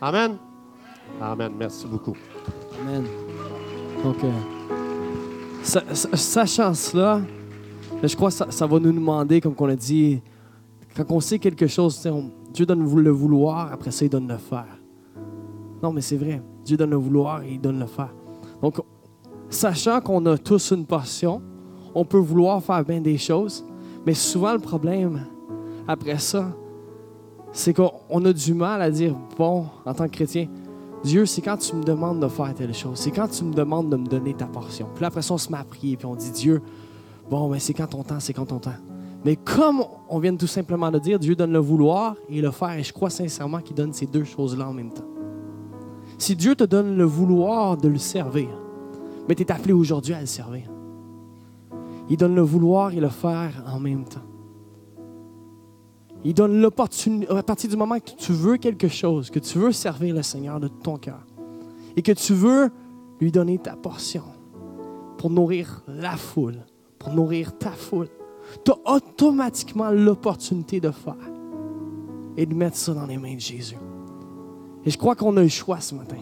Amen. 0.00 0.38
Amen. 1.20 1.52
Merci 1.58 1.86
beaucoup. 1.86 2.16
Amen. 2.80 3.04
Sa- 5.62 5.94
sachant 6.16 6.72
cela, 6.72 7.20
je 8.08 8.16
crois 8.16 8.30
que 8.30 8.52
ça, 8.52 8.66
va 8.66 8.78
nous 8.78 8.92
demander, 8.92 9.40
comme 9.40 9.54
on 9.58 9.68
a 9.68 9.76
dit, 9.76 10.22
quand 10.96 11.04
on 11.10 11.20
sait 11.20 11.38
quelque 11.38 11.66
chose, 11.66 12.08
Dieu 12.52 12.66
donne 12.66 12.82
le 12.82 13.10
vouloir, 13.10 13.72
après 13.72 13.90
ça, 13.90 14.04
il 14.04 14.08
donne 14.08 14.28
le 14.28 14.38
faire. 14.38 14.78
Non, 15.82 15.92
mais 15.92 16.00
c'est 16.00 16.16
vrai. 16.16 16.42
Dieu 16.64 16.76
donne 16.76 16.90
le 16.90 16.96
vouloir 16.96 17.42
et 17.42 17.52
il 17.52 17.60
donne 17.60 17.78
le 17.78 17.86
faire. 17.86 18.14
Donc, 18.62 18.80
sachant 19.48 20.00
qu'on 20.00 20.24
a 20.26 20.36
tous 20.36 20.72
une 20.72 20.86
passion, 20.86 21.42
on 21.94 22.04
peut 22.04 22.18
vouloir 22.18 22.62
faire 22.62 22.84
bien 22.84 23.00
des 23.00 23.18
choses, 23.18 23.64
mais 24.06 24.14
souvent 24.14 24.52
le 24.52 24.58
problème, 24.58 25.26
après 25.88 26.18
ça, 26.18 26.52
c'est 27.52 27.74
qu'on 27.74 27.92
on 28.08 28.24
a 28.24 28.32
du 28.32 28.54
mal 28.54 28.80
à 28.80 28.90
dire, 28.90 29.14
bon, 29.36 29.66
en 29.84 29.94
tant 29.94 30.06
que 30.06 30.12
chrétien, 30.12 30.46
Dieu, 31.02 31.26
c'est 31.26 31.40
quand 31.40 31.56
tu 31.56 31.74
me 31.74 31.82
demandes 31.82 32.20
de 32.20 32.28
faire 32.28 32.54
telle 32.54 32.74
chose. 32.74 32.98
C'est 32.98 33.10
quand 33.10 33.28
tu 33.28 33.44
me 33.44 33.54
demandes 33.54 33.88
de 33.90 33.96
me 33.96 34.06
donner 34.06 34.34
ta 34.34 34.44
portion. 34.44 34.86
Puis 34.94 35.04
après 35.04 35.22
ça, 35.22 35.34
on 35.34 35.38
se 35.38 35.50
met 35.50 35.58
à 35.58 35.64
prier, 35.64 35.96
puis 35.96 36.06
on 36.06 36.14
dit, 36.14 36.30
Dieu, 36.30 36.62
bon, 37.30 37.48
mais 37.48 37.60
c'est 37.60 37.72
quand 37.72 37.86
ton 37.86 38.02
temps, 38.02 38.20
c'est 38.20 38.32
quand 38.32 38.46
ton 38.46 38.58
temps. 38.58 38.74
Mais 39.24 39.36
comme 39.36 39.84
on 40.08 40.18
vient 40.18 40.34
tout 40.34 40.46
simplement 40.46 40.90
de 40.90 40.98
dire, 40.98 41.18
Dieu 41.18 41.34
donne 41.34 41.52
le 41.52 41.58
vouloir 41.58 42.16
et 42.28 42.40
le 42.40 42.50
faire. 42.50 42.72
Et 42.72 42.82
je 42.82 42.92
crois 42.92 43.10
sincèrement 43.10 43.60
qu'il 43.60 43.76
donne 43.76 43.92
ces 43.92 44.06
deux 44.06 44.24
choses-là 44.24 44.68
en 44.68 44.72
même 44.72 44.92
temps. 44.92 45.04
Si 46.18 46.36
Dieu 46.36 46.54
te 46.54 46.64
donne 46.64 46.96
le 46.96 47.04
vouloir 47.04 47.76
de 47.76 47.88
le 47.88 47.98
servir, 47.98 48.48
mais 49.28 49.34
tu 49.34 49.42
es 49.42 49.52
appelé 49.52 49.72
aujourd'hui 49.72 50.14
à 50.14 50.20
le 50.20 50.26
servir. 50.26 50.70
Il 52.08 52.16
donne 52.16 52.34
le 52.34 52.42
vouloir 52.42 52.92
et 52.92 53.00
le 53.00 53.08
faire 53.08 53.64
en 53.72 53.78
même 53.78 54.04
temps. 54.04 54.20
Il 56.24 56.34
donne 56.34 56.60
l'opportunité, 56.60 57.30
à 57.32 57.42
partir 57.42 57.70
du 57.70 57.76
moment 57.76 57.98
que 57.98 58.10
tu 58.18 58.32
veux 58.32 58.56
quelque 58.56 58.88
chose, 58.88 59.30
que 59.30 59.38
tu 59.38 59.58
veux 59.58 59.72
servir 59.72 60.14
le 60.14 60.22
Seigneur 60.22 60.60
de 60.60 60.68
ton 60.68 60.96
cœur, 60.96 61.26
et 61.96 62.02
que 62.02 62.12
tu 62.12 62.34
veux 62.34 62.70
lui 63.20 63.32
donner 63.32 63.58
ta 63.58 63.76
portion 63.76 64.24
pour 65.16 65.30
nourrir 65.30 65.82
la 65.86 66.16
foule, 66.16 66.58
pour 67.00 67.12
nourrir 67.12 67.58
ta 67.58 67.70
foule, 67.70 68.08
tu 68.64 68.70
as 68.70 68.92
automatiquement 68.92 69.90
l'opportunité 69.90 70.80
de 70.80 70.92
faire 70.92 71.16
et 72.36 72.46
de 72.46 72.54
mettre 72.54 72.76
ça 72.76 72.94
dans 72.94 73.06
les 73.06 73.16
mains 73.16 73.34
de 73.34 73.40
Jésus. 73.40 73.76
Et 74.84 74.90
je 74.90 74.98
crois 74.98 75.16
qu'on 75.16 75.36
a 75.36 75.42
le 75.42 75.48
choix 75.48 75.80
ce 75.80 75.94
matin. 75.94 76.18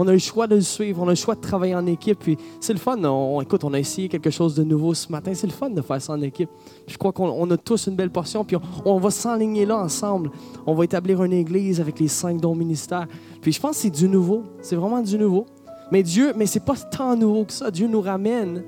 On 0.00 0.06
a 0.06 0.12
le 0.12 0.18
choix 0.18 0.46
de 0.46 0.54
le 0.54 0.60
suivre, 0.60 1.02
on 1.02 1.06
a 1.06 1.10
le 1.10 1.16
choix 1.16 1.34
de 1.34 1.40
travailler 1.40 1.74
en 1.74 1.84
équipe. 1.86 2.20
Puis 2.20 2.36
c'est 2.60 2.72
le 2.72 2.78
fun. 2.78 3.02
On, 3.02 3.40
écoute, 3.40 3.64
on 3.64 3.74
a 3.74 3.80
essayé 3.80 4.08
quelque 4.08 4.30
chose 4.30 4.54
de 4.54 4.62
nouveau 4.62 4.94
ce 4.94 5.10
matin. 5.10 5.32
C'est 5.34 5.48
le 5.48 5.52
fun 5.52 5.70
de 5.70 5.82
faire 5.82 6.00
ça 6.00 6.12
en 6.12 6.22
équipe. 6.22 6.48
Je 6.86 6.96
crois 6.96 7.10
qu'on 7.10 7.28
on 7.28 7.50
a 7.50 7.56
tous 7.56 7.88
une 7.88 7.96
belle 7.96 8.10
portion. 8.10 8.44
Puis 8.44 8.54
on, 8.56 8.62
on 8.84 8.98
va 8.98 9.10
s'enligner 9.10 9.66
là 9.66 9.76
ensemble. 9.76 10.30
On 10.66 10.74
va 10.74 10.84
établir 10.84 11.24
une 11.24 11.32
église 11.32 11.80
avec 11.80 11.98
les 11.98 12.06
cinq 12.06 12.40
dons 12.40 12.54
ministères. 12.54 13.08
Puis 13.40 13.50
je 13.50 13.60
pense 13.60 13.72
que 13.72 13.82
c'est 13.82 13.90
du 13.90 14.08
nouveau. 14.08 14.44
C'est 14.62 14.76
vraiment 14.76 15.02
du 15.02 15.18
nouveau. 15.18 15.46
Mais 15.90 16.04
Dieu, 16.04 16.32
mais 16.36 16.46
c'est 16.46 16.64
pas 16.64 16.76
tant 16.76 17.16
nouveau 17.16 17.44
que 17.44 17.52
ça. 17.52 17.72
Dieu 17.72 17.88
nous 17.88 18.00
ramène 18.00 18.62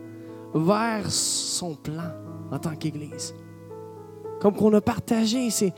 vers 0.54 1.10
son 1.10 1.74
plan 1.74 2.12
en 2.50 2.58
tant 2.58 2.74
qu'église. 2.74 3.34
Comme 4.40 4.54
qu'on 4.54 4.72
a 4.74 4.80
partagé, 4.80 5.50
c'est 5.50 5.72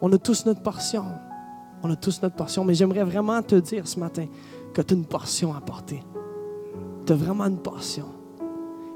on 0.00 0.12
a 0.12 0.18
tous 0.18 0.46
notre 0.46 0.62
portion. 0.62 1.04
On 1.82 1.90
a 1.90 1.96
tous 1.96 2.22
notre 2.22 2.36
portion. 2.36 2.64
Mais 2.64 2.74
j'aimerais 2.74 3.04
vraiment 3.04 3.42
te 3.42 3.56
dire 3.56 3.86
ce 3.86 3.98
matin 3.98 4.26
que 4.72 4.82
tu 4.82 4.94
as 4.94 4.96
une 4.96 5.06
portion 5.06 5.54
à 5.54 5.60
porter. 5.60 6.02
Tu 7.06 7.12
as 7.12 7.16
vraiment 7.16 7.44
une 7.44 7.58
portion. 7.58 8.06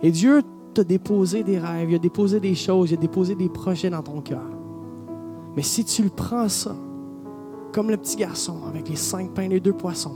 Et 0.02 0.10
Dieu 0.10 0.42
t'a 0.74 0.84
déposé 0.84 1.42
des 1.42 1.58
rêves, 1.58 1.90
il 1.90 1.96
a 1.96 1.98
déposé 1.98 2.40
des 2.40 2.54
choses, 2.54 2.90
il 2.90 2.94
a 2.94 3.00
déposé 3.00 3.34
des 3.34 3.48
projets 3.48 3.90
dans 3.90 4.02
ton 4.02 4.20
cœur. 4.20 4.46
Mais 5.56 5.62
si 5.62 5.84
tu 5.84 6.02
le 6.02 6.10
prends 6.10 6.48
ça, 6.48 6.76
comme 7.72 7.90
le 7.90 7.96
petit 7.96 8.16
garçon 8.16 8.60
avec 8.68 8.88
les 8.88 8.96
cinq 8.96 9.34
pains 9.34 9.42
et 9.42 9.48
les 9.48 9.60
deux 9.60 9.72
poissons, 9.72 10.14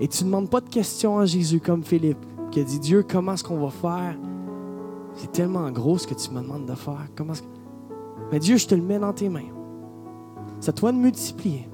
et 0.00 0.08
tu 0.08 0.24
ne 0.24 0.28
demandes 0.28 0.50
pas 0.50 0.60
de 0.60 0.68
questions 0.68 1.18
à 1.18 1.26
Jésus 1.26 1.60
comme 1.60 1.82
Philippe, 1.82 2.24
qui 2.54 2.60
a 2.60 2.64
dit 2.64 2.78
Dieu, 2.78 3.02
comment 3.02 3.34
est-ce 3.34 3.42
qu'on 3.42 3.58
va 3.58 3.70
faire? 3.70 4.16
C'est 5.14 5.32
tellement 5.32 5.68
gros 5.72 5.98
ce 5.98 6.06
que 6.06 6.14
tu 6.14 6.30
me 6.30 6.40
demandes 6.40 6.66
de 6.66 6.74
faire. 6.74 7.08
Comment. 7.16 7.32
Mais 8.30 8.38
Dieu, 8.38 8.56
je 8.56 8.68
te 8.68 8.76
le 8.76 8.82
mets 8.82 9.00
dans 9.00 9.12
tes 9.12 9.28
mains. 9.28 9.50
C'est 10.60 10.70
à 10.70 10.72
toi 10.72 10.92
de 10.92 10.96
multiplier 10.96 11.68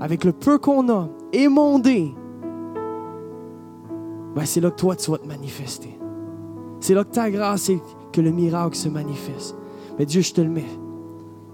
avec 0.00 0.24
le 0.24 0.32
peu 0.32 0.58
qu'on 0.58 0.88
a, 0.88 1.08
émondé, 1.32 2.14
ben 4.34 4.44
c'est 4.44 4.60
là 4.60 4.70
que 4.70 4.76
toi, 4.76 4.94
tu 4.94 5.10
vas 5.10 5.18
te 5.18 5.26
manifester. 5.26 5.98
C'est 6.80 6.94
là 6.94 7.04
que 7.04 7.10
ta 7.10 7.30
grâce 7.30 7.68
et 7.70 7.80
que 8.12 8.20
le 8.20 8.30
miracle 8.30 8.76
se 8.76 8.88
manifeste. 8.88 9.56
Mais 9.98 10.06
Dieu, 10.06 10.20
je 10.20 10.32
te 10.32 10.40
le 10.40 10.50
mets. 10.50 10.64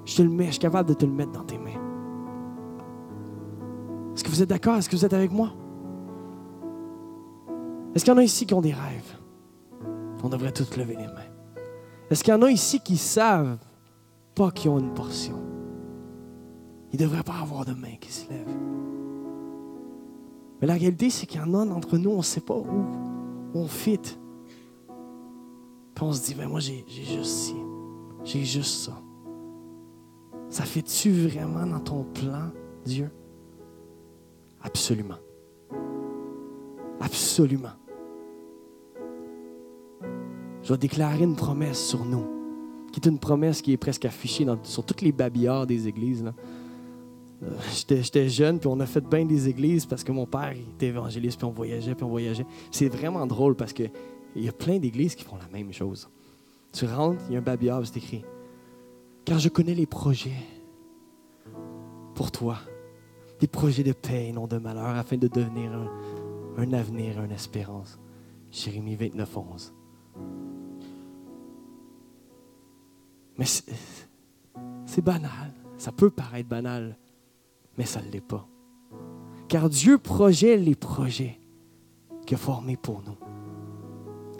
Je 0.04 0.16
te 0.16 0.22
le 0.22 0.28
mets. 0.30 0.46
Je 0.46 0.52
suis 0.52 0.60
capable 0.60 0.88
de 0.88 0.94
te 0.94 1.04
le 1.04 1.12
mettre 1.12 1.32
dans 1.32 1.44
tes 1.44 1.58
mains. 1.58 1.70
Est-ce 4.14 4.24
que 4.24 4.30
vous 4.30 4.42
êtes 4.42 4.48
d'accord? 4.48 4.76
Est-ce 4.76 4.88
que 4.88 4.96
vous 4.96 5.04
êtes 5.04 5.14
avec 5.14 5.32
moi? 5.32 5.50
Est-ce 7.94 8.04
qu'il 8.04 8.12
y 8.12 8.16
en 8.16 8.18
a 8.18 8.22
ici 8.22 8.46
qui 8.46 8.54
ont 8.54 8.60
des 8.60 8.72
rêves? 8.72 9.16
On 10.22 10.28
devrait 10.28 10.52
tous 10.52 10.76
lever 10.76 10.96
les 10.96 11.06
mains. 11.06 11.30
Est-ce 12.10 12.22
qu'il 12.22 12.32
y 12.32 12.36
en 12.36 12.42
a 12.42 12.50
ici 12.50 12.80
qui 12.80 12.96
savent 12.96 13.58
pas 14.34 14.50
qu'ils 14.50 14.70
ont 14.70 14.78
une 14.78 14.94
portion? 14.94 15.38
Il 16.92 17.00
ne 17.00 17.04
devrait 17.06 17.22
pas 17.22 17.38
avoir 17.40 17.64
de 17.64 17.72
main 17.72 17.96
qui 18.00 18.12
se 18.12 18.28
lève. 18.28 18.48
Mais 20.60 20.66
la 20.66 20.74
réalité, 20.74 21.08
c'est 21.08 21.26
qu'il 21.26 21.40
y 21.40 21.42
en 21.42 21.54
a 21.54 21.64
d'entre 21.64 21.96
nous, 21.96 22.10
on 22.10 22.18
ne 22.18 22.22
sait 22.22 22.40
pas 22.40 22.56
où 22.56 22.84
on 23.54 23.66
fit. 23.66 23.98
Puis 25.94 26.04
on 26.04 26.12
se 26.12 26.24
dit, 26.26 26.34
ben 26.34 26.48
moi, 26.48 26.60
j'ai 26.60 26.84
juste 26.88 27.24
ci, 27.24 27.56
j'ai 28.24 28.44
juste 28.44 28.84
ça. 28.84 28.92
Ça 30.48 30.64
fait-tu 30.64 31.12
vraiment 31.12 31.66
dans 31.66 31.80
ton 31.80 32.04
plan, 32.04 32.50
Dieu? 32.84 33.10
Absolument. 34.62 35.18
Absolument. 37.00 37.70
Je 40.62 40.72
vais 40.72 40.78
déclarer 40.78 41.24
une 41.24 41.36
promesse 41.36 41.82
sur 41.84 42.04
nous, 42.04 42.26
qui 42.92 43.00
est 43.00 43.08
une 43.08 43.18
promesse 43.18 43.62
qui 43.62 43.72
est 43.72 43.76
presque 43.76 44.04
affichée 44.04 44.46
sur 44.62 44.84
toutes 44.84 45.00
les 45.02 45.12
babillards 45.12 45.66
des 45.66 45.88
églises. 45.88 46.24
Euh, 47.42 47.50
J'étais 47.72 48.28
jeune, 48.28 48.58
puis 48.58 48.68
on 48.68 48.78
a 48.80 48.86
fait 48.86 49.00
bien 49.00 49.24
des 49.24 49.48
églises 49.48 49.86
parce 49.86 50.04
que 50.04 50.12
mon 50.12 50.26
père 50.26 50.52
était 50.52 50.88
évangéliste, 50.88 51.38
puis 51.38 51.46
on 51.46 51.52
voyageait, 51.52 51.94
puis 51.94 52.04
on 52.04 52.10
voyageait. 52.10 52.46
C'est 52.70 52.88
vraiment 52.88 53.26
drôle 53.26 53.54
parce 53.54 53.72
que 53.72 53.84
il 54.36 54.44
y 54.44 54.48
a 54.48 54.52
plein 54.52 54.78
d'églises 54.78 55.14
qui 55.14 55.24
font 55.24 55.36
la 55.36 55.48
même 55.48 55.72
chose. 55.72 56.08
Tu 56.72 56.84
rentres, 56.86 57.22
il 57.28 57.32
y 57.32 57.36
a 57.36 57.38
un 57.40 57.42
babillard, 57.42 57.82
c'est 57.84 57.96
écrit 57.96 58.24
Car 59.24 59.38
je 59.38 59.48
connais 59.48 59.74
les 59.74 59.86
projets 59.86 60.36
pour 62.14 62.30
toi, 62.30 62.58
des 63.40 63.48
projets 63.48 63.82
de 63.82 63.92
paix 63.92 64.28
et 64.28 64.32
non 64.32 64.46
de 64.46 64.58
malheur, 64.58 64.94
afin 64.96 65.16
de 65.16 65.26
devenir 65.26 65.72
un, 65.72 65.88
un 66.58 66.72
avenir, 66.74 67.22
une 67.24 67.32
espérance. 67.32 67.98
Jérémie 68.50 68.94
29, 68.96 69.36
11. 69.36 69.72
Mais 73.38 73.46
c'est 74.86 75.02
banal. 75.02 75.52
Ça 75.78 75.92
peut 75.92 76.10
paraître 76.10 76.48
banal, 76.48 76.96
mais 77.78 77.86
ça 77.86 78.02
ne 78.02 78.10
l'est 78.10 78.20
pas. 78.20 78.46
Car 79.48 79.70
Dieu 79.70 79.98
projette 79.98 80.60
les 80.60 80.74
projets 80.74 81.38
qu'il 82.26 82.34
a 82.34 82.38
formés 82.38 82.76
pour 82.76 83.02
nous. 83.02 83.16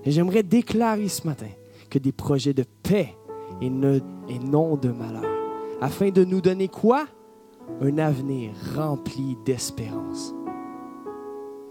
Et 0.05 0.11
j'aimerais 0.11 0.43
déclarer 0.43 1.09
ce 1.09 1.27
matin 1.27 1.49
que 1.89 1.99
des 1.99 2.12
projets 2.12 2.55
de 2.55 2.64
paix 2.83 3.16
et, 3.61 3.66
et 3.66 4.39
non 4.39 4.77
de 4.77 4.91
malheur, 4.91 5.25
afin 5.81 6.11
de 6.11 6.25
nous 6.25 6.41
donner 6.41 6.68
quoi? 6.68 7.07
Un 7.81 7.99
avenir 7.99 8.53
rempli 8.77 9.37
d'espérance. 9.45 10.35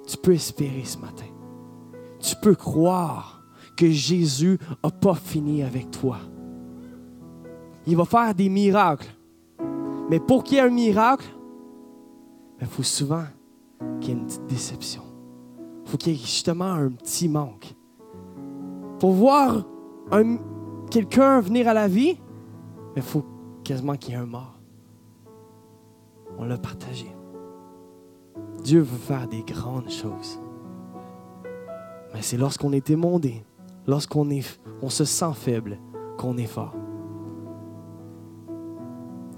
Tu 0.08 0.18
peux 0.18 0.34
espérer 0.34 0.84
ce 0.84 0.98
matin. 0.98 1.26
Tu 2.20 2.36
peux 2.42 2.56
croire 2.56 3.39
que 3.80 3.90
Jésus 3.90 4.60
n'a 4.84 4.90
pas 4.92 5.16
fini 5.16 5.64
avec 5.64 5.90
toi. 5.90 6.18
Il 7.88 7.96
va 7.96 8.04
faire 8.04 8.36
des 8.36 8.50
miracles. 8.50 9.08
Mais 10.10 10.20
pour 10.20 10.44
qu'il 10.44 10.58
y 10.58 10.60
ait 10.60 10.64
un 10.64 10.70
miracle, 10.70 11.26
il 12.60 12.68
faut 12.68 12.84
souvent 12.84 13.24
qu'il 14.02 14.10
y 14.10 14.18
ait 14.18 14.20
une 14.20 14.26
petite 14.26 14.46
déception. 14.48 15.04
Il 15.86 15.90
faut 15.92 15.98
qu'il 15.98 16.12
y 16.12 16.16
ait 16.16 16.20
justement 16.20 16.66
un 16.66 16.90
petit 16.90 17.30
manque. 17.30 17.74
Pour 19.00 19.14
voir 19.14 19.64
un- 20.12 20.38
quelqu'un 20.92 21.40
venir 21.40 21.70
à 21.70 21.74
la 21.74 21.88
vie, 21.88 22.20
il 22.98 23.02
faut 23.02 23.24
quasiment 23.64 23.96
qu'il 23.96 24.12
y 24.12 24.18
ait 24.18 24.20
un 24.20 24.26
mort. 24.26 24.60
On 26.38 26.44
l'a 26.44 26.58
partagé. 26.58 27.08
Dieu 28.62 28.82
veut 28.82 28.98
faire 28.98 29.26
des 29.30 29.44
grandes 29.44 29.90
choses. 29.90 30.38
Mais 32.14 32.22
c'est 32.22 32.38
lorsqu'on 32.38 32.74
est 32.74 32.90
émondé, 32.90 33.46
lorsqu'on 33.88 34.30
est, 34.30 34.60
on 34.82 34.90
se 34.90 35.06
sent 35.06 35.34
faible, 35.34 35.80
qu'on 36.18 36.38
est 36.38 36.46
fort. 36.46 36.76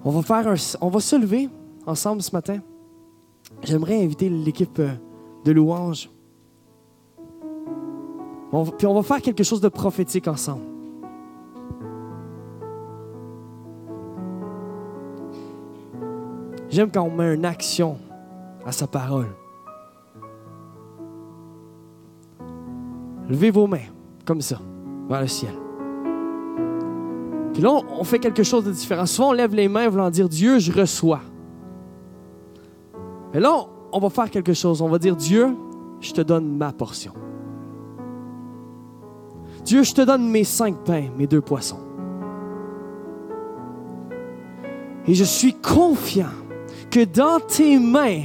On 0.04 0.10
va, 0.10 0.22
faire 0.22 0.54
on 0.82 0.90
va 0.90 1.00
se 1.00 1.16
lever 1.16 1.50
ensemble 1.86 2.22
ce 2.22 2.36
matin. 2.36 2.60
J'aimerais 3.64 4.04
inviter 4.04 4.30
l'équipe 4.30 4.80
euh, 4.80 4.94
de 5.46 5.52
louange. 5.52 6.10
On 8.52 8.66
puis 8.66 8.88
on 8.88 8.94
va 8.94 9.04
faire 9.04 9.22
quelque 9.22 9.44
chose 9.44 9.62
de 9.62 9.70
prophétique 9.70 10.28
ensemble. 10.28 10.66
J'aime 16.70 16.90
quand 16.90 17.04
on 17.04 17.12
met 17.12 17.36
une 17.36 17.46
action 17.46 17.98
à 18.66 18.72
sa 18.72 18.88
parole. 18.88 19.28
Levez 23.30 23.52
vos 23.52 23.68
mains, 23.68 23.88
comme 24.26 24.42
ça, 24.42 24.60
vers 25.10 25.22
le 25.22 25.28
ciel. 25.28 25.54
Puis 27.54 27.62
là, 27.62 27.72
on 27.72 28.04
fait 28.04 28.20
quelque 28.20 28.44
chose 28.44 28.64
de 28.64 28.72
différent. 28.72 29.06
Souvent, 29.06 29.30
on 29.30 29.34
lève 29.34 29.54
les 29.54 29.68
mains 29.68 29.90
voulant 29.90 30.10
dire 30.10 30.30
Dieu, 30.30 30.60
je 30.60 30.72
reçois. 30.72 31.22
Mais 33.34 33.40
là, 33.40 33.66
on 33.92 34.00
va 34.00 34.10
faire 34.10 34.30
quelque 34.30 34.54
chose. 34.54 34.82
On 34.82 34.88
va 34.88 34.98
dire 34.98 35.16
Dieu, 35.16 35.56
je 36.00 36.12
te 36.14 36.22
donne 36.22 36.58
ma 36.58 36.72
portion. 36.72 37.14
Dieu, 39.66 39.84
je 39.84 39.94
te 39.94 40.02
donne 40.02 40.30
mes 40.30 40.44
cinq 40.44 40.78
pains, 40.86 41.10
mes 41.18 41.28
deux 41.28 41.42
poissons. 41.42 41.80
Et 45.08 45.14
je 45.14 45.24
suis 45.24 45.54
confiant 45.54 46.32
que 46.90 47.04
dans 47.04 47.40
tes 47.40 47.80
mains, 47.80 48.24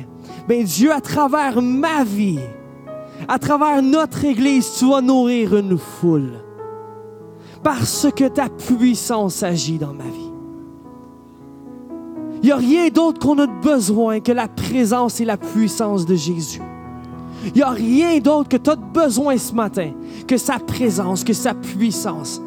ben 0.49 0.65
Dieu, 0.65 0.93
à 0.93 1.01
travers 1.01 1.61
ma 1.61 2.05
vie, 2.05 2.41
à 3.29 3.39
travers 3.39 3.83
notre 3.83 4.25
Église, 4.25 4.73
tu 4.79 4.89
vas 4.89 5.01
nourrir 5.01 5.57
une 5.57 5.79
foule. 5.79 6.35
Parce 7.63 8.07
que 8.15 8.29
ta 8.29 8.49
puissance 8.49 9.43
agit 9.43 9.79
dans 9.79 9.93
ma 9.93 10.05
vie. 10.05 10.33
Il 12.43 12.47
n'y 12.47 12.53
a 12.53 12.57
rien 12.57 12.89
d'autre 12.89 13.19
qu'on 13.19 13.39
a 13.39 13.47
besoin 13.47 14.21
que 14.21 14.33
la 14.33 14.47
présence 14.47 15.21
et 15.21 15.25
la 15.25 15.37
puissance 15.37 16.07
de 16.07 16.15
Jésus. 16.15 16.61
Il 17.47 17.53
n'y 17.55 17.63
a 17.63 17.71
rien 17.71 18.19
d'autre 18.19 18.49
que 18.49 18.57
tu 18.57 18.71
as 18.71 18.77
besoin 18.77 19.37
ce 19.39 19.53
matin 19.53 19.93
que 20.27 20.37
sa 20.37 20.59
présence, 20.59 21.25
que 21.25 21.33
sa 21.33 21.55
puissance. 21.55 22.41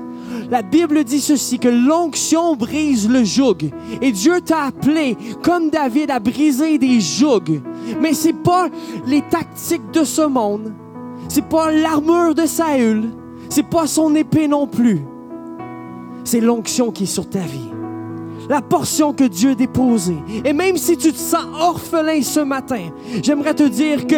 La 0.49 0.61
Bible 0.61 1.03
dit 1.03 1.21
ceci, 1.21 1.59
que 1.59 1.67
l'onction 1.67 2.55
brise 2.55 3.09
le 3.09 3.23
joug. 3.23 3.57
Et 4.01 4.11
Dieu 4.11 4.41
t'a 4.41 4.63
appelé, 4.63 5.17
comme 5.43 5.69
David, 5.69 6.11
à 6.11 6.19
briser 6.19 6.77
des 6.77 6.99
jougs. 6.99 7.61
Mais 7.99 8.13
ce 8.13 8.27
n'est 8.27 8.33
pas 8.33 8.69
les 9.05 9.21
tactiques 9.21 9.91
de 9.91 10.03
ce 10.03 10.21
monde. 10.21 10.73
C'est 11.27 11.47
pas 11.47 11.71
l'armure 11.71 12.35
de 12.35 12.45
Saül. 12.45 13.09
C'est 13.49 13.67
pas 13.67 13.87
son 13.87 14.15
épée 14.15 14.47
non 14.47 14.67
plus. 14.67 15.01
C'est 16.23 16.39
l'onction 16.39 16.91
qui 16.91 17.03
est 17.03 17.07
sur 17.07 17.29
ta 17.29 17.39
vie. 17.39 17.69
La 18.49 18.61
portion 18.61 19.13
que 19.13 19.23
Dieu 19.23 19.51
a 19.51 19.55
déposée. 19.55 20.17
Et 20.43 20.53
même 20.53 20.77
si 20.77 20.97
tu 20.97 21.11
te 21.11 21.17
sens 21.17 21.45
orphelin 21.59 22.21
ce 22.21 22.39
matin, 22.39 22.89
j'aimerais 23.21 23.53
te 23.53 23.63
dire 23.63 24.07
que 24.07 24.15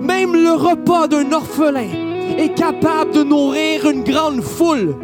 même 0.00 0.32
le 0.34 0.52
repas 0.52 1.06
d'un 1.06 1.30
orphelin 1.32 1.88
est 2.36 2.54
capable 2.54 3.12
de 3.12 3.22
nourrir 3.22 3.88
une 3.88 4.02
grande 4.02 4.40
foule. 4.40 4.96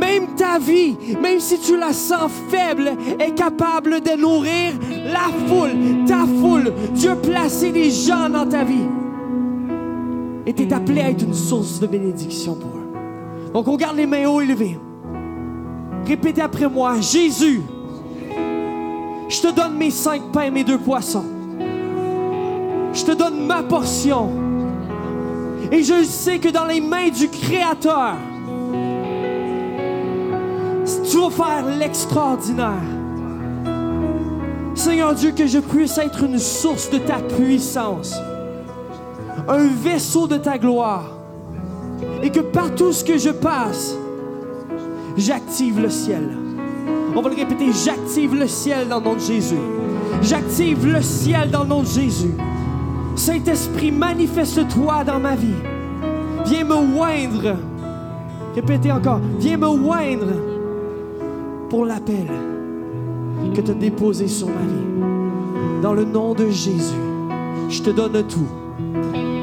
Même 0.00 0.28
ta 0.34 0.58
vie, 0.58 0.96
même 1.20 1.38
si 1.38 1.58
tu 1.58 1.76
la 1.76 1.92
sens 1.92 2.30
faible, 2.48 2.92
est 3.18 3.34
capable 3.34 4.00
de 4.00 4.16
nourrir 4.18 4.72
la 4.90 5.28
foule, 5.46 6.04
ta 6.06 6.24
foule. 6.40 6.72
Dieu 6.94 7.10
a 7.10 7.16
placé 7.16 7.70
des 7.70 7.90
gens 7.90 8.30
dans 8.30 8.46
ta 8.46 8.64
vie. 8.64 8.88
Et 10.46 10.54
tu 10.54 10.62
es 10.62 10.72
appelé 10.72 11.02
à 11.02 11.10
être 11.10 11.22
une 11.22 11.34
source 11.34 11.80
de 11.80 11.86
bénédiction 11.86 12.54
pour 12.54 12.70
eux. 12.70 13.52
Donc 13.52 13.68
on 13.68 13.76
garde 13.76 13.96
les 13.96 14.06
mains 14.06 14.26
haut 14.26 14.40
élevées. 14.40 14.78
Répétez 16.06 16.40
après 16.40 16.68
moi, 16.68 16.94
Jésus, 17.00 17.60
je 19.28 19.40
te 19.40 19.54
donne 19.54 19.76
mes 19.76 19.90
cinq 19.90 20.22
pains 20.32 20.44
et 20.44 20.50
mes 20.50 20.64
deux 20.64 20.78
poissons. 20.78 21.26
Je 22.92 23.04
te 23.04 23.12
donne 23.12 23.46
ma 23.46 23.62
portion. 23.62 24.30
Et 25.70 25.82
je 25.82 26.02
sais 26.04 26.38
que 26.38 26.48
dans 26.48 26.64
les 26.64 26.80
mains 26.80 27.10
du 27.10 27.28
Créateur, 27.28 28.16
tu 31.10 31.18
vas 31.18 31.30
faire 31.30 31.66
l'extraordinaire. 31.78 32.82
Seigneur 34.74 35.14
Dieu, 35.14 35.32
que 35.32 35.46
je 35.46 35.58
puisse 35.58 35.98
être 35.98 36.24
une 36.24 36.38
source 36.38 36.90
de 36.90 36.98
ta 36.98 37.18
puissance, 37.18 38.14
un 39.48 39.66
vaisseau 39.66 40.26
de 40.26 40.36
ta 40.36 40.58
gloire, 40.58 41.04
et 42.22 42.30
que 42.30 42.40
partout 42.40 42.92
ce 42.92 43.04
que 43.04 43.18
je 43.18 43.30
passe, 43.30 43.94
j'active 45.16 45.80
le 45.80 45.90
ciel. 45.90 46.36
On 47.14 47.20
va 47.20 47.28
le 47.28 47.36
répéter, 47.36 47.66
j'active 47.72 48.34
le 48.34 48.46
ciel 48.46 48.88
dans 48.88 49.00
le 49.00 49.04
nom 49.04 49.14
de 49.14 49.20
Jésus. 49.20 49.58
J'active 50.22 50.86
le 50.86 51.02
ciel 51.02 51.50
dans 51.50 51.62
le 51.62 51.68
nom 51.68 51.82
de 51.82 51.88
Jésus. 51.88 52.34
Saint-Esprit, 53.16 53.90
manifeste-toi 53.90 55.04
dans 55.04 55.18
ma 55.18 55.34
vie. 55.34 55.60
Viens 56.46 56.64
me 56.64 56.74
oindre. 56.74 57.56
Répétez 58.54 58.92
encore, 58.92 59.20
viens 59.38 59.56
me 59.56 59.68
oindre 59.68 60.49
pour 61.70 61.86
l'appel 61.86 62.26
que 63.54 63.60
tu 63.60 63.70
as 63.70 63.74
déposé 63.74 64.26
sur 64.26 64.48
ma 64.48 64.60
vie. 64.60 65.80
Dans 65.80 65.94
le 65.94 66.04
nom 66.04 66.34
de 66.34 66.50
Jésus, 66.50 67.00
je 67.68 67.80
te 67.80 67.90
donne 67.90 68.26
tout. 68.26 68.48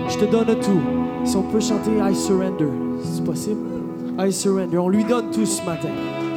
Je 0.10 0.18
te 0.18 0.26
donne 0.26 0.60
tout. 0.60 0.82
Si 1.24 1.36
on 1.36 1.44
peut 1.44 1.62
chanter 1.62 1.92
I 2.00 2.14
surrender, 2.14 2.70
c'est 3.02 3.24
possible? 3.24 3.60
I 4.20 4.32
surrender. 4.32 4.78
On 4.78 4.90
lui 4.90 5.06
donne 5.06 5.32
tout 5.32 5.46
ce 5.46 5.64
matin. 5.64 5.90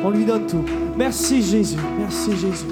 On 0.05 0.11
lui 0.11 0.25
donne 0.25 0.47
tout. 0.47 0.65
Merci 0.97 1.43
Jésus. 1.43 1.77
Merci 1.99 2.37
Jésus. 2.37 2.67